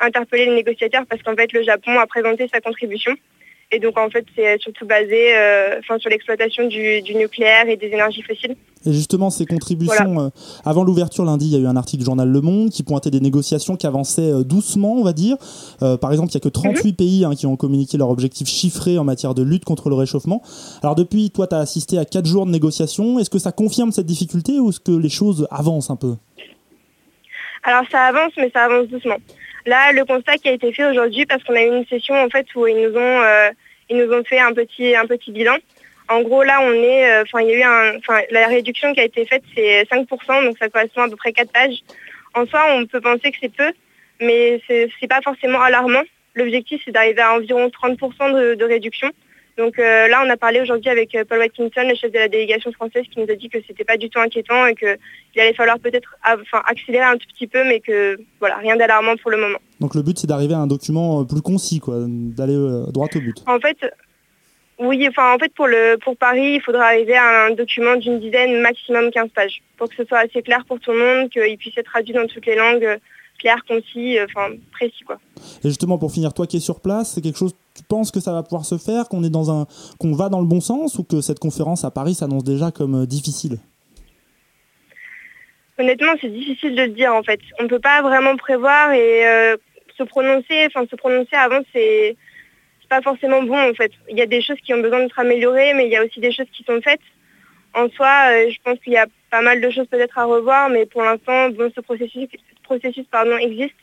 interpeller 0.00 0.46
les 0.46 0.54
négociateurs 0.54 1.04
parce 1.08 1.22
qu'en 1.22 1.36
fait 1.36 1.52
le 1.52 1.62
Japon 1.62 1.98
a 1.98 2.06
présenté 2.06 2.48
sa 2.52 2.60
contribution 2.60 3.14
et 3.70 3.78
donc 3.78 3.98
en 3.98 4.08
fait 4.10 4.24
c'est 4.34 4.60
surtout 4.60 4.86
basé 4.86 5.36
euh, 5.36 5.78
enfin 5.80 5.98
sur 5.98 6.10
l'exploitation 6.10 6.66
du, 6.66 7.02
du 7.02 7.14
nucléaire 7.14 7.68
et 7.68 7.76
des 7.76 7.88
énergies 7.88 8.22
fossiles. 8.22 8.56
Et 8.86 8.92
justement, 8.92 9.30
ces 9.30 9.44
contributions, 9.44 10.20
euh, 10.20 10.28
avant 10.64 10.84
l'ouverture 10.84 11.24
lundi, 11.24 11.46
il 11.46 11.52
y 11.52 11.56
a 11.56 11.58
eu 11.58 11.66
un 11.66 11.76
article 11.76 11.98
du 11.98 12.04
journal 12.04 12.28
Le 12.28 12.40
Monde 12.40 12.70
qui 12.70 12.82
pointait 12.82 13.10
des 13.10 13.20
négociations 13.20 13.76
qui 13.76 13.86
avançaient 13.86 14.32
euh, 14.32 14.44
doucement, 14.44 14.94
on 14.94 15.02
va 15.02 15.12
dire. 15.12 15.36
Euh, 15.82 15.96
par 15.96 16.12
exemple, 16.12 16.30
il 16.32 16.36
n'y 16.36 16.40
a 16.40 16.44
que 16.44 16.48
38 16.48 16.92
pays 16.94 17.24
hein, 17.24 17.34
qui 17.34 17.46
ont 17.46 17.56
communiqué 17.56 17.98
leurs 17.98 18.10
objectifs 18.10 18.48
chiffrés 18.48 18.98
en 18.98 19.04
matière 19.04 19.34
de 19.34 19.42
lutte 19.42 19.64
contre 19.64 19.88
le 19.88 19.96
réchauffement. 19.96 20.42
Alors 20.82 20.94
depuis, 20.94 21.30
toi, 21.30 21.46
tu 21.46 21.54
as 21.54 21.58
assisté 21.58 21.98
à 21.98 22.04
4 22.04 22.26
jours 22.26 22.46
de 22.46 22.50
négociations. 22.50 23.18
Est-ce 23.18 23.30
que 23.30 23.38
ça 23.38 23.52
confirme 23.52 23.90
cette 23.92 24.06
difficulté 24.06 24.60
ou 24.60 24.70
est-ce 24.70 24.80
que 24.80 24.92
les 24.92 25.08
choses 25.08 25.46
avancent 25.50 25.90
un 25.90 25.96
peu? 25.96 26.14
Alors 27.64 27.84
ça 27.90 28.04
avance, 28.04 28.32
mais 28.36 28.50
ça 28.54 28.64
avance 28.64 28.88
doucement. 28.88 29.16
Là, 29.66 29.92
le 29.92 30.04
constat 30.04 30.36
qui 30.38 30.48
a 30.48 30.52
été 30.52 30.72
fait 30.72 30.86
aujourd'hui, 30.86 31.26
parce 31.26 31.42
qu'on 31.44 31.54
a 31.54 31.62
eu 31.62 31.68
une 31.68 31.86
session 31.86 32.14
en 32.14 32.28
fait 32.28 32.46
où 32.54 32.66
ils 32.66 32.76
nous 32.76 32.96
ont, 32.96 33.22
euh, 33.22 33.50
ils 33.90 33.96
nous 33.96 34.12
ont 34.12 34.24
fait 34.24 34.38
un 34.38 34.52
petit, 34.52 34.94
un 34.94 35.06
petit 35.06 35.32
bilan. 35.32 35.56
En 36.08 36.22
gros, 36.22 36.42
là, 36.42 36.60
on 36.62 36.72
est, 36.72 37.10
euh, 37.10 37.22
enfin, 37.22 37.40
il 37.42 37.48
y 37.48 37.52
a 37.52 37.58
eu 37.58 37.62
un, 37.62 37.98
la 38.30 38.46
réduction 38.46 38.94
qui 38.94 39.00
a 39.00 39.04
été 39.04 39.26
faite, 39.26 39.42
c'est 39.54 39.84
5%, 39.84 40.44
donc 40.44 40.56
ça 40.58 40.68
correspond 40.70 41.02
à 41.02 41.08
peu 41.08 41.16
près 41.16 41.32
4 41.32 41.52
pages. 41.52 41.80
En 42.34 42.46
soi, 42.46 42.64
on 42.74 42.86
peut 42.86 43.00
penser 43.00 43.30
que 43.30 43.36
c'est 43.40 43.54
peu, 43.54 43.72
mais 44.20 44.60
c'est 44.66 45.08
pas 45.08 45.20
forcément 45.22 45.60
alarmant. 45.60 46.02
L'objectif, 46.34 46.80
c'est 46.84 46.92
d'arriver 46.92 47.20
à 47.20 47.34
environ 47.34 47.68
30% 47.68 48.32
de, 48.32 48.54
de 48.54 48.64
réduction. 48.64 49.10
Donc 49.58 49.76
euh, 49.80 50.06
là, 50.06 50.22
on 50.24 50.30
a 50.30 50.36
parlé 50.36 50.60
aujourd'hui 50.60 50.88
avec 50.88 51.16
euh, 51.16 51.24
Paul 51.28 51.40
Watkinson, 51.40 51.82
le 51.82 51.96
chef 51.96 52.12
de 52.12 52.18
la 52.18 52.28
délégation 52.28 52.70
française, 52.70 53.02
qui 53.12 53.18
nous 53.18 53.28
a 53.28 53.34
dit 53.34 53.48
que 53.48 53.58
c'était 53.66 53.84
pas 53.84 53.96
du 53.96 54.08
tout 54.08 54.20
inquiétant 54.20 54.66
et 54.66 54.76
qu'il 54.76 54.96
allait 55.36 55.52
falloir 55.52 55.80
peut-être 55.80 56.14
enfin, 56.24 56.62
accélérer 56.64 57.04
un 57.04 57.16
tout 57.16 57.26
petit 57.26 57.48
peu, 57.48 57.64
mais 57.64 57.80
que 57.80 58.16
voilà, 58.38 58.56
rien 58.58 58.76
d'alarmant 58.76 59.16
pour 59.16 59.32
le 59.32 59.36
moment. 59.36 59.58
Donc 59.80 59.96
le 59.96 60.02
but, 60.02 60.16
c'est 60.16 60.28
d'arriver 60.28 60.54
à 60.54 60.58
un 60.58 60.68
document 60.68 61.22
euh, 61.22 61.24
plus 61.24 61.42
concis, 61.42 61.80
quoi, 61.80 61.96
d'aller 62.06 62.54
droit 62.92 63.08
au 63.12 63.18
but. 63.18 63.42
En 63.48 63.58
fait, 63.58 63.78
oui, 64.78 65.04
enfin 65.08 65.34
en 65.34 65.38
fait 65.38 65.52
pour 65.52 65.66
le 65.66 65.96
pour 66.04 66.16
Paris, 66.16 66.54
il 66.54 66.60
faudra 66.60 66.84
arriver 66.84 67.16
à 67.16 67.46
un 67.46 67.50
document 67.50 67.96
d'une 67.96 68.20
dizaine, 68.20 68.60
maximum 68.60 69.10
15 69.10 69.30
pages, 69.34 69.60
pour 69.76 69.88
que 69.88 69.96
ce 69.96 70.04
soit 70.04 70.18
assez 70.18 70.40
clair 70.40 70.64
pour 70.68 70.78
tout 70.78 70.92
le 70.92 70.98
monde, 71.00 71.30
qu'il 71.30 71.58
puisse 71.58 71.76
être 71.76 71.90
traduit 71.90 72.14
dans 72.14 72.28
toutes 72.28 72.46
les 72.46 72.54
langues, 72.54 72.96
clair, 73.40 73.56
concis, 73.66 74.18
enfin 74.22 74.54
précis 74.70 75.02
quoi. 75.04 75.18
Et 75.64 75.68
justement, 75.68 75.98
pour 75.98 76.12
finir, 76.12 76.32
toi 76.32 76.46
qui 76.46 76.58
es 76.58 76.60
sur 76.60 76.78
place, 76.78 77.14
c'est 77.14 77.20
quelque 77.20 77.38
chose, 77.38 77.56
tu 77.78 77.84
penses 77.84 78.10
que 78.10 78.20
ça 78.20 78.32
va 78.32 78.42
pouvoir 78.42 78.64
se 78.64 78.76
faire, 78.76 79.08
qu'on 79.08 79.22
est 79.24 79.30
dans 79.30 79.50
un, 79.50 79.66
qu'on 79.98 80.12
va 80.12 80.28
dans 80.28 80.40
le 80.40 80.46
bon 80.46 80.60
sens, 80.60 80.98
ou 80.98 81.04
que 81.04 81.20
cette 81.20 81.38
conférence 81.38 81.84
à 81.84 81.90
Paris 81.90 82.14
s'annonce 82.14 82.44
déjà 82.44 82.70
comme 82.70 83.02
euh, 83.02 83.06
difficile? 83.06 83.58
Honnêtement, 85.78 86.12
c'est 86.20 86.32
difficile 86.32 86.74
de 86.74 86.82
le 86.82 86.88
dire 86.88 87.14
en 87.14 87.22
fait. 87.22 87.40
On 87.60 87.64
ne 87.64 87.68
peut 87.68 87.78
pas 87.78 88.02
vraiment 88.02 88.36
prévoir 88.36 88.92
et 88.92 89.26
euh, 89.26 89.56
se 89.96 90.02
prononcer, 90.02 90.66
enfin 90.66 90.84
se 90.90 90.96
prononcer 90.96 91.36
avant, 91.36 91.60
c'est 91.72 92.16
pas 92.88 93.02
forcément 93.02 93.42
bon 93.42 93.58
en 93.58 93.74
fait. 93.74 93.92
Il 94.10 94.16
y 94.16 94.22
a 94.22 94.26
des 94.26 94.42
choses 94.42 94.56
qui 94.64 94.72
ont 94.74 94.80
besoin 94.80 95.00
d'être 95.00 95.18
améliorées, 95.18 95.74
mais 95.74 95.86
il 95.86 95.92
y 95.92 95.96
a 95.96 96.04
aussi 96.04 96.20
des 96.20 96.32
choses 96.32 96.46
qui 96.52 96.64
sont 96.64 96.80
faites. 96.82 97.00
En 97.74 97.88
soi, 97.90 98.10
euh, 98.30 98.50
je 98.50 98.56
pense 98.64 98.78
qu'il 98.80 98.94
y 98.94 98.96
a 98.96 99.06
pas 99.30 99.42
mal 99.42 99.60
de 99.60 99.70
choses 99.70 99.86
peut-être 99.88 100.18
à 100.18 100.24
revoir, 100.24 100.70
mais 100.70 100.86
pour 100.86 101.02
l'instant, 101.02 101.50
bon, 101.50 101.70
ce 101.74 101.80
processus, 101.80 102.28
ce 102.32 102.62
processus 102.62 103.04
pardon, 103.10 103.36
existe. 103.36 103.76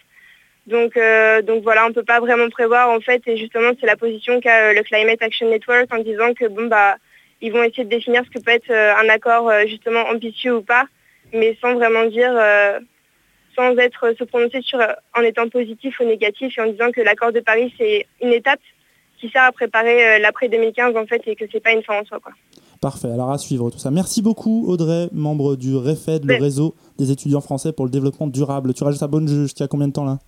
Donc, 0.68 0.98
euh, 0.98 1.42
donc 1.44 1.64
voilà, 1.64 1.86
on 1.86 1.90
ne 1.90 1.94
peut 1.94 2.04
pas 2.04 2.20
vraiment 2.20 2.50
prévoir 2.50 2.90
en 2.90 3.00
fait, 3.00 3.22
et 3.28 3.38
justement, 3.38 3.72
c'est 3.80 3.86
la 3.86 3.96
position 3.96 4.40
qu'a 4.42 4.70
euh, 4.70 4.74
le 4.74 4.82
Climate 4.82 5.22
Action 5.22 5.48
Network 5.48 5.94
en 5.94 6.00
disant 6.00 6.34
que 6.34 6.48
bon 6.48 6.66
bah, 6.68 6.96
ils 7.42 7.52
vont 7.52 7.62
essayer 7.64 7.84
de 7.84 7.90
définir 7.90 8.24
ce 8.26 8.32
que 8.32 8.44
peut 8.44 8.52
être 8.52 8.72
euh, 8.72 8.96
un 8.96 9.08
accord 9.10 9.52
justement 9.68 10.02
ambitieux 10.10 10.56
ou 10.56 10.62
pas 10.62 10.86
mais 11.34 11.58
sans 11.60 11.74
vraiment 11.74 12.06
dire, 12.06 12.32
sans 13.56 13.76
être 13.78 14.14
se 14.18 14.24
prononcer 14.24 14.62
sur 14.62 14.80
en 15.18 15.22
étant 15.22 15.50
positif 15.50 16.00
ou 16.00 16.06
négatif 16.06 16.58
et 16.58 16.62
en 16.62 16.68
disant 16.68 16.92
que 16.92 17.02
l'accord 17.02 17.34
de 17.34 17.42
Paris 17.42 17.74
c'est 17.78 18.06
une 18.22 18.32
étape 18.32 18.60
qui 19.20 19.28
sert 19.30 19.44
à 19.44 19.52
préparer 19.52 20.20
l'après 20.20 20.48
2015 20.48 20.96
en 20.96 21.06
fait 21.06 21.22
et 21.26 21.36
que 21.36 21.44
c'est 21.52 21.60
pas 21.60 21.72
une 21.72 21.84
fin 21.84 22.00
en 22.00 22.06
soi 22.06 22.20
quoi. 22.20 22.32
Parfait, 22.80 23.12
alors 23.12 23.32
à 23.32 23.38
suivre 23.38 23.70
tout 23.70 23.80
ça. 23.80 23.92
Merci 23.92 24.22
beaucoup 24.22 24.66
Audrey, 24.68 25.10
membre 25.12 25.56
du 25.56 25.76
REFED, 25.76 26.24
le 26.26 26.36
Oui. 26.36 26.40
réseau 26.40 26.76
des 26.98 27.12
étudiants 27.12 27.42
français 27.42 27.74
pour 27.74 27.86
le 27.86 27.92
développement 27.92 28.28
durable. 28.28 28.74
Tu 28.74 28.84
rajoutes 28.84 29.04
à 29.04 29.08
bonne 29.08 29.28
jusqu'à 29.28 29.68
combien 29.68 29.88
de 29.88 29.94
temps 29.94 30.06
là? 30.06 30.20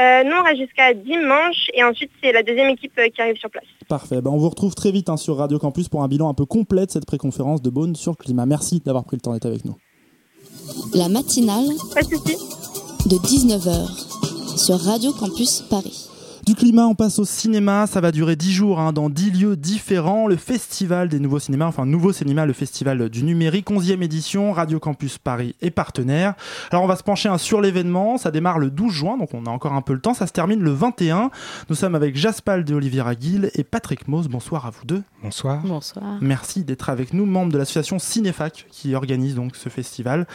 Euh, 0.00 0.24
nous, 0.24 0.36
on 0.36 0.42
reste 0.42 0.60
jusqu'à 0.60 0.92
dimanche 0.92 1.70
et 1.72 1.84
ensuite, 1.84 2.10
c'est 2.22 2.32
la 2.32 2.42
deuxième 2.42 2.68
équipe 2.70 2.92
euh, 2.98 3.08
qui 3.08 3.22
arrive 3.22 3.36
sur 3.36 3.48
place. 3.48 3.64
Parfait. 3.88 4.20
Ben, 4.20 4.30
on 4.30 4.38
vous 4.38 4.48
retrouve 4.48 4.74
très 4.74 4.90
vite 4.90 5.08
hein, 5.08 5.16
sur 5.16 5.36
Radio 5.36 5.58
Campus 5.58 5.88
pour 5.88 6.02
un 6.02 6.08
bilan 6.08 6.28
un 6.28 6.34
peu 6.34 6.46
complet 6.46 6.86
de 6.86 6.90
cette 6.90 7.06
préconférence 7.06 7.62
de 7.62 7.70
Beaune 7.70 7.94
sur 7.94 8.12
le 8.12 8.16
climat. 8.16 8.44
Merci 8.44 8.80
d'avoir 8.84 9.04
pris 9.04 9.16
le 9.16 9.20
temps 9.20 9.32
d'être 9.32 9.46
avec 9.46 9.64
nous. 9.64 9.76
La 10.94 11.08
matinale 11.08 11.66
Pas 11.94 12.02
de 12.02 12.16
de 13.08 13.16
19h 13.16 14.58
sur 14.58 14.80
Radio 14.80 15.12
Campus 15.12 15.60
Paris. 15.68 16.08
Du 16.44 16.54
climat, 16.54 16.84
on 16.86 16.94
passe 16.94 17.18
au 17.18 17.24
cinéma. 17.24 17.86
Ça 17.86 18.02
va 18.02 18.12
durer 18.12 18.36
10 18.36 18.52
jours 18.52 18.78
hein, 18.78 18.92
dans 18.92 19.08
10 19.08 19.30
lieux 19.30 19.56
différents. 19.56 20.26
Le 20.26 20.36
Festival 20.36 21.08
des 21.08 21.18
Nouveaux 21.18 21.38
Cinémas, 21.38 21.64
enfin 21.64 21.86
Nouveau 21.86 22.12
Cinéma, 22.12 22.44
le 22.44 22.52
Festival 22.52 23.08
du 23.08 23.24
Numérique, 23.24 23.70
11e 23.70 24.02
édition. 24.02 24.52
Radio 24.52 24.78
Campus 24.78 25.16
Paris 25.16 25.54
est 25.62 25.70
partenaire. 25.70 26.34
Alors 26.70 26.84
on 26.84 26.86
va 26.86 26.96
se 26.96 27.02
pencher 27.02 27.30
hein, 27.30 27.38
sur 27.38 27.62
l'événement. 27.62 28.18
Ça 28.18 28.30
démarre 28.30 28.58
le 28.58 28.68
12 28.70 28.92
juin, 28.92 29.16
donc 29.16 29.32
on 29.32 29.46
a 29.46 29.50
encore 29.50 29.72
un 29.72 29.80
peu 29.80 29.94
le 29.94 30.00
temps. 30.00 30.12
Ça 30.12 30.26
se 30.26 30.32
termine 30.32 30.60
le 30.60 30.70
21. 30.70 31.30
Nous 31.70 31.76
sommes 31.76 31.94
avec 31.94 32.14
Jaspal 32.14 32.64
de 32.64 32.74
Olivier 32.74 33.06
Aguil 33.06 33.50
et 33.54 33.64
Patrick 33.64 34.06
Mose. 34.06 34.28
Bonsoir 34.28 34.66
à 34.66 34.70
vous 34.70 34.84
deux. 34.84 35.02
Bonsoir. 35.22 35.62
Bonsoir. 35.64 36.18
Merci 36.20 36.62
d'être 36.62 36.90
avec 36.90 37.14
nous, 37.14 37.24
membre 37.24 37.52
de 37.52 37.58
l'association 37.58 37.98
Cinéfac 37.98 38.66
qui 38.70 38.94
organise 38.94 39.34
donc 39.34 39.56
ce 39.56 39.70
festival. 39.70 40.26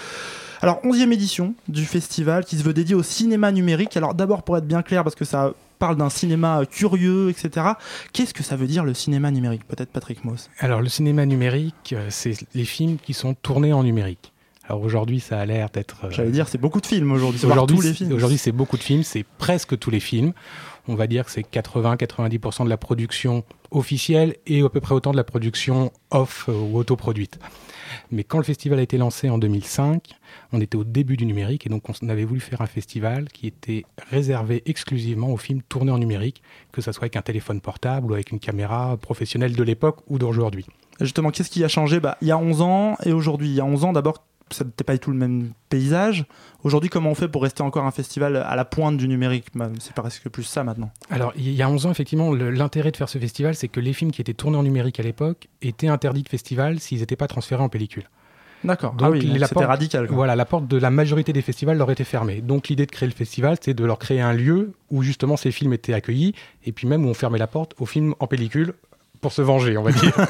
Alors, 0.61 0.81
11e 0.83 1.11
édition 1.11 1.53
du 1.67 1.85
festival 1.85 2.43
qui 2.45 2.57
se 2.57 2.63
veut 2.63 2.73
dédié 2.73 2.95
au 2.95 3.03
cinéma 3.03 3.51
numérique. 3.51 3.95
Alors, 3.95 4.15
d'abord, 4.15 4.41
pour 4.41 4.57
être 4.57 4.67
bien 4.67 4.81
clair, 4.81 5.03
parce 5.03 5.15
que 5.15 5.23
ça 5.23 5.53
parle 5.79 5.95
d'un 5.95 6.09
cinéma 6.09 6.61
curieux, 6.69 7.29
etc. 7.29 7.67
Qu'est-ce 8.13 8.33
que 8.33 8.43
ça 8.43 8.55
veut 8.55 8.67
dire 8.67 8.83
le 8.83 8.93
cinéma 8.93 9.31
numérique? 9.31 9.65
Peut-être 9.67 9.89
Patrick 9.91 10.23
Moss. 10.25 10.49
Alors, 10.59 10.81
le 10.81 10.89
cinéma 10.89 11.25
numérique, 11.25 11.93
euh, 11.93 12.07
c'est 12.09 12.33
les 12.53 12.65
films 12.65 12.97
qui 12.97 13.13
sont 13.13 13.33
tournés 13.33 13.73
en 13.73 13.83
numérique. 13.83 14.33
Alors 14.67 14.83
aujourd'hui, 14.83 15.19
ça 15.19 15.39
a 15.39 15.45
l'air 15.47 15.69
d'être. 15.71 15.97
euh, 16.03 16.11
J'allais 16.11 16.29
dire, 16.29 16.47
c'est 16.47 16.59
beaucoup 16.59 16.79
de 16.79 16.85
films 16.85 17.11
aujourd'hui. 17.11 17.43
Aujourd'hui, 17.43 17.79
c'est- 17.95 18.13
aujourd'hui, 18.13 18.37
c'est 18.37 18.51
beaucoup 18.51 18.77
de 18.77 18.83
films, 18.83 19.01
c'est 19.01 19.25
presque 19.39 19.79
tous 19.79 19.89
les 19.89 19.99
films. 19.99 20.31
On 20.87 20.93
va 20.93 21.07
dire 21.07 21.25
que 21.25 21.31
c'est 21.31 21.41
80-90% 21.43 22.65
de 22.65 22.69
la 22.69 22.77
production 22.77 23.43
officielle 23.71 24.35
et 24.45 24.61
à 24.61 24.69
peu 24.69 24.79
près 24.79 24.93
autant 24.93 25.11
de 25.11 25.17
la 25.17 25.23
production 25.23 25.91
off 26.11 26.45
euh, 26.49 26.53
ou 26.53 26.77
autoproduite. 26.77 27.39
Mais 28.11 28.23
quand 28.23 28.37
le 28.37 28.43
festival 28.43 28.79
a 28.79 28.81
été 28.81 28.97
lancé 28.97 29.29
en 29.29 29.37
2005, 29.37 30.15
on 30.51 30.61
était 30.61 30.75
au 30.77 30.83
début 30.83 31.17
du 31.17 31.25
numérique 31.25 31.65
et 31.65 31.69
donc 31.69 31.83
on 31.89 32.09
avait 32.09 32.25
voulu 32.25 32.39
faire 32.39 32.61
un 32.61 32.67
festival 32.67 33.29
qui 33.29 33.47
était 33.47 33.83
réservé 34.09 34.63
exclusivement 34.65 35.29
aux 35.29 35.37
films 35.37 35.61
tournés 35.61 35.91
en 35.91 35.99
numérique, 35.99 36.41
que 36.71 36.81
ce 36.81 36.91
soit 36.91 37.03
avec 37.03 37.15
un 37.15 37.21
téléphone 37.21 37.61
portable 37.61 38.11
ou 38.11 38.13
avec 38.13 38.31
une 38.31 38.39
caméra 38.39 38.97
professionnelle 38.97 39.55
de 39.55 39.63
l'époque 39.63 39.99
ou 40.07 40.17
d'aujourd'hui. 40.17 40.65
Justement, 40.99 41.31
qu'est-ce 41.31 41.49
qui 41.49 41.63
a 41.63 41.67
changé? 41.67 41.99
Bah, 41.99 42.17
Il 42.21 42.27
y 42.27 42.31
a 42.31 42.37
11 42.37 42.61
ans 42.61 42.97
et 43.05 43.13
aujourd'hui. 43.13 43.47
Il 43.47 43.55
y 43.55 43.61
a 43.61 43.65
11 43.65 43.85
ans, 43.85 43.93
d'abord, 43.93 44.25
ça 44.51 44.63
n'était 44.63 44.83
pas 44.83 44.93
du 44.93 44.99
tout 44.99 45.11
le 45.11 45.17
même 45.17 45.51
paysage. 45.69 46.25
Aujourd'hui, 46.63 46.89
comment 46.89 47.11
on 47.11 47.15
fait 47.15 47.27
pour 47.27 47.43
rester 47.43 47.61
encore 47.63 47.85
un 47.85 47.91
festival 47.91 48.35
à 48.37 48.55
la 48.55 48.65
pointe 48.65 48.97
du 48.97 49.07
numérique 49.07 49.47
Bah, 49.55 49.69
C'est 49.79 49.93
presque 49.93 50.29
plus 50.29 50.43
ça 50.43 50.63
maintenant. 50.63 50.91
Alors, 51.09 51.33
il 51.35 51.51
y 51.51 51.61
a 51.61 51.69
11 51.69 51.85
ans, 51.85 51.91
effectivement, 51.91 52.33
l'intérêt 52.33 52.91
de 52.91 52.97
faire 52.97 53.09
ce 53.09 53.17
festival, 53.17 53.55
c'est 53.55 53.67
que 53.67 53.79
les 53.79 53.93
films 53.93 54.11
qui 54.11 54.21
étaient 54.21 54.33
tournés 54.33 54.57
en 54.57 54.63
numérique 54.63 54.99
à 54.99 55.03
l'époque 55.03 55.47
étaient 55.61 55.87
interdits 55.87 56.23
de 56.23 56.29
festival 56.29 56.79
s'ils 56.79 56.99
n'étaient 56.99 57.15
pas 57.15 57.27
transférés 57.27 57.63
en 57.63 57.69
pellicule. 57.69 58.09
D'accord. 58.63 58.93
Donc, 58.93 59.07
ah 59.07 59.11
oui, 59.11 59.39
c'était 59.47 59.65
radical. 59.65 60.07
quoi. 60.07 60.15
Voilà, 60.17 60.35
la 60.35 60.45
porte 60.45 60.67
de 60.67 60.77
la 60.77 60.89
majorité 60.89 61.31
des 61.31 61.41
festivals 61.41 61.77
leur 61.77 61.89
était 61.91 62.03
fermée. 62.03 62.41
Donc, 62.41 62.67
l'idée 62.67 62.85
de 62.85 62.91
créer 62.91 63.07
le 63.07 63.15
festival, 63.15 63.57
c'est 63.61 63.73
de 63.73 63.85
leur 63.85 63.99
créer 63.99 64.19
un 64.19 64.33
lieu 64.33 64.73
où 64.91 65.01
justement 65.01 65.37
ces 65.37 65.51
films 65.51 65.71
étaient 65.73 65.93
accueillis 65.93 66.33
et 66.65 66.71
puis 66.73 66.87
même 66.87 67.05
où 67.05 67.07
on 67.09 67.13
fermait 67.13 67.39
la 67.39 67.47
porte 67.47 67.73
aux 67.79 67.85
films 67.85 68.15
en 68.19 68.27
pellicule 68.27 68.73
pour 69.21 69.33
se 69.33 69.41
venger, 69.41 69.77
on 69.77 69.83
va 69.83 69.91
dire. 69.91 70.13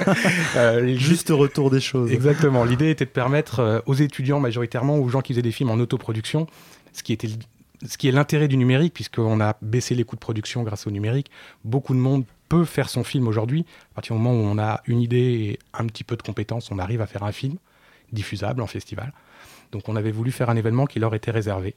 Euh, 0.55 0.95
Juste 0.95 1.29
retour 1.29 1.69
des 1.69 1.79
choses. 1.79 2.11
Exactement. 2.11 2.63
L'idée 2.63 2.89
était 2.89 3.05
de 3.05 3.09
permettre 3.09 3.59
euh, 3.59 3.79
aux 3.85 3.93
étudiants 3.93 4.39
majoritairement, 4.39 4.97
aux 4.97 5.09
gens 5.09 5.21
qui 5.21 5.33
faisaient 5.33 5.41
des 5.43 5.51
films 5.51 5.69
en 5.69 5.75
autoproduction, 5.75 6.47
ce 6.93 7.03
qui 7.03 7.13
était 7.13 7.29
ce 7.85 7.97
qui 7.97 8.07
est 8.09 8.11
l'intérêt 8.11 8.47
du 8.47 8.57
numérique, 8.57 8.93
puisqu'on 8.93 9.39
a 9.39 9.55
baissé 9.61 9.95
les 9.95 10.03
coûts 10.03 10.15
de 10.15 10.21
production 10.21 10.63
grâce 10.63 10.87
au 10.87 10.91
numérique. 10.91 11.31
Beaucoup 11.63 11.93
de 11.93 11.99
monde 11.99 12.25
peut 12.49 12.65
faire 12.65 12.89
son 12.89 13.03
film 13.03 13.27
aujourd'hui. 13.27 13.65
À 13.91 13.95
partir 13.95 14.15
du 14.15 14.21
moment 14.21 14.35
où 14.35 14.43
on 14.43 14.57
a 14.57 14.81
une 14.85 14.99
idée 15.01 15.17
et 15.17 15.59
un 15.73 15.85
petit 15.85 16.03
peu 16.03 16.17
de 16.17 16.21
compétences, 16.21 16.71
on 16.71 16.79
arrive 16.79 17.01
à 17.01 17.07
faire 17.07 17.23
un 17.23 17.31
film 17.31 17.55
diffusable 18.11 18.61
en 18.61 18.67
festival. 18.67 19.13
Donc 19.71 19.87
on 19.87 19.95
avait 19.95 20.11
voulu 20.11 20.31
faire 20.31 20.49
un 20.49 20.55
événement 20.55 20.85
qui 20.85 20.99
leur 20.99 21.13
était 21.15 21.31
réservé. 21.31 21.75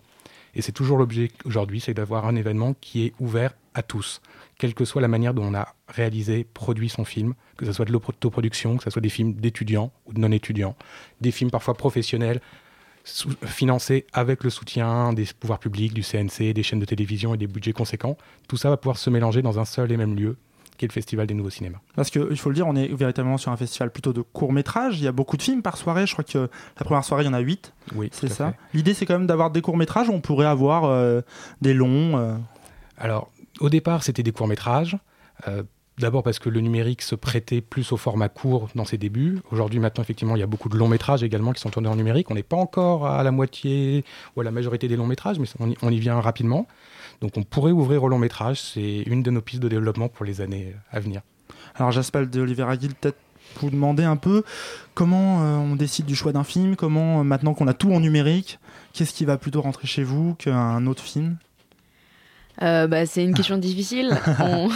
Et 0.54 0.62
c'est 0.62 0.72
toujours 0.72 0.98
l'objet 0.98 1.30
aujourd'hui, 1.44 1.80
c'est 1.80 1.94
d'avoir 1.94 2.26
un 2.26 2.36
événement 2.36 2.74
qui 2.80 3.06
est 3.06 3.14
ouvert 3.20 3.54
à 3.74 3.82
tous, 3.82 4.20
quelle 4.58 4.74
que 4.74 4.84
soit 4.84 5.00
la 5.00 5.08
manière 5.08 5.32
dont 5.32 5.44
on 5.44 5.54
a 5.54 5.74
réalisé, 5.88 6.44
produit 6.44 6.90
son 6.90 7.04
film, 7.04 7.34
que 7.56 7.64
ce 7.64 7.72
soit 7.72 7.86
de 7.86 7.92
l'autoproduction, 7.92 8.76
que 8.76 8.84
ce 8.84 8.90
soit 8.90 9.00
des 9.00 9.08
films 9.08 9.32
d'étudiants 9.34 9.92
ou 10.06 10.12
de 10.12 10.20
non-étudiants, 10.20 10.76
des 11.20 11.30
films 11.30 11.50
parfois 11.50 11.74
professionnels, 11.74 12.40
financés 13.46 14.06
avec 14.12 14.44
le 14.44 14.50
soutien 14.50 15.12
des 15.12 15.26
pouvoirs 15.38 15.58
publics, 15.58 15.92
du 15.92 16.02
CNC, 16.02 16.52
des 16.52 16.62
chaînes 16.62 16.78
de 16.78 16.84
télévision 16.84 17.34
et 17.34 17.38
des 17.38 17.46
budgets 17.46 17.72
conséquents. 17.72 18.16
Tout 18.46 18.56
ça 18.56 18.70
va 18.70 18.76
pouvoir 18.76 18.98
se 18.98 19.10
mélanger 19.10 19.42
dans 19.42 19.58
un 19.58 19.64
seul 19.64 19.90
et 19.90 19.96
même 19.96 20.14
lieu, 20.14 20.36
qui 20.82 20.86
est 20.86 20.88
le 20.88 20.92
Festival 20.92 21.28
des 21.28 21.34
Nouveaux 21.34 21.50
Cinémas. 21.50 21.78
Parce 21.94 22.10
qu'il 22.10 22.36
faut 22.36 22.48
le 22.48 22.56
dire, 22.56 22.66
on 22.66 22.74
est 22.74 22.88
véritablement 22.92 23.38
sur 23.38 23.52
un 23.52 23.56
festival 23.56 23.92
plutôt 23.92 24.12
de 24.12 24.20
court 24.20 24.52
métrage. 24.52 24.98
Il 24.98 25.04
y 25.04 25.06
a 25.06 25.12
beaucoup 25.12 25.36
de 25.36 25.42
films 25.42 25.62
par 25.62 25.76
soirée. 25.76 26.08
Je 26.08 26.12
crois 26.12 26.24
que 26.24 26.38
la 26.38 26.84
première 26.84 27.04
soirée, 27.04 27.22
il 27.22 27.26
y 27.26 27.28
en 27.28 27.34
a 27.34 27.38
8. 27.38 27.72
Oui, 27.94 28.08
C'est 28.10 28.28
ça. 28.28 28.54
L'idée, 28.74 28.92
c'est 28.94 29.06
quand 29.06 29.16
même 29.16 29.28
d'avoir 29.28 29.52
des 29.52 29.60
courts 29.60 29.76
métrages. 29.76 30.10
On 30.10 30.20
pourrait 30.20 30.46
avoir 30.46 30.84
euh, 30.86 31.20
des 31.60 31.72
longs. 31.72 32.18
euh. 32.18 32.34
Alors, 32.98 33.30
au 33.60 33.68
départ, 33.68 34.02
c'était 34.02 34.24
des 34.24 34.32
courts-métrages. 34.32 34.98
Euh, 35.46 35.62
D'abord 35.98 36.22
parce 36.22 36.38
que 36.38 36.48
le 36.48 36.60
numérique 36.60 37.02
se 37.02 37.14
prêtait 37.14 37.60
plus 37.60 37.92
au 37.92 37.98
format 37.98 38.30
court 38.30 38.70
dans 38.74 38.86
ses 38.86 38.96
débuts. 38.96 39.40
Aujourd'hui, 39.50 39.78
maintenant, 39.78 40.02
effectivement, 40.02 40.34
il 40.34 40.38
y 40.40 40.42
a 40.42 40.46
beaucoup 40.46 40.70
de 40.70 40.76
longs 40.76 40.88
métrages 40.88 41.22
également 41.22 41.52
qui 41.52 41.60
sont 41.60 41.68
tournés 41.68 41.88
en 41.88 41.96
numérique. 41.96 42.30
On 42.30 42.34
n'est 42.34 42.42
pas 42.42 42.56
encore 42.56 43.06
à 43.06 43.22
la 43.22 43.30
moitié 43.30 44.02
ou 44.34 44.40
à 44.40 44.44
la 44.44 44.50
majorité 44.50 44.88
des 44.88 44.96
longs 44.96 45.06
métrages, 45.06 45.38
mais 45.38 45.46
on 45.60 45.68
y, 45.70 45.76
on 45.82 45.90
y 45.90 45.98
vient 45.98 46.18
rapidement. 46.18 46.66
Donc, 47.22 47.36
on 47.36 47.44
pourrait 47.44 47.72
ouvrir 47.72 48.02
au 48.02 48.08
long 48.08 48.18
métrage. 48.18 48.60
C'est 48.60 49.04
une 49.06 49.22
de 49.22 49.30
nos 49.30 49.40
pistes 49.40 49.62
de 49.62 49.68
développement 49.68 50.08
pour 50.08 50.26
les 50.26 50.40
années 50.40 50.74
à 50.90 51.00
venir. 51.00 51.22
Alors, 51.76 51.92
Jaspal 51.92 52.28
de 52.28 52.40
Oliver 52.40 52.64
Aguil, 52.64 52.90
peut-être 53.00 53.16
vous 53.60 53.70
demander 53.70 54.04
un 54.04 54.16
peu 54.16 54.42
comment 54.94 55.42
euh, 55.42 55.56
on 55.56 55.76
décide 55.76 56.06
du 56.06 56.16
choix 56.16 56.32
d'un 56.32 56.44
film? 56.44 56.76
Comment, 56.76 57.20
euh, 57.20 57.22
maintenant 57.22 57.54
qu'on 57.54 57.68
a 57.68 57.74
tout 57.74 57.92
en 57.92 58.00
numérique, 58.00 58.58
qu'est-ce 58.92 59.14
qui 59.14 59.24
va 59.24 59.36
plutôt 59.36 59.62
rentrer 59.62 59.86
chez 59.86 60.02
vous 60.02 60.34
qu'un 60.34 60.86
autre 60.86 61.02
film? 61.02 61.36
Euh, 62.60 62.86
bah, 62.86 63.06
c'est 63.06 63.24
une 63.24 63.34
question 63.34 63.56
difficile. 63.56 64.18
on, 64.40 64.68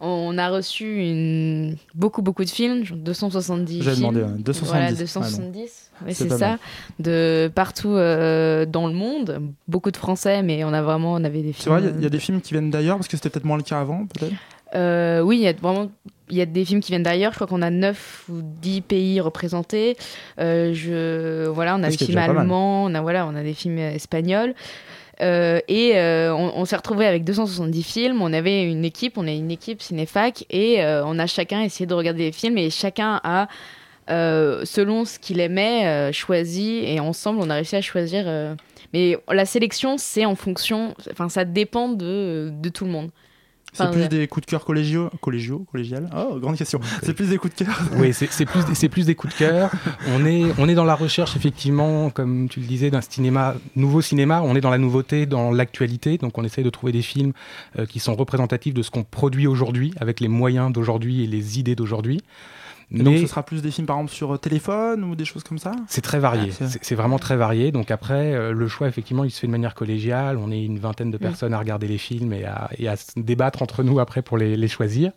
on 0.00 0.38
a 0.38 0.48
reçu 0.48 1.00
une... 1.02 1.76
beaucoup, 1.94 2.22
beaucoup 2.22 2.44
de 2.44 2.50
films, 2.50 2.84
genre 2.84 2.96
270 2.98 3.82
J'avais 3.82 3.96
films. 3.96 4.12
demandé, 4.14 4.22
ouais, 4.32 4.38
270. 4.42 4.68
Voilà, 4.70 4.86
Ah 4.86 4.90
non. 4.92 4.98
270. 4.98 5.90
Ouais, 6.06 6.14
C'est 6.14 6.28
ça. 6.30 6.58
De 6.98 7.50
partout 7.54 7.90
euh, 7.90 8.64
dans 8.66 8.86
le 8.86 8.94
monde. 8.94 9.42
Beaucoup 9.68 9.90
de 9.90 9.96
Français, 9.96 10.42
mais 10.42 10.64
on 10.64 10.72
a 10.72 10.82
vraiment 10.82 11.12
on 11.14 11.24
avait 11.24 11.42
des 11.42 11.52
C'est 11.52 11.64
films. 11.64 11.74
vrai, 11.76 11.82
il 11.82 11.86
y 11.86 11.88
a- 11.88 11.96
il 11.96 12.02
y, 12.02 12.06
a 12.06 12.10
des 12.10 12.18
films 12.18 12.40
qui 12.40 12.52
viennent 12.54 12.70
d'ailleurs, 12.70 12.96
parce 12.96 13.08
que 13.08 13.16
c'était 13.16 13.28
peut-être 13.30 13.44
moins 13.44 13.58
le 13.58 13.62
cas 13.62 13.80
avant, 13.80 14.06
peut-être? 14.06 14.32
Euh, 14.74 15.20
oui, 15.20 15.38
il 15.38 15.42
y 15.42 15.48
a 15.48 15.52
vraiment 15.52 15.90
il 16.32 16.36
y 16.36 16.40
a 16.40 16.46
des 16.46 16.64
films 16.64 16.80
qui 16.80 16.92
viennent 16.92 17.02
d'ailleurs. 17.02 17.32
Je 17.32 17.38
crois 17.38 17.48
qu'on 17.48 17.60
a 17.60 17.70
9 17.70 18.24
ou 18.28 18.40
10 18.40 18.82
pays 18.82 19.20
représentés. 19.20 19.96
Euh, 20.38 20.72
je, 20.74 21.48
voilà, 21.48 21.74
on 21.74 21.82
a 21.82 21.88
Ah, 21.88 21.90
des 21.90 21.96
films 21.96 22.18
allemands, 22.18 22.84
on 22.84 22.94
a, 22.94 23.00
voilà, 23.00 23.26
on 23.26 23.34
a 23.34 23.42
des 23.42 23.52
films 23.54 23.78
espagnols. 23.78 24.54
Euh, 25.20 25.60
et 25.68 25.96
euh, 25.96 26.34
on, 26.34 26.64
s'est 26.64 26.76
retrouvé 26.76 27.06
avec 27.06 27.24
270 27.24 27.82
films. 27.82 28.22
On 28.22 28.32
avait 28.32 28.64
une 28.64 28.84
équipe, 28.84 29.18
on 29.18 29.26
est 29.26 29.36
une 29.36 29.50
équipe 29.50 29.82
cinéfac, 29.82 30.44
et 30.50 30.82
euh, 30.82 31.02
on 31.04 31.18
a 31.18 31.26
chacun 31.26 31.62
essayé 31.62 31.86
de 31.86 31.94
regarder 31.94 32.24
les 32.24 32.32
films, 32.32 32.56
et 32.58 32.70
chacun 32.70 33.20
a, 33.22 33.48
selon 34.08 35.04
ce 35.04 35.18
qu'il 35.18 35.40
aimait, 35.40 36.12
choisi, 36.12 36.82
et 36.84 36.98
ensemble, 37.00 37.40
on 37.42 37.50
a 37.50 37.54
réussi 37.54 37.76
à 37.76 37.80
choisir. 37.80 38.24
mais 38.92 39.16
la 39.28 39.46
sélection, 39.46 39.98
c'est 39.98 40.24
en 40.24 40.34
fonction, 40.34 40.94
enfin, 41.12 41.28
ça 41.28 41.44
dépend 41.44 41.88
de 41.88 42.68
tout 42.72 42.84
le 42.84 42.90
monde. 42.90 43.10
C'est 43.72 43.82
Enfin, 43.84 43.92
plus 43.92 44.08
des 44.08 44.26
coups 44.26 44.46
de 44.46 44.50
cœur 44.50 44.64
collégiaux, 44.64 45.10
collégiaux, 45.20 45.64
collégial. 45.70 46.10
Oh, 46.16 46.38
grande 46.40 46.56
question. 46.56 46.80
C'est 47.02 47.14
plus 47.14 47.28
des 47.28 47.38
coups 47.38 47.54
de 47.56 47.64
cœur. 47.64 47.80
Oui, 47.96 48.12
c'est 48.12 48.30
c'est 48.30 48.46
plus, 48.46 48.60
c'est 48.74 48.88
plus 48.88 49.06
des 49.06 49.14
coups 49.14 49.32
de 49.34 49.38
cœur. 49.38 49.70
On 50.08 50.24
est, 50.24 50.44
on 50.58 50.68
est 50.68 50.74
dans 50.74 50.84
la 50.84 50.94
recherche, 50.94 51.36
effectivement, 51.36 52.10
comme 52.10 52.48
tu 52.48 52.60
le 52.60 52.66
disais, 52.66 52.90
d'un 52.90 53.00
cinéma, 53.00 53.54
nouveau 53.76 54.00
cinéma. 54.02 54.42
On 54.42 54.54
est 54.56 54.60
dans 54.60 54.70
la 54.70 54.78
nouveauté, 54.78 55.26
dans 55.26 55.50
l'actualité. 55.50 56.18
Donc, 56.18 56.36
on 56.38 56.44
essaye 56.44 56.64
de 56.64 56.70
trouver 56.70 56.92
des 56.92 57.02
films 57.02 57.32
euh, 57.78 57.86
qui 57.86 58.00
sont 58.00 58.14
représentatifs 58.14 58.74
de 58.74 58.82
ce 58.82 58.90
qu'on 58.90 59.04
produit 59.04 59.46
aujourd'hui, 59.46 59.92
avec 60.00 60.20
les 60.20 60.28
moyens 60.28 60.72
d'aujourd'hui 60.72 61.22
et 61.24 61.26
les 61.26 61.58
idées 61.58 61.76
d'aujourd'hui. 61.76 62.20
Donc 62.90 63.18
ce 63.18 63.26
sera 63.28 63.42
plus 63.44 63.62
des 63.62 63.70
films 63.70 63.86
par 63.86 63.96
exemple 63.98 64.12
sur 64.12 64.34
euh, 64.34 64.38
téléphone 64.38 65.04
ou 65.04 65.14
des 65.14 65.24
choses 65.24 65.44
comme 65.44 65.58
ça? 65.58 65.72
C'est 65.86 66.00
très 66.00 66.18
varié. 66.18 66.50
Ah, 66.60 66.66
c'est- 66.82 66.94
vraiment 66.96 67.18
très 67.20 67.36
varié. 67.36 67.70
Donc, 67.70 67.90
après, 67.90 68.32
euh, 68.34 68.52
le 68.52 68.66
choix, 68.68 68.88
effectivement, 68.88 69.22
il 69.24 69.30
se 69.30 69.38
fait 69.40 69.46
de 69.46 69.52
manière 69.52 69.74
collégiale. 69.74 70.36
On 70.38 70.50
est 70.50 70.64
une 70.64 70.78
vingtaine 70.80 71.10
de 71.10 71.16
Mm. 71.16 71.20
personnes 71.20 71.54
à 71.54 71.58
regarder 71.58 71.86
les 71.86 71.98
films 71.98 72.32
et 72.32 72.44
à, 72.44 72.68
et 72.78 72.88
à 72.88 72.96
se 72.96 73.12
débattre 73.16 73.62
entre 73.62 73.82
nous 73.84 74.00
après 74.00 74.22
pour 74.22 74.38
les, 74.38 74.56
les 74.56 74.68
choisir. 74.68 75.12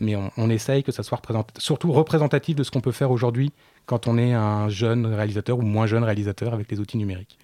Mais 0.00 0.16
on, 0.16 0.30
on 0.38 0.48
essaye 0.50 0.82
que 0.82 0.92
ça 0.92 1.02
soit 1.02 1.18
représent- 1.18 1.46
surtout 1.58 1.92
représentatif 1.92 2.56
de 2.56 2.62
ce 2.62 2.70
qu'on 2.70 2.80
peut 2.80 2.92
faire 2.92 3.10
aujourd'hui 3.10 3.52
quand 3.86 4.06
on 4.06 4.16
est 4.18 4.32
un 4.32 4.68
jeune 4.68 5.04
réalisateur 5.06 5.58
ou 5.58 5.62
moins 5.62 5.86
jeune 5.86 6.04
réalisateur 6.04 6.54
avec 6.54 6.70
les 6.70 6.80
outils 6.80 6.96
numériques. 6.96 7.38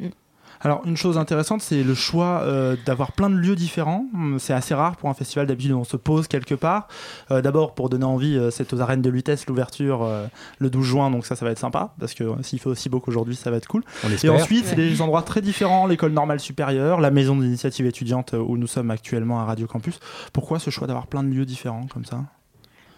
Alors, 0.61 0.83
une 0.85 0.97
chose 0.97 1.19
intéressante, 1.19 1.61
c'est 1.61 1.83
le 1.83 1.95
choix 1.95 2.41
euh, 2.43 2.77
d'avoir 2.87 3.13
plein 3.13 3.31
de 3.31 3.37
lieux 3.37 3.57
différents. 3.57 4.07
Hum, 4.15 4.39
C'est 4.39 4.53
assez 4.53 4.75
rare 4.75 4.97
pour 4.97 5.09
un 5.11 5.15
festival. 5.15 5.47
D'habitude, 5.47 5.73
on 5.73 5.85
se 5.85 5.97
pose 5.97 6.29
quelque 6.29 6.55
part. 6.55 6.89
Euh, 7.31 7.43
D'abord, 7.43 7.75
pour 7.75 7.89
donner 7.89 8.05
envie, 8.05 8.37
euh, 8.37 8.51
c'est 8.51 8.73
aux 8.73 8.81
arènes 8.81 9.03
de 9.03 9.11
Lutèce 9.11 9.47
l'ouverture 9.47 10.03
euh, 10.03 10.27
le 10.59 10.71
12 10.71 10.85
juin, 10.85 11.11
donc 11.11 11.27
ça, 11.27 11.37
ça 11.37 11.45
va 11.45 11.51
être 11.51 11.59
sympa. 11.59 11.95
Parce 12.01 12.15
que 12.15 12.25
euh, 12.25 12.43
s'il 12.43 12.59
fait 12.59 12.69
aussi 12.69 12.89
beau 12.89 13.01
qu'aujourd'hui, 13.01 13.37
ça 13.37 13.51
va 13.51 13.59
être 13.59 13.69
cool. 13.69 13.83
On 14.05 14.09
Et 14.09 14.29
ensuite, 14.29 14.67
c'est 14.67 14.77
des 14.77 15.01
endroits 15.03 15.23
très 15.23 15.41
différents 15.41 15.87
l'école 15.87 16.13
normale 16.13 16.41
supérieure, 16.41 17.01
la 17.01 17.11
maison 17.11 17.37
d'initiative 17.37 17.87
étudiante 17.87 18.35
où 18.35 18.57
nous 18.57 18.67
sommes 18.67 18.91
actuellement 18.91 19.41
à 19.41 19.45
Radio 19.45 19.67
Campus. 19.67 20.01
Pourquoi 20.33 20.59
ce 20.59 20.71
choix 20.71 20.87
d'avoir 20.87 21.07
plein 21.07 21.23
de 21.23 21.29
lieux 21.29 21.47
différents 21.47 21.87
comme 21.87 22.05
ça? 22.05 22.21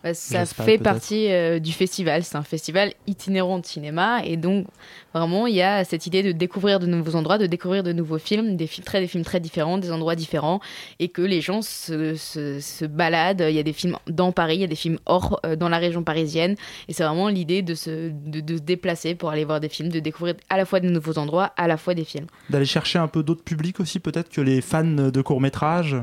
Bah, 0.05 0.15
ça 0.15 0.45
fait 0.47 0.79
partie 0.79 1.31
euh, 1.31 1.59
du 1.59 1.73
festival. 1.73 2.23
C'est 2.23 2.37
un 2.37 2.43
festival 2.43 2.93
itinérant 3.07 3.59
de 3.59 3.67
cinéma. 3.67 4.25
Et 4.25 4.37
donc, 4.37 4.67
vraiment, 5.13 5.47
il 5.47 5.55
y 5.55 5.63
a 5.63 5.85
cette 5.85 6.07
idée 6.07 6.23
de 6.23 6.33
découvrir 6.33 6.79
de 6.79 6.87
nouveaux 6.87 7.17
endroits, 7.17 7.39
de 7.39 7.47
découvrir 7.47 7.83
de 7.83 7.93
nouveaux 7.93 8.19
films, 8.19 8.57
des, 8.57 8.67
films 8.67 8.85
très, 8.85 9.01
des 9.01 9.09
films 9.09 9.25
très 9.25 9.41
différents, 9.41 9.79
des 9.79 9.91
endroits 9.91 10.15
différents. 10.15 10.61
Et 10.99 11.09
que 11.09 11.23
les 11.23 11.41
gens 11.41 11.63
se, 11.63 12.15
se, 12.15 12.61
se 12.61 12.85
baladent. 12.85 13.45
Il 13.49 13.55
y 13.55 13.59
a 13.59 13.63
des 13.63 13.73
films 13.73 13.97
dans 14.07 14.33
Paris, 14.33 14.57
il 14.57 14.61
y 14.61 14.65
a 14.65 14.69
des 14.69 14.77
films 14.77 14.99
hors, 15.07 15.41
euh, 15.45 15.57
dans 15.57 15.69
la 15.69 15.79
région 15.79 16.03
parisienne. 16.03 16.55
Et 16.89 16.93
c'est 16.93 17.05
vraiment 17.05 17.29
l'idée 17.29 17.63
de 17.63 17.75
se, 17.75 18.11
de, 18.11 18.41
de 18.41 18.57
se 18.57 18.63
déplacer 18.63 19.15
pour 19.15 19.31
aller 19.31 19.45
voir 19.45 19.61
des 19.61 19.69
films, 19.69 19.89
de 19.89 20.01
découvrir 20.01 20.37
à 20.49 20.57
la 20.57 20.65
fois 20.65 20.81
de 20.81 20.89
nouveaux 20.89 21.19
endroits, 21.19 21.53
à 21.57 21.67
la 21.67 21.77
fois 21.77 21.95
des 21.95 22.05
films. 22.05 22.27
D'aller 22.51 22.65
chercher 22.65 22.99
un 22.99 23.09
peu 23.09 23.23
d'autres 23.23 23.45
publics 23.45 23.81
aussi, 23.81 23.99
peut-être 23.99 24.29
que 24.29 24.41
les 24.41 24.61
fans 24.61 24.85
de 24.85 25.23
courts-métrages 25.23 25.97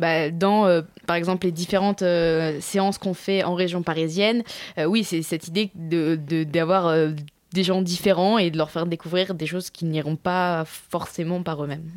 bah, 0.00 0.30
dans, 0.30 0.66
euh, 0.66 0.82
par 1.06 1.16
exemple, 1.16 1.46
les 1.46 1.52
différentes 1.52 2.02
euh, 2.02 2.58
séances 2.60 2.98
qu'on 2.98 3.14
fait 3.14 3.44
en 3.44 3.54
région 3.54 3.82
parisienne, 3.82 4.42
euh, 4.78 4.84
oui, 4.84 5.04
c'est 5.04 5.22
cette 5.22 5.48
idée 5.48 5.70
de- 5.74 6.16
de- 6.16 6.44
d'avoir 6.44 6.86
euh, 6.86 7.10
des 7.52 7.64
gens 7.64 7.80
différents 7.82 8.38
et 8.38 8.50
de 8.50 8.58
leur 8.58 8.70
faire 8.70 8.86
découvrir 8.86 9.34
des 9.34 9.46
choses 9.46 9.70
qu'ils 9.70 9.88
n'iront 9.88 10.16
pas 10.16 10.64
forcément 10.66 11.42
par 11.42 11.64
eux-mêmes 11.64 11.90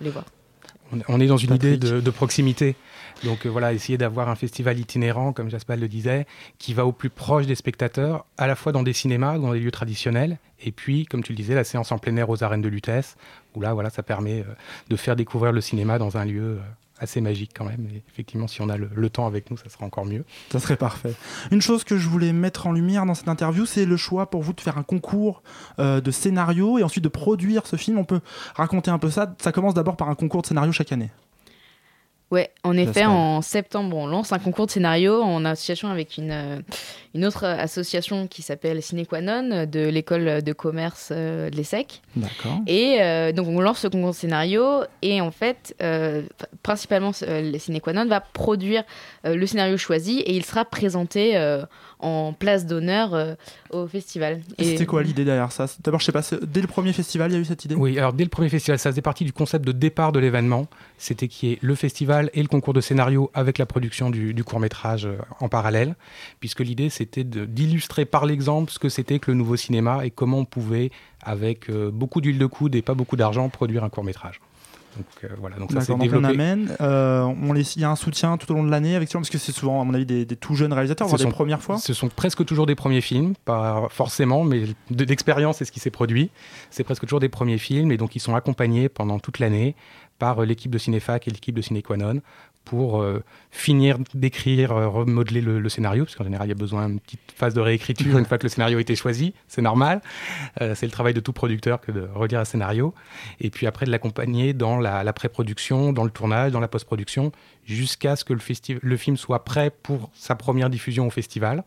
les 0.00 0.10
voir. 0.10 0.24
On- 1.08 1.20
est 1.20 1.26
dans 1.26 1.36
une 1.36 1.54
idée 1.54 1.76
de, 1.76 2.00
de 2.00 2.10
proximité. 2.10 2.76
Donc 3.24 3.44
euh, 3.44 3.48
voilà, 3.48 3.72
essayer 3.72 3.98
d'avoir 3.98 4.28
un 4.28 4.36
festival 4.36 4.78
itinérant, 4.78 5.32
comme 5.32 5.50
Jaspal 5.50 5.80
le 5.80 5.88
disait, 5.88 6.26
qui 6.58 6.74
va 6.74 6.86
au 6.86 6.92
plus 6.92 7.10
proche 7.10 7.46
des 7.46 7.56
spectateurs, 7.56 8.24
à 8.38 8.46
la 8.46 8.54
fois 8.54 8.70
dans 8.72 8.82
des 8.84 8.92
cinémas, 8.92 9.38
dans 9.38 9.52
des 9.52 9.58
lieux 9.58 9.70
traditionnels, 9.72 10.38
et 10.64 10.70
puis, 10.72 11.04
comme 11.04 11.22
tu 11.24 11.32
le 11.32 11.36
disais, 11.36 11.54
la 11.54 11.64
séance 11.64 11.90
en 11.92 11.98
plein 11.98 12.16
air 12.16 12.30
aux 12.30 12.44
arènes 12.44 12.62
de 12.62 12.68
Lutèce, 12.68 13.16
où 13.54 13.60
là, 13.60 13.74
voilà, 13.74 13.90
ça 13.90 14.02
permet 14.02 14.40
euh, 14.40 14.44
de 14.88 14.96
faire 14.96 15.16
découvrir 15.16 15.50
le 15.52 15.60
cinéma 15.60 15.98
dans 15.98 16.16
un 16.18 16.24
lieu 16.24 16.42
euh, 16.42 16.60
assez 16.98 17.20
magique 17.20 17.52
quand 17.54 17.64
même. 17.64 17.88
Effectivement, 18.08 18.48
si 18.48 18.62
on 18.62 18.68
a 18.68 18.76
le, 18.76 18.88
le 18.94 19.10
temps 19.10 19.26
avec 19.26 19.50
nous, 19.50 19.56
ça 19.56 19.68
sera 19.68 19.84
encore 19.84 20.06
mieux. 20.06 20.24
Ça 20.50 20.60
serait 20.60 20.76
parfait. 20.76 21.14
Une 21.50 21.60
chose 21.60 21.84
que 21.84 21.98
je 21.98 22.08
voulais 22.08 22.32
mettre 22.32 22.66
en 22.66 22.72
lumière 22.72 23.06
dans 23.06 23.14
cette 23.14 23.28
interview, 23.28 23.66
c'est 23.66 23.84
le 23.84 23.96
choix 23.96 24.30
pour 24.30 24.42
vous 24.42 24.52
de 24.52 24.60
faire 24.60 24.78
un 24.78 24.82
concours 24.82 25.42
euh, 25.78 26.00
de 26.00 26.10
scénario 26.10 26.78
et 26.78 26.82
ensuite 26.82 27.04
de 27.04 27.08
produire 27.08 27.66
ce 27.66 27.76
film. 27.76 27.98
On 27.98 28.04
peut 28.04 28.20
raconter 28.54 28.90
un 28.90 28.98
peu 28.98 29.10
ça. 29.10 29.34
Ça 29.40 29.52
commence 29.52 29.74
d'abord 29.74 29.96
par 29.96 30.08
un 30.08 30.14
concours 30.14 30.42
de 30.42 30.46
scénario 30.46 30.72
chaque 30.72 30.92
année. 30.92 31.10
Ouais, 32.32 32.50
en 32.64 32.76
effet, 32.76 33.04
en 33.04 33.40
septembre, 33.40 33.96
on 33.96 34.08
lance 34.08 34.32
un 34.32 34.40
concours 34.40 34.66
de 34.66 34.72
scénario 34.72 35.22
en 35.22 35.44
association 35.44 35.90
avec 35.90 36.16
une, 36.18 36.32
euh, 36.32 36.58
une 37.14 37.24
autre 37.24 37.44
association 37.44 38.26
qui 38.26 38.42
s'appelle 38.42 38.82
Cinequanon 38.82 39.66
de 39.66 39.88
l'école 39.88 40.42
de 40.42 40.52
commerce 40.52 41.10
euh, 41.12 41.50
de 41.50 41.56
l'ESSEC. 41.56 42.02
D'accord. 42.16 42.58
Et 42.66 42.98
euh, 43.00 43.30
donc 43.30 43.46
on 43.46 43.60
lance 43.60 43.78
ce 43.78 43.86
concours 43.86 44.10
de 44.10 44.16
scénario 44.16 44.82
et 45.02 45.20
en 45.20 45.30
fait, 45.30 45.76
euh, 45.80 46.22
principalement 46.64 47.12
euh, 47.22 47.52
le 47.52 47.58
Cinequanon 47.58 48.06
va 48.06 48.20
produire 48.20 48.82
le 49.24 49.46
scénario 49.46 49.76
choisi 49.76 50.18
et 50.18 50.34
il 50.34 50.44
sera 50.44 50.64
présenté 50.64 51.36
en 51.98 52.32
place 52.32 52.66
d'honneur 52.66 53.14
euh, 53.14 53.34
au 53.70 53.86
festival. 53.86 54.40
Et 54.58 54.64
C'était 54.64 54.86
quoi 54.86 55.02
l'idée 55.02 55.24
derrière 55.24 55.50
ça? 55.52 55.66
D'abord, 55.82 56.00
je 56.00 56.04
sais 56.06 56.12
pas, 56.12 56.22
dès 56.42 56.60
le 56.60 56.66
premier 56.66 56.92
festival, 56.92 57.30
il 57.30 57.34
y 57.34 57.36
a 57.38 57.40
eu 57.40 57.44
cette 57.44 57.64
idée? 57.64 57.74
Oui, 57.74 57.98
alors 57.98 58.12
dès 58.12 58.24
le 58.24 58.30
premier 58.30 58.48
festival, 58.50 58.78
ça 58.78 58.90
faisait 58.90 59.02
partie 59.02 59.24
du 59.24 59.32
concept 59.32 59.64
de 59.64 59.72
départ 59.72 60.12
de 60.12 60.18
l'événement. 60.18 60.66
C'était 60.98 61.28
qu'il 61.28 61.48
y 61.48 61.52
ait 61.52 61.58
le 61.62 61.74
festival 61.74 62.30
et 62.34 62.42
le 62.42 62.48
concours 62.48 62.74
de 62.74 62.80
scénario 62.80 63.30
avec 63.34 63.56
la 63.58 63.66
production 63.66 64.10
du, 64.10 64.34
du 64.34 64.44
court-métrage 64.44 65.06
euh, 65.06 65.16
en 65.40 65.48
parallèle, 65.48 65.96
puisque 66.40 66.60
l'idée 66.60 66.90
c'était 66.90 67.24
de- 67.24 67.44
d'illustrer 67.46 68.04
par 68.04 68.26
l'exemple 68.26 68.70
ce 68.70 68.78
que 68.78 68.88
c'était 68.88 69.18
que 69.18 69.30
le 69.30 69.36
nouveau 69.36 69.56
cinéma 69.56 70.04
et 70.04 70.10
comment 70.10 70.38
on 70.40 70.44
pouvait, 70.44 70.90
avec 71.22 71.70
euh, 71.70 71.90
beaucoup 71.90 72.20
d'huile 72.20 72.38
de 72.38 72.46
coude 72.46 72.74
et 72.74 72.82
pas 72.82 72.94
beaucoup 72.94 73.16
d'argent, 73.16 73.48
produire 73.48 73.84
un 73.84 73.88
court-métrage. 73.88 74.40
Donc 74.96 75.06
euh, 75.24 75.28
voilà, 75.38 75.56
donc 75.56 75.72
ça 75.72 75.80
s'est 75.80 75.92
on 75.92 75.98
développé. 75.98 76.26
amène. 76.26 76.74
euh, 76.80 77.22
on 77.22 77.52
les- 77.52 77.76
il 77.76 77.82
y 77.82 77.84
a 77.84 77.90
un 77.90 77.96
soutien 77.96 78.36
tout 78.38 78.50
au 78.50 78.54
long 78.54 78.64
de 78.64 78.70
l'année 78.70 78.96
avec 78.96 79.10
parce 79.12 79.28
que 79.30 79.38
c'est 79.38 79.52
souvent, 79.52 79.80
à 79.80 79.84
mon 79.84 79.94
avis, 79.94 80.06
des, 80.06 80.24
des 80.24 80.36
tout 80.36 80.54
jeunes 80.54 80.72
réalisateurs, 80.72 81.06
voire 81.06 81.18
Ce 81.18 81.24
des 81.24 81.30
sont- 81.30 81.34
premières 81.34 81.62
fois. 81.62 81.78
Ce 81.78 81.92
sont 81.94 82.08
presque 82.08 82.44
toujours 82.44 82.66
des 82.66 82.74
premiers 82.74 83.00
films, 83.00 83.34
pas 83.44 83.86
forcément, 83.90 84.44
mais 84.44 84.64
de- 84.90 85.04
d'expérience, 85.04 85.58
c'est 85.58 85.64
ce 85.64 85.72
qui 85.72 85.80
s'est 85.80 85.90
produit. 85.90 86.30
C'est 86.70 86.84
presque 86.84 87.02
toujours 87.02 87.20
des 87.20 87.28
premiers 87.28 87.58
films, 87.58 87.92
et 87.92 87.96
donc 87.96 88.16
ils 88.16 88.20
sont 88.20 88.34
accompagnés 88.34 88.88
pendant 88.88 89.18
toute 89.18 89.38
l'année 89.38 89.74
par 90.18 90.42
euh, 90.42 90.46
l'équipe 90.46 90.70
de 90.70 90.78
Cinéfac 90.78 91.28
et 91.28 91.30
l'équipe 91.30 91.54
de 91.54 91.62
Cinéquanon 91.62 92.20
pour 92.66 93.00
euh, 93.00 93.22
finir 93.52 93.96
d'écrire, 94.12 94.72
euh, 94.72 94.88
remodeler 94.88 95.40
le, 95.40 95.60
le 95.60 95.68
scénario, 95.68 96.04
parce 96.04 96.16
qu'en 96.16 96.24
général, 96.24 96.48
il 96.48 96.50
y 96.50 96.52
a 96.52 96.56
besoin 96.56 96.88
d'une 96.88 97.00
petite 97.00 97.32
phase 97.34 97.54
de 97.54 97.60
réécriture 97.60 98.18
une 98.18 98.26
fois 98.26 98.38
que 98.38 98.42
le 98.42 98.48
scénario 98.48 98.76
a 98.76 98.80
été 98.80 98.96
choisi, 98.96 99.32
c'est 99.46 99.62
normal. 99.62 100.02
Euh, 100.60 100.74
c'est 100.74 100.84
le 100.84 100.92
travail 100.92 101.14
de 101.14 101.20
tout 101.20 101.32
producteur 101.32 101.80
que 101.80 101.92
de 101.92 102.08
relire 102.12 102.40
un 102.40 102.44
scénario. 102.44 102.92
Et 103.40 103.50
puis 103.50 103.66
après, 103.66 103.86
de 103.86 103.90
l'accompagner 103.92 104.52
dans 104.52 104.78
la, 104.78 105.04
la 105.04 105.12
pré-production, 105.12 105.92
dans 105.92 106.04
le 106.04 106.10
tournage, 106.10 106.50
dans 106.50 106.60
la 106.60 106.68
post-production, 106.68 107.30
jusqu'à 107.64 108.16
ce 108.16 108.24
que 108.24 108.34
le 108.34 108.96
film 108.96 109.16
soit 109.16 109.44
prêt 109.44 109.70
pour 109.70 110.10
sa 110.12 110.34
première 110.34 110.68
diffusion 110.68 111.06
au 111.06 111.10
festival. 111.10 111.64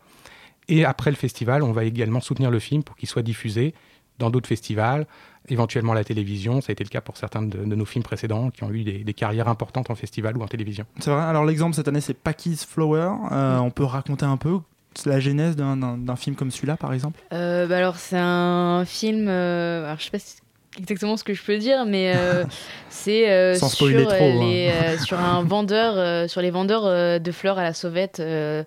Et 0.68 0.84
après 0.84 1.10
le 1.10 1.16
festival, 1.16 1.62
on 1.62 1.72
va 1.72 1.84
également 1.84 2.20
soutenir 2.20 2.50
le 2.50 2.58
film 2.58 2.84
pour 2.84 2.94
qu'il 2.96 3.08
soit 3.08 3.22
diffusé 3.22 3.74
dans 4.18 4.30
d'autres 4.30 4.48
festivals, 4.48 5.06
éventuellement 5.50 5.92
la 5.94 6.04
télévision. 6.04 6.60
Ça 6.60 6.70
a 6.70 6.72
été 6.72 6.84
le 6.84 6.90
cas 6.90 7.00
pour 7.00 7.16
certains 7.16 7.42
de, 7.42 7.58
de 7.58 7.74
nos 7.74 7.84
films 7.84 8.02
précédents 8.04 8.50
qui 8.50 8.64
ont 8.64 8.70
eu 8.70 8.84
des, 8.84 8.98
des 9.04 9.14
carrières 9.14 9.48
importantes 9.48 9.90
en 9.90 9.94
festival 9.94 10.36
ou 10.36 10.42
en 10.42 10.46
télévision. 10.48 10.84
C'est 10.98 11.10
vrai. 11.10 11.22
Alors 11.22 11.44
l'exemple 11.44 11.74
cette 11.74 11.88
année, 11.88 12.00
c'est 12.00 12.14
Packy's 12.14 12.64
Flower. 12.64 13.10
Euh, 13.32 13.58
On 13.58 13.70
peut 13.70 13.84
raconter 13.84 14.24
un 14.24 14.36
peu 14.36 14.58
la 15.06 15.20
genèse 15.20 15.54
d'un- 15.56 16.16
film 16.16 16.34
comme 16.36 16.50
celui-là, 16.50 16.76
par 16.76 16.92
exemple? 16.92 17.20
Euh, 17.32 17.66
bah 17.68 17.76
alors 17.76 17.96
c'est 17.96 18.18
un 18.18 18.84
film, 18.84 19.26
euh, 19.28 19.84
alors 19.86 19.98
je 20.00 20.04
sais 20.04 20.10
pas 20.10 20.18
si- 20.18 20.38
exactement 20.78 21.16
ce 21.16 21.22
que 21.24 21.32
je 21.32 21.42
peux 21.44 21.58
dire, 21.58 21.86
mais 21.86 22.12
euh, 22.16 22.44
c'est 22.90 23.30
euh, 23.30 23.54
sur, 23.54 23.68
trop, 23.70 23.86
euh, 23.86 24.08
hein. 24.08 24.40
les, 24.44 24.70
euh, 24.72 24.98
sur 24.98 25.18
un 25.20 25.42
vendeur, 25.44 25.94
euh, 25.96 26.26
sur 26.26 26.40
les 26.42 26.50
vendeurs 26.50 26.84
euh, 26.86 27.18
de 27.20 27.30
fleurs 27.32 27.58
à 27.58 27.62
la 27.62 27.72
sauvette 27.72 28.18
euh, 28.18 28.64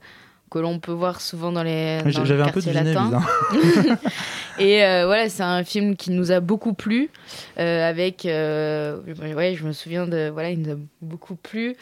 que 0.54 0.60
l'on 0.60 0.78
peut 0.78 0.92
voir 0.92 1.20
souvent 1.20 1.52
dans 1.52 1.64
les. 1.64 2.00
Oui, 2.06 2.14
dans 2.14 2.26
J'avais 2.26 2.44
un 2.44 2.50
peu 2.50 2.62
deviné, 2.62 2.94
latin. 2.94 3.22
Et 4.60 4.84
euh, 4.84 5.08
voilà, 5.08 5.28
c'est 5.28 5.42
un 5.42 5.64
film 5.64 5.96
qui 5.96 6.12
nous 6.12 6.32
a 6.32 6.42
beaucoup 6.42 6.74
plu. 6.74 7.10
euh, 7.58 7.90
avec, 7.90 8.28
euh, 8.28 9.00
ouais, 9.36 9.56
je 9.56 9.66
me 9.66 9.72
souviens 9.72 10.06
de, 10.06 10.30
voilà, 10.32 10.52
il 10.52 10.62
nous 10.62 10.74
a 10.74 10.78
beaucoup 11.02 11.36
plu. 11.36 11.76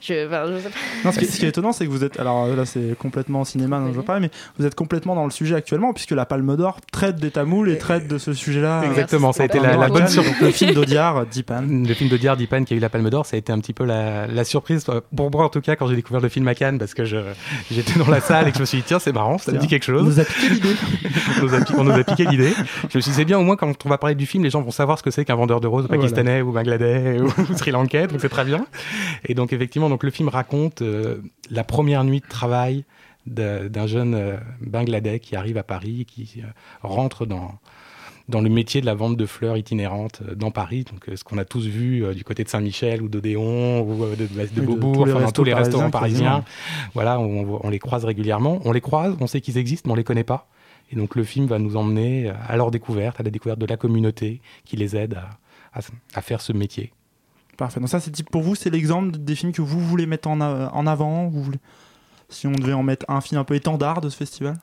Je, 0.00 0.26
enfin, 0.26 0.44
je 0.46 0.58
sais 0.62 0.68
pas. 0.70 0.76
Non, 1.04 1.12
ce, 1.12 1.18
qui, 1.18 1.26
ce 1.26 1.38
qui 1.38 1.44
est 1.44 1.48
étonnant, 1.50 1.72
c'est 1.72 1.84
que 1.84 1.90
vous 1.90 2.04
êtes. 2.04 2.18
Alors 2.18 2.46
là, 2.48 2.64
c'est 2.64 2.96
complètement 2.98 3.44
cinéma 3.44 3.78
dont 3.80 3.88
je 3.88 3.92
veux 3.98 4.02
parler, 4.02 4.22
mais 4.22 4.30
vous 4.58 4.64
êtes 4.66 4.74
complètement 4.74 5.14
dans 5.14 5.24
le 5.24 5.30
sujet 5.30 5.54
actuellement, 5.56 5.92
puisque 5.92 6.12
la 6.12 6.24
Palme 6.26 6.56
d'Or 6.56 6.78
traite 6.92 7.16
des 7.16 7.30
Tamouls 7.30 7.68
et 7.70 7.78
traite 7.78 8.08
de 8.08 8.16
ce 8.18 8.32
sujet-là. 8.32 8.82
Exactement, 8.86 9.32
ça 9.32 9.42
a 9.42 9.46
été 9.46 9.60
la, 9.60 9.76
la 9.76 9.88
bonne 9.88 10.08
surprise. 10.08 10.34
Le 10.40 10.50
film 10.50 10.72
d'Audiard, 10.72 11.26
Dipan. 11.26 11.62
Le 11.68 11.94
film 11.94 12.08
d'Audiard, 12.08 12.36
Dipan, 12.36 12.64
qui 12.64 12.74
a 12.74 12.76
eu 12.76 12.80
la 12.80 12.88
Palme 12.88 13.10
d'Or, 13.10 13.26
ça 13.26 13.36
a 13.36 13.38
été 13.38 13.52
un 13.52 13.58
petit 13.60 13.72
peu 13.74 13.84
la, 13.84 14.26
la 14.26 14.44
surprise, 14.44 14.84
euh, 14.88 15.00
pour 15.14 15.30
moi 15.30 15.44
en 15.44 15.48
tout 15.50 15.60
cas, 15.60 15.76
quand 15.76 15.86
j'ai 15.86 15.96
découvert 15.96 16.20
le 16.22 16.28
film 16.28 16.48
à 16.48 16.54
Cannes, 16.54 16.78
parce 16.78 16.94
que 16.94 17.04
je- 17.04 17.18
j'étais 17.70 17.98
dans 17.98 18.08
la 18.08 18.20
salle 18.20 18.48
et 18.48 18.50
que 18.52 18.56
je 18.56 18.62
me 18.62 18.66
suis 18.66 18.78
dit, 18.78 18.84
tiens, 18.86 18.98
c'est 18.98 19.12
marrant, 19.12 19.36
ça 19.38 19.52
me 19.52 19.58
dit 19.58 19.66
quelque 19.66 19.84
chose. 19.84 20.00
On 20.02 20.04
nous 20.06 20.20
a 20.20 20.24
piqué 20.24 20.48
l'idée. 20.48 20.74
on, 21.40 21.44
nous 21.44 21.54
a, 21.54 21.60
pi- 21.60 21.72
on 21.76 21.84
nous 21.84 21.92
a 21.92 22.04
piqué 22.04 22.24
l'idée. 22.24 22.52
Je 22.90 22.96
me 22.98 23.02
suis 23.02 23.10
dit, 23.10 23.16
c'est 23.16 23.24
bien, 23.26 23.38
au 23.38 23.42
moins, 23.42 23.56
quand 23.56 23.84
on 23.84 23.88
va 23.88 23.98
parler 23.98 24.14
du 24.14 24.24
film, 24.26 24.44
les 24.44 24.50
gens 24.50 24.62
vont 24.62 24.70
savoir 24.70 24.96
ce 24.98 25.02
que 25.02 25.10
c'est 25.10 25.24
qu'un 25.26 25.34
vendeur 25.34 25.60
de 25.60 25.66
roses 25.66 25.86
Voilà. 25.86 26.00
pakistanais 26.02 26.40
ou 26.40 26.52
bangladais 26.52 27.18
ou 27.20 27.28
sri 27.56 27.70
lankais, 27.70 28.06
donc 28.06 28.20
c'est 28.20 28.28
très 28.30 28.44
bien. 28.44 28.64
Et 29.26 29.34
donc, 29.34 29.52
effectivement, 29.52 29.89
donc, 29.90 30.02
le 30.04 30.10
film 30.10 30.28
raconte 30.28 30.80
euh, 30.82 31.20
la 31.50 31.64
première 31.64 32.02
nuit 32.04 32.20
de 32.20 32.26
travail 32.28 32.84
d'un 33.26 33.86
jeune 33.86 34.14
euh, 34.14 34.36
bangladais 34.62 35.20
qui 35.20 35.36
arrive 35.36 35.58
à 35.58 35.62
Paris, 35.62 36.06
qui 36.06 36.40
euh, 36.42 36.46
rentre 36.82 37.26
dans 37.26 37.52
dans 38.28 38.40
le 38.40 38.48
métier 38.48 38.80
de 38.80 38.86
la 38.86 38.94
vente 38.94 39.16
de 39.16 39.26
fleurs 39.26 39.56
itinérantes 39.56 40.20
euh, 40.26 40.36
dans 40.36 40.52
Paris, 40.52 40.84
donc 40.84 41.04
ce 41.16 41.24
qu'on 41.24 41.36
a 41.36 41.44
tous 41.44 41.66
vu 41.66 42.04
euh, 42.04 42.14
du 42.14 42.22
côté 42.22 42.44
de 42.44 42.48
Saint-Michel 42.48 43.02
ou 43.02 43.08
d'Odéon 43.08 43.80
ou 43.82 44.06
de, 44.14 44.26
de, 44.26 44.26
de 44.54 44.60
Beaubourg, 44.60 44.92
tous 44.94 45.04
les 45.04 45.12
enfin, 45.12 45.24
dans 45.24 45.32
tous 45.32 45.44
les 45.44 45.52
restaurants 45.52 45.90
parisiens, 45.90 46.30
parisiens. 46.30 46.44
Voilà, 46.94 47.18
on, 47.18 47.58
on 47.64 47.68
les 47.70 47.80
croise 47.80 48.04
régulièrement. 48.04 48.60
On 48.64 48.70
les 48.72 48.80
croise, 48.80 49.16
on 49.20 49.26
sait 49.26 49.40
qu'ils 49.40 49.58
existent, 49.58 49.88
mais 49.88 49.92
on 49.94 49.96
les 49.96 50.04
connaît 50.04 50.22
pas. 50.24 50.46
Et 50.92 50.96
donc 50.96 51.16
le 51.16 51.24
film 51.24 51.46
va 51.46 51.58
nous 51.58 51.76
emmener 51.76 52.32
à 52.48 52.56
leur 52.56 52.70
découverte, 52.70 53.18
à 53.20 53.24
la 53.24 53.30
découverte 53.30 53.58
de 53.58 53.66
la 53.66 53.76
communauté 53.76 54.40
qui 54.64 54.76
les 54.76 54.96
aide 54.96 55.14
à, 55.14 55.78
à- 55.78 55.82
à 56.14 56.22
faire 56.22 56.40
ce 56.40 56.52
métier. 56.52 56.92
Parfait. 57.60 57.78
Donc 57.78 57.90
ça, 57.90 58.00
c'est 58.00 58.10
pour 58.24 58.40
vous, 58.40 58.54
c'est 58.54 58.70
l'exemple 58.70 59.18
des 59.18 59.34
films 59.34 59.52
que 59.52 59.60
vous 59.60 59.80
voulez 59.80 60.06
mettre 60.06 60.28
en, 60.28 60.40
a- 60.40 60.70
en 60.72 60.86
avant. 60.86 61.28
Vous 61.28 61.42
voulez... 61.42 61.58
Si 62.30 62.46
on 62.46 62.52
devait 62.52 62.72
en 62.72 62.82
mettre 62.82 63.04
un 63.08 63.20
film 63.20 63.38
un 63.38 63.44
peu 63.44 63.54
étendard 63.54 64.00
de 64.00 64.08
ce 64.08 64.16
festival? 64.16 64.56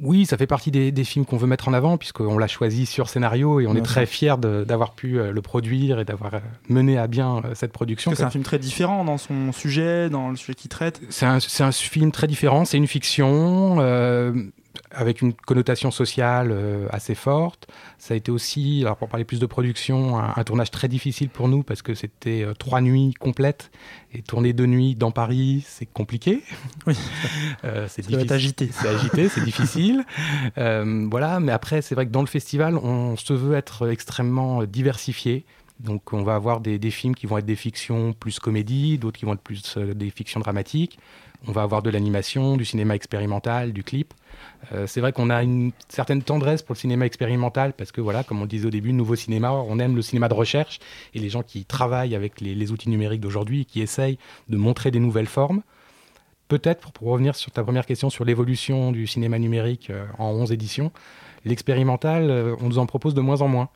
Oui, 0.00 0.24
ça 0.24 0.38
fait 0.38 0.46
partie 0.46 0.70
des, 0.70 0.92
des 0.92 1.04
films 1.04 1.26
qu'on 1.26 1.36
veut 1.36 1.46
mettre 1.46 1.68
en 1.68 1.74
avant, 1.74 1.98
puisqu'on 1.98 2.38
l'a 2.38 2.46
choisi 2.46 2.86
sur 2.86 3.10
scénario 3.10 3.60
et 3.60 3.66
on 3.66 3.74
Bien 3.74 3.82
est 3.82 3.84
très 3.84 4.06
fiers 4.06 4.36
d'avoir 4.40 4.92
pu 4.92 5.20
euh, 5.20 5.30
le 5.30 5.42
produire 5.42 6.00
et 6.00 6.06
d'avoir 6.06 6.32
euh, 6.32 6.38
mené 6.70 6.96
à 6.96 7.06
bien 7.06 7.42
euh, 7.44 7.54
cette 7.54 7.72
production. 7.72 8.14
C'est 8.14 8.22
un 8.22 8.30
film 8.30 8.44
très 8.44 8.58
différent 8.58 9.04
dans 9.04 9.18
son 9.18 9.52
sujet, 9.52 10.08
dans 10.08 10.30
le 10.30 10.36
sujet 10.36 10.54
qu'il 10.54 10.70
traite. 10.70 11.02
C'est 11.10 11.26
un, 11.26 11.72
film 11.72 12.12
très 12.12 12.26
différent, 12.26 12.64
c'est 12.64 12.78
une 12.78 12.86
fiction, 12.86 13.76
euh, 13.80 14.32
avec 14.90 15.22
une 15.22 15.32
connotation 15.32 15.90
sociale 15.90 16.50
euh, 16.52 16.86
assez 16.90 17.14
forte. 17.14 17.66
Ça 17.98 18.14
a 18.14 18.16
été 18.16 18.30
aussi, 18.30 18.82
alors 18.82 18.96
pour 18.96 19.08
parler 19.08 19.24
plus 19.24 19.40
de 19.40 19.46
production, 19.46 20.18
un, 20.18 20.32
un 20.36 20.44
tournage 20.44 20.70
très 20.70 20.88
difficile 20.88 21.28
pour 21.28 21.48
nous 21.48 21.62
parce 21.62 21.82
que 21.82 21.94
c'était 21.94 22.42
euh, 22.42 22.54
trois 22.54 22.80
nuits 22.80 23.14
complètes 23.18 23.70
et 24.12 24.22
tourner 24.22 24.52
deux 24.52 24.66
nuits 24.66 24.94
dans 24.94 25.10
Paris, 25.10 25.64
c'est 25.66 25.86
compliqué. 25.86 26.42
Oui. 26.86 26.96
Euh, 27.64 27.86
c'est 27.88 28.02
agité. 28.32 28.70
C'est 28.72 28.88
agité, 28.88 29.28
c'est 29.28 29.40
difficile. 29.44 30.04
Voilà, 30.56 31.38
mais 31.38 31.52
après, 31.52 31.80
c'est 31.80 31.94
vrai 31.94 32.06
que 32.06 32.10
dans 32.10 32.20
le 32.22 32.26
festival, 32.26 32.76
on 32.76 33.16
se 33.16 33.32
veut 33.32 33.54
être 33.56 33.88
extrêmement 33.88 34.64
diversifié. 34.64 35.44
Donc, 35.82 36.12
on 36.12 36.22
va 36.22 36.36
avoir 36.36 36.60
des, 36.60 36.78
films 36.90 37.14
qui 37.14 37.26
vont 37.26 37.38
être 37.38 37.46
des 37.46 37.56
fictions 37.56 38.12
plus 38.12 38.38
comédie, 38.38 38.98
d'autres 38.98 39.18
qui 39.18 39.24
vont 39.24 39.34
être 39.34 39.42
plus 39.42 39.76
euh, 39.76 39.94
des 39.94 40.10
fictions 40.10 40.38
dramatiques. 40.38 40.98
On 41.48 41.52
va 41.52 41.62
avoir 41.62 41.82
de 41.82 41.90
l'animation, 41.90 42.56
du 42.56 42.64
cinéma 42.64 42.94
expérimental, 42.94 43.72
du 43.72 43.82
clip. 43.82 44.14
Euh, 44.72 44.86
c'est 44.86 45.00
vrai 45.00 45.12
qu'on 45.12 45.28
a 45.28 45.42
une 45.42 45.72
certaine 45.88 46.22
tendresse 46.22 46.62
pour 46.62 46.74
le 46.74 46.78
cinéma 46.78 47.04
expérimental 47.04 47.72
parce 47.72 47.90
que, 47.90 48.00
voilà, 48.00 48.22
comme 48.22 48.40
on 48.40 48.46
disait 48.46 48.66
au 48.66 48.70
début, 48.70 48.92
nouveau 48.92 49.16
cinéma, 49.16 49.50
on 49.50 49.80
aime 49.80 49.96
le 49.96 50.02
cinéma 50.02 50.28
de 50.28 50.34
recherche 50.34 50.78
et 51.14 51.18
les 51.18 51.30
gens 51.30 51.42
qui 51.42 51.64
travaillent 51.64 52.14
avec 52.14 52.40
les, 52.40 52.70
outils 52.70 52.88
numériques 52.88 53.20
d'aujourd'hui 53.20 53.62
et 53.62 53.64
qui 53.64 53.80
essayent 53.80 54.18
de 54.48 54.56
montrer 54.56 54.92
des 54.92 55.00
nouvelles 55.00 55.26
formes. 55.26 55.62
Peut-être, 56.46 56.92
pour, 56.92 57.08
revenir 57.08 57.34
sur 57.34 57.50
ta 57.50 57.64
première 57.64 57.86
question 57.86 58.08
sur 58.08 58.24
l'évolution 58.24 58.92
du 58.92 59.08
cinéma 59.08 59.40
numérique 59.40 59.90
euh, 59.90 60.06
en 60.18 60.28
11 60.30 60.52
éditions, 60.52 60.92
l'expérimental, 61.44 62.30
on 62.60 62.68
nous 62.68 62.78
en 62.78 62.86
propose 62.86 63.14
de 63.14 63.20
moins 63.20 63.40
en 63.40 63.48
moins. 63.48 63.68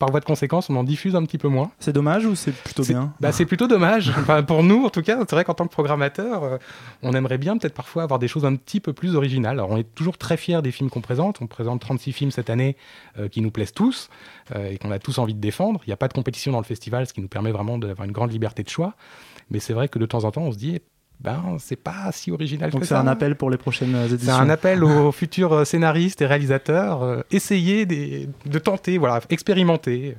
Par 0.00 0.10
voie 0.10 0.20
de 0.20 0.24
conséquence, 0.24 0.70
on 0.70 0.76
en 0.76 0.82
diffuse 0.82 1.14
un 1.14 1.22
petit 1.26 1.36
peu 1.36 1.48
moins. 1.48 1.72
C'est 1.78 1.92
dommage 1.92 2.24
ou 2.24 2.34
c'est 2.34 2.52
plutôt 2.52 2.82
bien 2.84 3.12
Bah, 3.20 3.32
c'est 3.32 3.44
plutôt 3.44 3.68
dommage. 3.68 4.10
Enfin, 4.20 4.42
pour 4.42 4.62
nous, 4.62 4.86
en 4.86 4.88
tout 4.88 5.02
cas, 5.02 5.18
c'est 5.18 5.32
vrai 5.32 5.44
qu'en 5.44 5.52
tant 5.52 5.66
que 5.66 5.72
programmateur, 5.72 6.42
euh, 6.42 6.56
on 7.02 7.12
aimerait 7.12 7.36
bien 7.36 7.58
peut-être 7.58 7.74
parfois 7.74 8.04
avoir 8.04 8.18
des 8.18 8.26
choses 8.26 8.46
un 8.46 8.56
petit 8.56 8.80
peu 8.80 8.94
plus 8.94 9.14
originales. 9.14 9.58
Alors, 9.58 9.70
on 9.70 9.76
est 9.76 9.94
toujours 9.94 10.16
très 10.16 10.38
fiers 10.38 10.62
des 10.62 10.70
films 10.70 10.88
qu'on 10.88 11.02
présente. 11.02 11.42
On 11.42 11.46
présente 11.46 11.82
36 11.82 12.12
films 12.12 12.30
cette 12.30 12.48
année 12.48 12.78
euh, 13.18 13.28
qui 13.28 13.42
nous 13.42 13.50
plaisent 13.50 13.74
tous 13.74 14.08
euh, 14.54 14.70
et 14.70 14.78
qu'on 14.78 14.90
a 14.90 14.98
tous 14.98 15.18
envie 15.18 15.34
de 15.34 15.40
défendre. 15.40 15.82
Il 15.86 15.90
n'y 15.90 15.94
a 15.94 15.98
pas 15.98 16.08
de 16.08 16.14
compétition 16.14 16.50
dans 16.50 16.60
le 16.60 16.64
festival, 16.64 17.06
ce 17.06 17.12
qui 17.12 17.20
nous 17.20 17.28
permet 17.28 17.52
vraiment 17.52 17.76
d'avoir 17.76 18.06
une 18.06 18.12
grande 18.12 18.32
liberté 18.32 18.62
de 18.62 18.70
choix. 18.70 18.94
Mais 19.50 19.60
c'est 19.60 19.74
vrai 19.74 19.88
que 19.88 19.98
de 19.98 20.06
temps 20.06 20.24
en 20.24 20.30
temps, 20.30 20.42
on 20.42 20.52
se 20.52 20.58
dit, 20.58 20.80
ben, 21.22 21.56
c'est 21.58 21.76
pas 21.76 22.10
si 22.12 22.30
original 22.30 22.70
Donc 22.70 22.80
que 22.80 22.86
c'est 22.86 22.94
ça. 22.94 23.00
un 23.00 23.06
appel 23.06 23.36
pour 23.36 23.50
les 23.50 23.58
prochaines 23.58 23.94
euh, 23.94 24.06
C'est 24.08 24.14
éditions. 24.14 24.34
un 24.34 24.48
appel 24.48 24.82
aux 24.82 25.12
futurs 25.12 25.52
euh, 25.52 25.64
scénaristes 25.64 26.22
et 26.22 26.26
réalisateurs. 26.26 27.02
euh, 27.02 27.20
essayez 27.30 27.84
des- 27.86 28.28
de 28.46 28.58
tenter, 28.58 28.96
voilà, 28.98 29.20
expérimenter. 29.28 30.16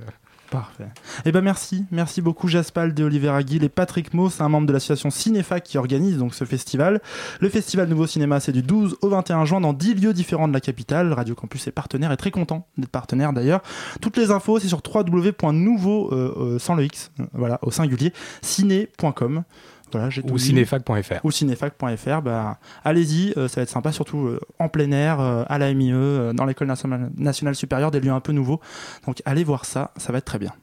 Parfait. 0.51 0.87
Eh 1.23 1.31
ben 1.31 1.39
merci, 1.39 1.85
merci 1.91 2.21
beaucoup 2.21 2.49
Jaspal 2.49 2.93
de 2.93 3.05
Oliver 3.05 3.29
Aguil 3.29 3.63
et 3.63 3.69
Patrick 3.69 4.13
Mauss, 4.13 4.41
un 4.41 4.49
membre 4.49 4.67
de 4.67 4.73
l'association 4.73 5.09
Cinéfac 5.09 5.63
qui 5.63 5.77
organise 5.77 6.17
donc 6.17 6.33
ce 6.33 6.43
festival. 6.43 6.99
Le 7.39 7.47
festival 7.47 7.87
Nouveau 7.87 8.05
Cinéma, 8.05 8.41
c'est 8.41 8.51
du 8.51 8.61
12 8.61 8.97
au 9.01 9.07
21 9.07 9.45
juin 9.45 9.61
dans 9.61 9.71
10 9.71 9.93
lieux 9.95 10.13
différents 10.13 10.49
de 10.49 10.53
la 10.53 10.59
capitale. 10.59 11.13
Radio 11.13 11.35
Campus 11.35 11.67
est 11.67 11.71
partenaire 11.71 12.11
et 12.11 12.17
très 12.17 12.31
content 12.31 12.67
d'être 12.77 12.91
partenaire 12.91 13.31
d'ailleurs. 13.31 13.61
Toutes 14.01 14.17
les 14.17 14.29
infos, 14.29 14.59
c'est 14.59 14.67
sur 14.67 14.81
www.nouveau 14.85 16.09
euh, 16.11 16.33
euh, 16.37 16.59
sans 16.59 16.75
le 16.75 16.83
X, 16.83 17.11
voilà, 17.33 17.57
au 17.61 17.71
singulier, 17.71 18.11
ciné.com. 18.41 19.43
Voilà, 19.91 20.09
Ou 20.31 20.37
cinéfac.fr. 20.37 21.23
Ou 21.23 21.31
cinéfac.fr. 21.31 22.21
Bah, 22.21 22.59
allez-y, 22.83 23.33
euh, 23.37 23.47
ça 23.47 23.61
va 23.61 23.63
être 23.63 23.69
sympa, 23.69 23.91
surtout 23.91 24.25
euh, 24.27 24.39
en 24.59 24.69
plein 24.69 24.91
air, 24.91 25.19
euh, 25.19 25.43
à 25.47 25.57
la 25.57 25.73
MIE, 25.73 25.91
dans 26.33 26.45
l'école 26.45 26.67
nationale, 26.67 27.11
nationale 27.17 27.55
supérieure, 27.55 27.91
des 27.91 27.99
lieux 27.99 28.11
un 28.11 28.19
peu 28.19 28.31
nouveaux. 28.31 28.59
Donc 29.05 29.21
allez 29.25 29.43
voir 29.43 29.65
ça, 29.65 29.91
ça 29.97 30.11
va 30.11 30.19
être 30.19 30.25
très 30.25 30.39
bien. 30.39 30.53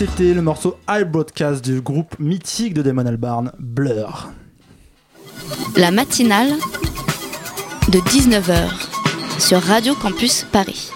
C'était 0.00 0.32
le 0.32 0.40
morceau 0.40 0.78
I 0.88 1.04
Broadcast 1.04 1.62
du 1.62 1.82
groupe 1.82 2.18
mythique 2.18 2.72
de 2.72 2.80
Damon 2.80 3.04
Albarn, 3.04 3.52
Blur. 3.58 4.30
La 5.76 5.90
matinale 5.90 6.52
de 7.90 7.98
19h 7.98 8.70
sur 9.38 9.60
Radio 9.60 9.94
Campus 9.94 10.46
Paris. 10.50 10.90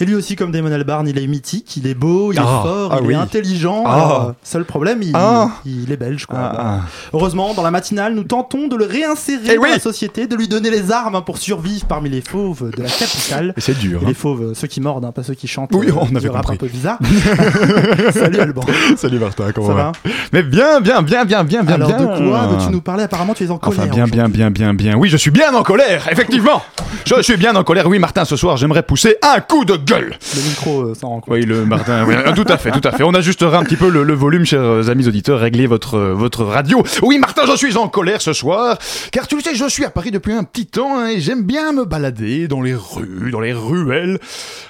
Et 0.00 0.04
lui 0.04 0.14
aussi, 0.14 0.36
comme 0.36 0.52
Damon 0.52 0.70
Albarn, 0.70 1.08
il 1.08 1.18
est 1.18 1.26
mythique, 1.26 1.76
il 1.76 1.86
est 1.88 1.94
beau, 1.94 2.32
il 2.32 2.36
est 2.38 2.42
Ah, 2.42 2.60
fort, 2.62 2.90
ah 2.92 2.98
il 3.00 3.06
oui. 3.08 3.14
est 3.14 3.16
intelligent. 3.16 3.82
Ah. 3.84 4.26
Euh, 4.28 4.32
seul 4.44 4.64
problème, 4.64 5.02
il, 5.02 5.10
Ah. 5.14 5.48
il 5.66 5.90
est 5.90 5.96
belge. 5.96 6.26
Quoi. 6.26 6.38
Bon. 6.38 7.18
Heureusement, 7.18 7.52
dans 7.54 7.62
la 7.62 7.70
matinale, 7.72 8.14
nous 8.14 8.22
tentons 8.22 8.68
de 8.68 8.76
le 8.76 8.84
réinsérer 8.84 9.40
Eh 9.50 9.56
dans 9.56 9.62
oui. 9.62 9.70
la 9.72 9.80
société, 9.80 10.28
de 10.28 10.36
lui 10.36 10.46
donner 10.46 10.70
les 10.70 10.92
armes 10.92 11.16
hein, 11.16 11.20
pour 11.22 11.38
survivre 11.38 11.84
parmi 11.86 12.08
les 12.10 12.20
fauves 12.20 12.70
de 12.76 12.82
la 12.82 12.88
capitale. 12.88 13.54
Et 13.56 13.60
c'est 13.60 13.76
dur. 13.78 14.00
Et 14.00 14.04
hein. 14.04 14.08
les 14.08 14.14
fauves, 14.14 14.42
euh, 14.42 14.54
ceux 14.54 14.68
qui 14.68 14.80
mordent, 14.80 15.04
hein, 15.04 15.10
pas 15.12 15.24
ceux 15.24 15.34
qui 15.34 15.48
chantent. 15.48 15.70
Oui, 15.72 15.88
euh, 15.88 15.92
on 16.00 16.14
avait 16.14 16.28
compris. 16.28 16.54
un 16.54 16.56
peu 16.58 16.68
bizarre. 16.68 16.98
Salut 18.12 18.38
Alban. 18.38 18.62
Salut 18.96 19.18
Martin, 19.18 19.50
comment 19.52 19.66
Ça 19.68 19.74
va 19.74 19.82
va 19.82 19.92
Mais 20.32 20.42
bien, 20.44 20.80
bien, 20.80 21.02
bien, 21.02 21.24
bien, 21.24 21.42
bien, 21.44 21.62
bien, 21.64 21.74
Alors 21.74 21.88
bien. 21.88 21.98
de 21.98 22.28
quoi 22.30 22.46
veux-tu 22.46 22.70
nous 22.70 22.80
parler 22.80 23.02
Apparemment, 23.02 23.34
tu 23.34 23.44
es 23.44 23.50
en 23.50 23.58
colère. 23.58 23.80
Enfin, 23.80 23.88
bien, 23.92 24.04
bien, 24.06 24.28
bien, 24.28 24.50
bien, 24.50 24.74
bien. 24.74 24.96
Oui, 24.96 25.08
je 25.08 25.16
suis 25.16 25.30
bien 25.32 25.52
en 25.54 25.62
colère, 25.64 26.06
effectivement. 26.10 26.62
Je 27.04 27.20
suis 27.22 27.36
bien 27.36 27.54
en 27.56 27.64
colère. 27.64 27.86
Oui, 27.88 27.98
Martin, 27.98 28.24
ce 28.24 28.36
soir, 28.36 28.56
j'aimerais 28.56 28.82
pousser 28.82 29.16
un 29.22 29.40
coup 29.40 29.64
de 29.64 29.76
gueule. 29.88 30.18
Le 30.36 30.42
micro 30.48 30.82
euh, 30.82 30.94
s'en 30.94 31.08
rend 31.08 31.20
compte. 31.20 31.34
Oui, 31.34 31.42
le 31.44 31.64
Martin. 31.64 32.04
oui, 32.06 32.14
tout 32.36 32.44
à 32.48 32.56
fait, 32.58 32.70
tout 32.70 32.80
à 32.86 32.92
fait. 32.92 33.02
On 33.02 33.14
ajustera 33.14 33.58
un 33.58 33.64
petit 33.64 33.76
peu 33.76 33.88
le, 33.90 34.02
le 34.02 34.14
volume, 34.14 34.44
chers 34.44 34.60
euh, 34.62 34.88
amis 34.90 35.06
auditeurs. 35.08 35.40
Réglez 35.40 35.66
votre 35.66 35.96
euh, 35.96 36.14
votre 36.14 36.44
radio. 36.44 36.82
Oui, 37.02 37.18
Martin, 37.18 37.42
je 37.46 37.56
suis 37.56 37.76
en 37.76 37.88
colère 37.88 38.20
ce 38.22 38.32
soir, 38.32 38.78
car 39.12 39.26
tu 39.26 39.36
le 39.36 39.42
sais, 39.42 39.54
je 39.54 39.68
suis 39.68 39.84
à 39.84 39.90
Paris 39.90 40.10
depuis 40.10 40.32
un 40.32 40.44
petit 40.44 40.66
temps 40.66 40.98
hein, 40.98 41.08
et 41.08 41.20
j'aime 41.20 41.42
bien 41.42 41.72
me 41.72 41.84
balader 41.84 42.48
dans 42.48 42.60
les 42.60 42.74
rues, 42.74 43.30
dans 43.30 43.40
les 43.40 43.52
ruelles. 43.52 44.18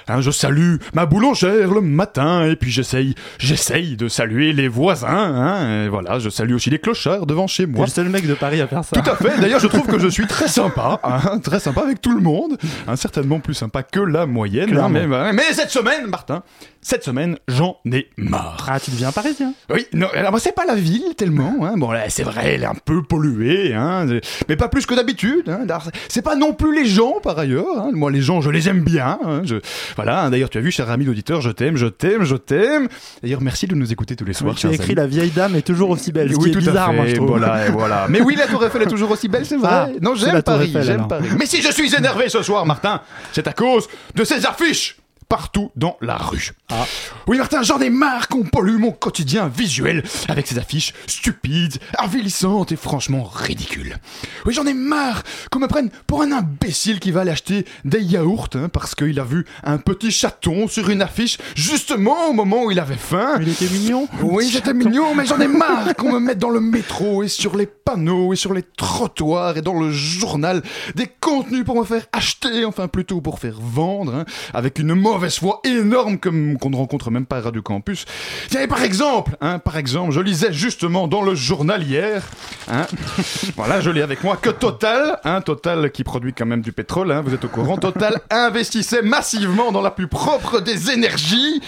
Hein, 0.07 0.21
je 0.21 0.31
salue 0.31 0.75
ma 0.93 1.05
boulangère 1.05 1.71
le 1.71 1.81
matin 1.81 2.45
et 2.45 2.55
puis 2.55 2.71
j'essaye, 2.71 3.15
j'essaye 3.37 3.95
de 3.95 4.07
saluer 4.07 4.53
les 4.53 4.67
voisins. 4.67 5.07
Hein, 5.09 5.85
et 5.85 5.89
voilà, 5.89 6.19
je 6.19 6.29
salue 6.29 6.53
aussi 6.53 6.69
les 6.69 6.79
clochards 6.79 7.25
devant 7.25 7.47
chez 7.47 7.65
moi. 7.65 7.85
le 7.85 7.91
seul 7.91 8.09
mec 8.09 8.27
de 8.27 8.33
Paris 8.33 8.61
à 8.61 8.67
faire 8.67 8.83
ça. 8.83 8.99
Tout 8.99 9.09
à 9.09 9.15
fait. 9.15 9.39
D'ailleurs, 9.39 9.59
je 9.59 9.67
trouve 9.67 9.87
que 9.87 9.99
je 9.99 10.07
suis 10.07 10.27
très 10.27 10.47
sympa, 10.59 10.99
hein, 11.03 11.39
très 11.39 11.59
sympa 11.59 11.81
avec 11.81 12.01
tout 12.01 12.11
le 12.15 12.21
monde, 12.21 12.57
hein, 12.87 12.95
certainement 12.95 13.39
plus 13.39 13.53
sympa 13.53 13.83
que 13.83 13.99
la 13.99 14.25
moyenne. 14.25 14.77
hein, 14.77 14.89
Clairement. 15.09 15.33
mais, 15.33 15.53
cette 15.53 15.71
semaine, 15.71 16.07
Martin, 16.07 16.43
cette 16.81 17.03
semaine, 17.03 17.37
j'en 17.47 17.77
ai 17.91 18.07
marre. 18.17 18.65
Ah, 18.69 18.79
tu 18.79 18.91
deviens 18.91 19.11
parisien? 19.11 19.53
Oui, 19.69 19.85
non, 19.93 20.07
alors 20.13 20.39
c'est 20.39 20.53
pas 20.55 20.65
la 20.65 20.75
ville 20.75 21.13
tellement. 21.17 21.53
Hein. 21.65 21.73
Bon, 21.77 21.91
là, 21.91 22.09
c'est 22.09 22.23
vrai, 22.23 22.53
elle 22.53 22.63
est 22.63 22.67
un 22.67 22.73
peu 22.73 23.03
polluée, 23.03 23.73
hein, 23.73 24.05
mais 24.47 24.55
pas 24.55 24.69
plus 24.69 24.85
que 24.85 24.93
d'habitude. 24.95 25.49
Hein. 25.49 25.67
C'est 26.07 26.21
pas 26.21 26.35
non 26.35 26.53
plus 26.53 26.73
les 26.73 26.85
gens, 26.85 27.15
par 27.21 27.37
ailleurs. 27.37 27.77
Hein. 27.77 27.89
Moi, 27.93 28.11
les 28.11 28.21
gens, 28.21 28.39
je 28.41 28.49
les 28.49 28.69
aime 28.69 28.81
bien. 28.83 29.19
Je... 29.43 29.57
Voilà. 29.95 30.29
D'ailleurs, 30.29 30.49
tu 30.49 30.57
as 30.57 30.61
vu, 30.61 30.71
cher 30.71 30.89
ami 30.89 31.05
d'auditeur, 31.05 31.41
je 31.41 31.51
t'aime, 31.51 31.75
je 31.75 31.87
t'aime, 31.87 32.23
je 32.23 32.35
t'aime. 32.35 32.87
D'ailleurs, 33.21 33.41
merci 33.41 33.67
de 33.67 33.75
nous 33.75 33.91
écouter 33.91 34.15
tous 34.15 34.25
les 34.25 34.33
soirs. 34.33 34.53
Oui, 34.53 34.59
tu 34.59 34.67
as 34.67 34.71
écrit 34.71 34.91
amis. 34.91 34.95
La 34.95 35.07
vieille 35.07 35.31
dame 35.31 35.55
est 35.55 35.61
toujours 35.61 35.89
aussi 35.89 36.11
belle. 36.11 36.31
Ce 36.31 36.37
Oui, 36.37 36.43
qui 36.45 36.49
est 36.49 36.53
tout 36.53 36.59
bizarre, 36.59 36.89
à 36.89 36.91
fait. 36.91 36.95
moi, 36.97 37.07
je 37.07 37.15
trouve. 37.15 37.27
Voilà, 37.27 37.67
et 37.67 37.71
voilà. 37.71 38.05
Mais 38.09 38.21
oui, 38.21 38.35
la 38.35 38.47
Tour 38.47 38.63
Eiffel 38.65 38.83
est 38.83 38.87
toujours 38.87 39.11
aussi 39.11 39.27
belle, 39.27 39.45
c'est 39.45 39.57
vrai. 39.57 39.69
Ah, 39.69 39.89
non, 40.01 40.15
j'aime 40.15 40.41
Paris, 40.43 40.73
j'aime. 40.81 41.07
Paris. 41.07 41.27
Mais 41.37 41.45
si 41.45 41.61
je 41.61 41.71
suis 41.71 41.93
énervé 41.93 42.29
ce 42.29 42.41
soir, 42.41 42.65
Martin, 42.65 43.01
c'est 43.33 43.47
à 43.47 43.53
cause 43.53 43.87
de 44.15 44.23
ces 44.23 44.45
affiches 44.45 44.95
partout 45.29 45.71
dans 45.75 45.95
la 46.01 46.17
rue. 46.17 46.51
Ah. 46.69 46.85
Oui, 47.27 47.37
Martin, 47.37 47.61
j'en 47.61 47.79
ai 47.79 47.91
marre 47.91 48.27
qu'on 48.27 48.43
pollue 48.43 48.77
mon 48.77 48.91
quotidien 48.91 49.47
visuel 49.47 50.03
avec 50.27 50.47
ces 50.47 50.57
affiches 50.57 50.93
stupides, 51.05 51.77
avilissantes 51.97 52.71
et 52.71 52.75
franchement 52.75 53.23
ridicules. 53.23 53.97
Oui, 54.45 54.53
j'en 54.55 54.65
ai 54.65 54.73
marre 54.73 55.21
qu'on 55.51 55.59
me 55.59 55.67
prenne 55.67 55.91
pour 56.07 56.23
un 56.23 56.31
imbécile 56.31 56.99
qui 56.99 57.11
va 57.11 57.21
aller 57.21 57.31
acheter 57.31 57.65
des 57.85 58.01
yaourts 58.01 58.49
hein, 58.55 58.69
parce 58.69 58.95
qu'il 58.95 59.19
a 59.19 59.23
vu 59.23 59.45
un 59.63 59.77
petit 59.77 60.11
chaton 60.11 60.67
sur 60.67 60.89
une 60.89 61.03
affiche 61.03 61.37
justement 61.55 62.29
au 62.29 62.33
moment 62.33 62.63
où 62.63 62.71
il 62.71 62.79
avait 62.79 62.95
faim. 62.95 63.37
Il 63.39 63.49
était 63.49 63.69
mignon. 63.69 64.07
Oui, 64.23 64.49
j'étais 64.51 64.73
mignon, 64.73 65.13
mais 65.13 65.27
j'en 65.27 65.39
ai 65.39 65.47
marre 65.47 65.95
qu'on 65.95 66.11
me 66.11 66.19
mette 66.19 66.39
dans 66.39 66.49
le 66.49 66.59
métro 66.59 67.21
et 67.21 67.27
sur 67.27 67.55
les 67.55 67.67
panneaux 67.67 68.33
et 68.33 68.35
sur 68.35 68.53
les 68.53 68.63
trottoirs 68.63 69.57
et 69.57 69.61
dans 69.61 69.79
le 69.79 69.91
journal 69.91 70.63
des 70.95 71.07
contenus 71.07 71.65
pour 71.65 71.75
me 71.75 71.83
faire 71.83 72.07
acheter, 72.13 72.65
enfin 72.65 72.87
plutôt 72.87 73.21
pour 73.21 73.37
faire 73.37 73.59
vendre, 73.59 74.15
hein, 74.15 74.25
avec 74.55 74.79
une 74.79 74.95
mauvaise 74.95 75.18
foi 75.27 75.59
énorme 75.63 76.17
comme 76.17 76.57
qu'on 76.57 76.69
ne 76.69 76.75
rencontre 76.75 77.11
même 77.11 77.25
pas 77.25 77.37
à 77.37 77.41
Radio 77.41 77.61
Campus. 77.61 78.05
Tiens, 78.49 78.61
et 78.61 78.67
par 78.67 78.81
exemple, 78.83 79.35
hein, 79.41 79.59
par 79.59 79.77
exemple, 79.77 80.11
je 80.11 80.19
lisais 80.21 80.53
justement 80.53 81.07
dans 81.07 81.21
le 81.21 81.35
journal 81.35 81.83
hier, 81.83 82.23
hein, 82.69 82.85
voilà, 83.57 83.81
je 83.81 83.89
lis 83.89 84.01
avec 84.01 84.23
moi 84.23 84.37
que 84.37 84.49
Total, 84.49 85.19
hein, 85.23 85.41
Total 85.41 85.91
qui 85.91 86.03
produit 86.03 86.33
quand 86.33 86.45
même 86.45 86.61
du 86.61 86.71
pétrole, 86.71 87.11
hein, 87.11 87.21
vous 87.25 87.33
êtes 87.33 87.43
au 87.45 87.49
courant, 87.49 87.77
Total 87.77 88.19
investissait 88.29 89.01
massivement 89.01 89.71
dans 89.71 89.81
la 89.81 89.91
plus 89.91 90.07
propre 90.07 90.59
des 90.61 90.91
énergies. 90.91 91.61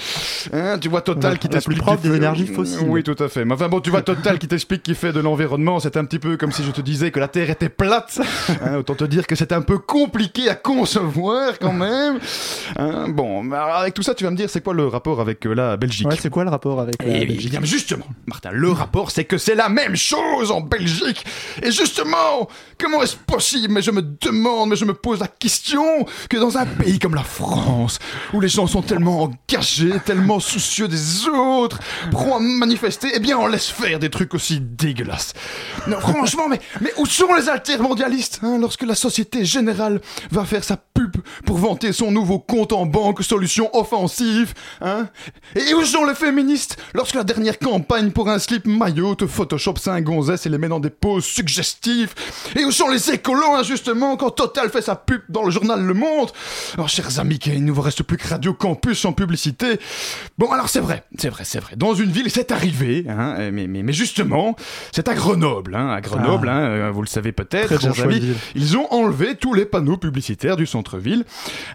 Hein, 0.53 0.77
tu 0.79 0.89
vois 0.89 1.01
Total 1.01 1.31
La- 1.33 1.37
qui 1.37 1.47
la 1.47 1.49
plus 1.49 1.75
t'explique 1.75 1.79
propre 1.81 2.01
des 2.01 2.09
fait- 2.09 2.15
énergies 2.17 2.47
fossiles. 2.47 2.79
Oui, 2.87 3.03
tout 3.03 3.15
à 3.19 3.27
fait. 3.29 3.45
Mais 3.45 3.53
enfin 3.53 3.67
bon, 3.69 3.79
tu 3.79 3.89
vois 3.89 4.01
Total 4.01 4.39
qui 4.39 4.47
t'explique 4.47 4.83
qu'il 4.83 4.95
fait 4.95 5.11
de 5.13 5.19
l'environnement, 5.19 5.79
c'est 5.79 5.97
un 5.97 6.05
petit 6.05 6.19
peu 6.19 6.37
comme 6.37 6.51
si 6.51 6.63
je 6.63 6.71
te 6.71 6.81
disais 6.81 7.11
que 7.11 7.19
la 7.19 7.27
Terre 7.27 7.49
était 7.49 7.69
plate. 7.69 8.19
Autant 8.77 8.95
te 8.95 9.03
dire 9.03 9.27
que 9.27 9.35
c'est 9.35 9.51
un 9.51 9.61
peu 9.61 9.77
compliqué 9.79 10.49
à 10.49 10.55
concevoir 10.55 11.57
quand 11.59 11.73
même. 11.73 12.19
Hein, 12.77 13.07
bon, 13.43 13.55
avec 13.55 13.93
tout 13.93 14.03
ça, 14.03 14.13
tu 14.13 14.23
vas 14.23 14.31
me 14.31 14.35
dire, 14.35 14.49
c'est 14.49 14.61
quoi 14.61 14.73
le 14.73 14.87
rapport 14.87 15.21
avec 15.21 15.45
euh, 15.45 15.53
la 15.53 15.77
Belgique 15.77 16.07
Ouais, 16.07 16.17
c'est 16.19 16.29
quoi 16.29 16.43
le 16.43 16.49
rapport 16.49 16.79
avec 16.79 17.01
la 17.01 17.17
eh 17.17 17.25
Belgique 17.25 17.51
bien, 17.51 17.63
justement, 17.63 18.05
Martin, 18.25 18.51
le 18.51 18.71
rapport, 18.71 19.11
c'est 19.11 19.25
que 19.25 19.37
c'est 19.37 19.55
la 19.55 19.69
même 19.69 19.95
chose 19.95 20.51
en 20.51 20.61
Belgique. 20.61 21.25
Et 21.61 21.71
justement, 21.71 22.47
comment 22.79 23.01
est-ce 23.01 23.15
possible? 23.15 23.73
Mais 23.73 23.81
je 23.81 23.91
me 23.91 24.01
demande, 24.01 24.69
mais 24.69 24.75
je 24.75 24.85
me 24.85 24.93
pose 24.93 25.19
la 25.19 25.27
question 25.27 26.05
que 26.29 26.37
dans 26.37 26.57
un 26.57 26.65
pays 26.65 26.99
comme 26.99 27.15
la 27.15 27.23
France, 27.23 27.99
où 28.33 28.39
les 28.39 28.49
gens 28.49 28.67
sont 28.67 28.81
tellement 28.81 29.23
engagés, 29.23 29.93
tellement 30.05 30.39
soucieux 30.39 30.87
des 30.87 31.27
autres, 31.27 31.79
prêts 32.11 32.31
à 32.31 32.39
manifester, 32.39 33.09
eh 33.13 33.19
bien, 33.19 33.37
on 33.37 33.47
laisse 33.47 33.67
faire 33.67 33.99
des 33.99 34.09
trucs 34.09 34.33
aussi 34.33 34.59
dégueulasses. 34.59 35.33
Non, 35.87 35.99
franchement, 35.99 36.47
mais, 36.49 36.59
mais 36.81 36.91
où 36.97 37.05
sont 37.05 37.33
les 37.33 37.49
altermondialistes 37.49 38.39
hein, 38.43 38.57
lorsque 38.59 38.83
la 38.83 38.95
Société 38.95 39.45
Générale 39.45 40.01
va 40.31 40.45
faire 40.45 40.63
sa 40.63 40.77
pub 40.77 41.17
pour 41.45 41.57
vanter 41.57 41.93
son 41.93 42.11
nouveau 42.11 42.39
compte 42.39 42.73
en 42.73 42.85
banque 42.85 43.23
solution 43.31 43.69
offensive 43.73 44.53
hein 44.81 45.07
Et 45.55 45.73
où 45.73 45.83
sont 45.85 46.03
les 46.05 46.15
féministes? 46.15 46.77
Lorsque 46.93 47.15
la 47.15 47.23
dernière 47.23 47.57
campagne 47.59 48.11
pour 48.11 48.29
un 48.29 48.39
slip 48.39 48.65
maillot 48.67 49.15
te 49.15 49.25
photoshop 49.25 49.75
5 49.77 50.03
gonzesses 50.03 50.45
et 50.45 50.49
les 50.49 50.57
met 50.57 50.67
dans 50.67 50.81
des 50.81 50.89
poses 50.89 51.23
suggestives 51.23 52.13
Et 52.57 52.65
où 52.65 52.71
sont 52.71 52.89
les 52.89 53.09
écolos, 53.11 53.55
hein, 53.55 53.63
justement, 53.63 54.17
quand 54.17 54.31
Total 54.31 54.69
fait 54.69 54.81
sa 54.81 54.95
pub 54.95 55.21
dans 55.29 55.43
le 55.43 55.51
journal 55.51 55.81
Le 55.81 55.93
Monde? 55.93 56.29
Alors, 56.73 56.89
chers 56.89 57.19
amis, 57.19 57.39
il 57.45 57.63
ne 57.63 57.71
vous 57.71 57.81
reste 57.81 58.03
plus 58.03 58.17
que 58.17 58.27
Radio 58.27 58.53
Campus 58.53 59.05
en 59.05 59.13
publicité. 59.13 59.79
Bon, 60.37 60.51
alors 60.51 60.67
c'est 60.69 60.79
vrai, 60.79 61.03
c'est 61.17 61.29
vrai, 61.29 61.43
c'est 61.45 61.59
vrai. 61.59 61.75
Dans 61.77 61.93
une 61.93 62.11
ville, 62.11 62.29
c'est 62.29 62.51
arrivé, 62.51 63.05
hein, 63.07 63.35
mais, 63.51 63.67
mais, 63.67 63.81
mais 63.83 63.93
justement, 63.93 64.55
c'est 64.91 65.07
à 65.07 65.13
Grenoble, 65.13 65.75
hein, 65.75 65.89
à 65.89 66.01
Grenoble, 66.01 66.49
Ah. 66.49 66.55
hein, 66.55 66.61
euh, 66.69 66.91
vous 66.91 67.01
le 67.01 67.07
savez 67.07 67.31
peut-être, 67.31 67.79
chers 67.79 68.01
amis, 68.03 68.35
ils 68.55 68.77
ont 68.77 68.91
enlevé 68.91 69.35
tous 69.35 69.53
les 69.53 69.65
panneaux 69.65 69.97
publicitaires 69.97 70.57
du 70.57 70.65
centre-ville. 70.65 71.23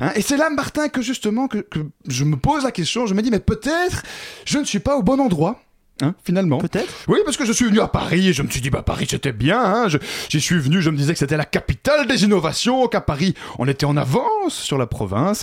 hein, 0.01 0.11
et 0.17 0.23
c'est 0.23 0.37
là, 0.37 0.51
Martin, 0.51 0.89
que 0.89 1.01
justement, 1.03 1.46
que, 1.49 1.67
je 2.07 2.25
me 2.25 2.37
pose 2.37 2.65
la 2.65 2.73
question, 2.73 3.07
je 3.07 3.15
me 3.15 3.23
dis, 3.23 3.31
mais 3.31 3.41
peut-être, 3.41 4.03
je 4.45 4.59
ne 4.59 4.65
suis 4.65 4.81
pas 4.81 4.97
au 4.97 5.03
bon 5.03 5.21
endroit. 5.21 5.61
Hein, 6.03 6.15
finalement. 6.25 6.59
Peut-être. 6.59 6.93
Oui, 7.09 7.21
parce 7.25 7.39
que 7.39 7.47
je 7.47 7.53
suis 7.53 7.65
venu 7.65 7.81
à 7.81 7.89
Paris 7.89 8.29
et 8.29 8.33
je 8.35 8.43
me 8.43 8.51
suis 8.51 8.61
dit, 8.61 8.69
bah 8.69 8.83
Paris 8.83 9.07
c'était 9.09 9.33
bien. 9.33 9.59
Hein, 9.65 9.87
J'y 10.29 10.41
suis 10.43 10.59
venu, 10.59 10.83
je 10.83 10.91
me 10.91 10.97
disais 10.97 11.15
que 11.15 11.19
c'était 11.19 11.39
la 11.39 11.47
capitale 11.47 12.07
des 12.07 12.25
innovations, 12.25 12.87
qu'à 12.87 13.01
Paris 13.01 13.35
on 13.59 13.67
était 13.67 13.87
en 13.87 13.97
avance 13.97 14.55
sur 14.55 14.77
la 14.77 14.87
province. 14.87 15.43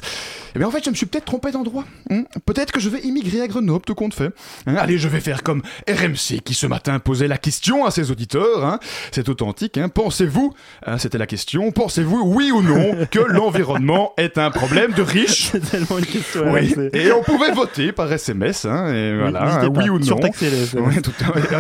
Et 0.56 0.60
bien 0.60 0.68
en 0.68 0.72
fait, 0.72 0.86
je 0.86 0.92
me 0.92 0.96
suis 0.96 1.08
peut-être 1.08 1.26
trompé 1.26 1.52
d'endroit. 1.52 1.86
hein. 2.12 2.24
Peut-être 2.46 2.72
que 2.72 2.80
je 2.80 2.90
vais 2.90 3.00
immigrer 3.00 3.42
à 3.42 3.48
Grenoble, 3.48 3.84
tout 3.84 3.96
compte 3.96 4.14
fait. 4.14 4.30
Hein, 4.68 4.76
allez, 4.76 5.00
je 5.00 5.08
vais 5.08 5.22
faire 5.22 5.42
comme 5.42 5.64
RMC 5.90 6.42
qui 6.44 6.54
ce 6.54 6.68
matin 6.68 7.00
posait 7.00 7.28
la 7.28 7.40
question 7.40 7.86
à 7.86 7.90
ses 7.92 8.12
auditeurs. 8.12 8.64
Hein. 8.64 8.80
C'est 9.12 9.30
authentique. 9.30 9.80
Hein. 9.80 9.90
Pensez-vous, 9.90 10.54
hein, 10.86 11.00
c'était 11.00 11.18
la 11.18 11.26
question, 11.26 11.72
pensez-vous 11.72 12.22
oui 12.26 12.52
ou 12.52 12.62
non 12.62 13.08
que 13.10 13.20
l'environnement 13.28 14.14
est 14.18 14.38
un 14.38 14.52
problème 14.52 14.92
de 14.94 15.02
riches? 15.02 15.50
C'est 15.52 15.68
tellement 15.72 15.98
une 15.98 16.06
question. 16.06 16.52
oui, 16.54 16.76
et 16.94 17.12
on 17.12 17.24
pouvait 17.24 17.52
voter 17.54 17.92
par 17.92 18.12
SMS, 18.14 18.66
hein, 18.66 18.94
et 18.94 19.18
voilà, 19.18 19.68
oui 19.76 19.90
ou 19.90 19.98
non. 19.98 20.20
Euh, 20.44 20.66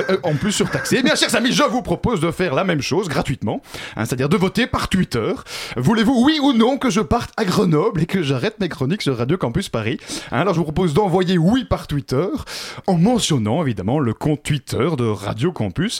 euh, 0.09 0.17
en 0.23 0.34
plus 0.36 0.51
surtaxé. 0.51 0.97
Eh 0.99 1.03
bien, 1.03 1.15
chers 1.15 1.36
amis, 1.36 1.51
je 1.51 1.63
vous 1.63 1.81
propose 1.81 2.19
de 2.19 2.31
faire 2.31 2.53
la 2.53 2.63
même 2.63 2.81
chose 2.81 3.07
gratuitement, 3.07 3.61
hein, 3.95 4.05
c'est-à-dire 4.05 4.29
de 4.29 4.38
voter 4.38 4.67
par 4.67 4.89
Twitter. 4.89 5.31
Voulez-vous, 5.77 6.23
oui 6.25 6.39
ou 6.41 6.53
non, 6.53 6.77
que 6.77 6.89
je 6.89 6.99
parte 6.99 7.31
à 7.38 7.45
Grenoble 7.45 8.01
et 8.01 8.05
que 8.05 8.21
j'arrête 8.23 8.59
mes 8.59 8.69
chroniques 8.69 9.01
sur 9.01 9.17
Radio 9.17 9.38
Campus 9.38 9.69
Paris 9.69 9.84
Hein, 10.31 10.39
Alors, 10.41 10.53
je 10.53 10.59
vous 10.59 10.65
propose 10.65 10.93
d'envoyer 10.93 11.38
oui 11.38 11.65
par 11.65 11.88
Twitter, 11.88 12.27
en 12.88 12.97
mentionnant 12.97 13.63
évidemment 13.63 13.99
le 13.99 14.13
compte 14.13 14.43
Twitter 14.43 14.89
de 14.97 15.05
Radio 15.05 15.51
Campus, 15.51 15.99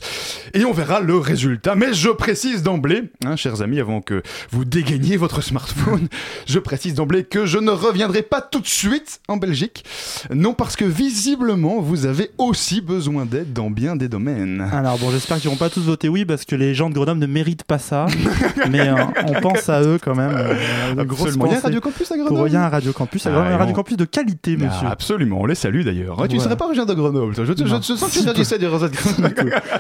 et 0.54 0.66
on 0.66 0.74
verra 0.74 1.00
le 1.00 1.18
résultat. 1.18 1.76
Mais 1.76 1.94
je 1.94 2.10
précise 2.10 2.64
d'emblée, 2.64 3.04
hein, 3.26 3.36
chers 3.36 3.62
amis, 3.62 3.80
avant 3.80 4.02
que 4.02 4.24
vous 4.52 4.66
dégainiez 4.66 5.18
votre 5.18 5.42
smartphone, 5.42 6.08
je 6.48 6.60
précise 6.60 6.96
d'emblée 6.96 7.24
que 7.24 7.46
je 7.46 7.58
ne 7.58 7.72
reviendrai 7.72 8.24
pas 8.24 8.42
tout 8.42 8.60
de 8.60 8.68
suite 8.68 9.22
en 9.28 9.38
Belgique. 9.38 9.86
Non, 10.34 10.54
parce 10.54 10.76
que 10.76 10.86
visiblement, 10.86 11.80
vous 11.80 12.06
avez 12.06 12.32
aussi 12.38 12.73
besoin 12.82 13.26
d'aide 13.26 13.54
dans 13.54 13.70
bien 13.70 13.96
des 13.96 14.08
domaines. 14.08 14.62
Alors 14.72 14.98
bon, 14.98 15.10
j'espère 15.12 15.38
qu'ils 15.40 15.50
vont 15.50 15.56
pas 15.56 15.70
tous 15.70 15.82
voter 15.82 16.10
oui 16.10 16.26
parce 16.26 16.46
que 16.46 16.56
les 16.56 16.74
gens 16.74 16.90
de 16.90 16.96
Grenoble 16.96 17.20
ne 17.20 17.26
méritent 17.28 17.64
pas 17.64 17.78
ça. 17.80 18.06
mais 18.70 18.82
euh, 18.88 18.96
on 19.28 19.40
pense 19.42 19.70
à 19.70 19.82
eux 19.82 20.00
quand 20.04 20.16
même. 20.16 20.32
euh, 20.36 20.54
Absolument. 21.02 21.46
Il 21.48 21.52
y 21.54 21.56
a 21.56 21.60
Radio 21.60 21.82
Campus 21.82 22.12
à 22.12 22.16
Pour 22.16 22.26
Grenoble 22.26 22.50
il 22.50 22.54
y 22.54 22.58
a 22.58 22.66
un 22.66 22.70
Radio 22.70 22.94
Campus, 22.94 23.26
à 23.28 23.32
Ah, 23.36 23.40
un 23.54 23.58
Radio 23.58 23.72
on- 23.74 23.76
Campus 23.76 23.98
de 23.98 24.06
qualité, 24.06 24.58
monsieur. 24.58 24.86
Ah, 24.88 24.92
absolument, 24.92 25.40
on 25.42 25.46
les 25.46 25.56
salue 25.56 25.84
d'ailleurs. 25.84 26.20
Ouais, 26.20 26.28
tu 26.28 26.36
ne 26.38 26.42
serais 26.42 26.56
pas 26.58 26.66
originaire 26.66 26.86
de 26.88 26.94
Grenoble, 26.94 27.36
toi. 27.36 27.46
Je, 27.46 27.54
te- 27.54 27.66
je, 27.66 27.74
Non. 27.74 27.82
je 27.82 27.94
sens 27.94 28.00
que 28.06 28.12
Si 28.12 28.20
tu 28.22 28.26
réagissais 28.26 28.58
durant 28.60 28.80
cette 28.80 28.94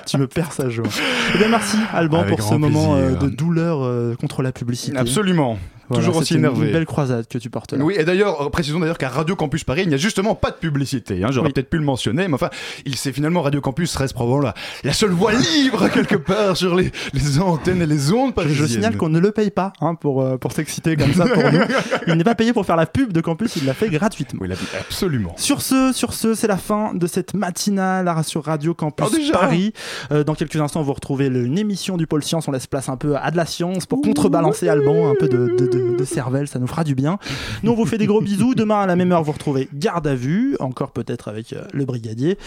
tu 0.06 0.18
me 0.18 0.28
perds 0.28 0.52
sa 0.54 0.70
joie. 0.70 0.86
Eh 1.34 1.38
bien, 1.38 1.48
merci 1.50 1.78
Alban 1.94 2.20
Avec 2.22 2.38
pour 2.38 2.48
ce 2.48 2.56
moment 2.56 2.96
euh, 2.96 3.16
de 3.16 3.28
douleur 3.30 4.16
contre 4.18 4.42
la 4.42 4.52
publicité. 4.52 4.98
Absolument. 4.98 5.58
Toujours 5.94 6.18
aussi 6.18 6.30
c'est 6.30 6.34
une- 6.36 6.42
énervé. 6.42 6.68
Une 6.68 6.74
belle 6.74 6.86
croisade 6.86 7.28
que 7.28 7.38
tu 7.38 7.50
portes 7.50 7.74
là. 7.74 7.84
Oui, 7.84 7.96
et 7.98 8.04
d'ailleurs, 8.04 8.42
euh, 8.42 8.50
précisons 8.50 8.80
d'ailleurs 8.80 8.98
qu'à 8.98 9.10
Radio 9.10 9.36
Campus 9.36 9.64
Paris, 9.64 9.82
il 9.84 9.90
n'y 9.90 9.94
a 9.96 9.98
justement 9.98 10.36
pas 10.36 10.52
de 10.52 10.56
publicité. 10.58 11.24
Hein, 11.24 11.28
J'aurais 11.32 11.50
peut-être 11.52 11.70
pu 11.70 11.78
le 11.78 11.84
mentionner, 11.84 12.28
mais 12.28 12.34
enfin, 12.36 12.50
il 12.86 12.96
c'est 12.96 13.12
finalement 13.12 13.42
Radio 13.42 13.60
Campus 13.62 13.96
reste 13.96 14.14
probablement 14.14 14.42
la, 14.44 14.54
la 14.84 14.94
seule 14.94 15.12
voie 15.12 15.34
libre 15.34 15.90
quelque 15.94 16.16
part 16.16 16.56
sur 16.58 16.76
les, 16.76 16.92
les 17.14 17.40
antennes 17.40 17.82
et 17.82 17.86
les 17.86 18.12
ondes 18.12 18.30
Je, 18.30 18.34
parisiennes. 18.36 18.68
je 18.68 18.72
signale 18.74 18.98
qu'on 18.98 19.10
ne 19.10 19.20
le 19.20 19.32
paye 19.32 19.52
pas 19.52 19.74
hein, 19.82 19.96
pour, 19.96 20.22
euh, 20.22 20.38
pour 20.38 20.52
s'exciter 20.52 20.96
comme 20.96 21.14
ça 21.14 21.26
pour 21.26 21.44
nous. 21.52 21.60
Il 22.08 22.14
n'est 22.16 22.24
pas 22.24 22.36
payé 22.36 22.54
pour 22.54 22.66
faire 22.66 22.76
la 22.76 22.86
pub 22.86 23.12
de 23.14 23.22
campus, 23.22 23.56
il 23.58 23.66
l'a 23.66 23.74
fait 23.74 23.90
gratuitement. 23.90 24.40
Oui, 24.42 24.50
absolument. 24.80 25.34
Sur 25.38 25.62
ce, 25.62 25.92
sur 25.94 26.14
ce, 26.14 26.34
c'est 26.36 26.48
la 26.48 26.58
fin 26.58 26.94
de 26.94 27.08
cette 27.08 27.34
matinale 27.34 28.12
sur 28.26 28.44
Radio 28.46 28.74
Campus 28.74 29.08
Oh, 29.10 29.16
déjà 29.16 29.34
Paris. 29.34 29.74
Euh, 30.12 30.24
dans 30.24 30.36
quelques 30.36 30.56
instants, 30.58 30.82
vous 30.84 30.94
retrouvez 30.94 31.28
une 31.28 31.58
émission 31.58 31.98
du 31.98 32.08
Pôle 32.08 32.24
Science. 32.24 32.48
On 32.48 32.52
laisse 32.52 32.68
place 32.68 32.90
un 32.90 32.98
peu 32.98 33.16
à 33.16 33.32
de 33.32 33.38
la 33.38 33.46
science 33.46 33.86
pour 33.86 34.02
contrebalancer 34.02 34.68
Alban, 34.70 35.10
un 35.10 35.16
peu 35.20 35.28
de, 35.28 35.56
de, 35.58 35.68
de- 35.68 35.83
de 35.98 36.04
cervelle, 36.06 36.48
ça 36.48 36.60
nous 36.60 36.68
fera 36.68 36.84
du 36.84 36.96
bien. 36.96 37.18
Nous, 37.64 37.72
on 37.72 37.76
vous 37.76 37.86
fait 37.86 37.98
des 37.98 38.08
gros 38.08 38.22
bisous. 38.22 38.56
Demain, 38.56 38.82
à 38.82 38.86
la 38.86 38.96
même 38.96 39.12
heure, 39.12 39.24
vous 39.24 39.32
retrouvez 39.32 39.70
Garde 39.74 40.08
à 40.08 40.16
vue, 40.16 40.56
encore 40.60 40.92
peut-être 40.92 41.28
avec 41.28 41.54
euh, 41.54 41.64
le 41.74 41.86
brigadier. 41.86 42.38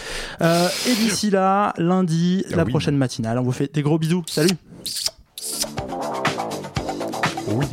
Euh, 0.41 0.67
et 0.87 0.95
d'ici 0.95 1.29
là, 1.29 1.73
lundi, 1.77 2.45
la 2.49 2.65
prochaine 2.65 2.97
matinale. 2.97 3.39
On 3.39 3.43
vous 3.43 3.51
fait 3.51 3.73
des 3.73 3.81
gros 3.81 3.97
bisous. 3.97 4.23
Salut 4.27 4.55
Oui. 7.49 7.65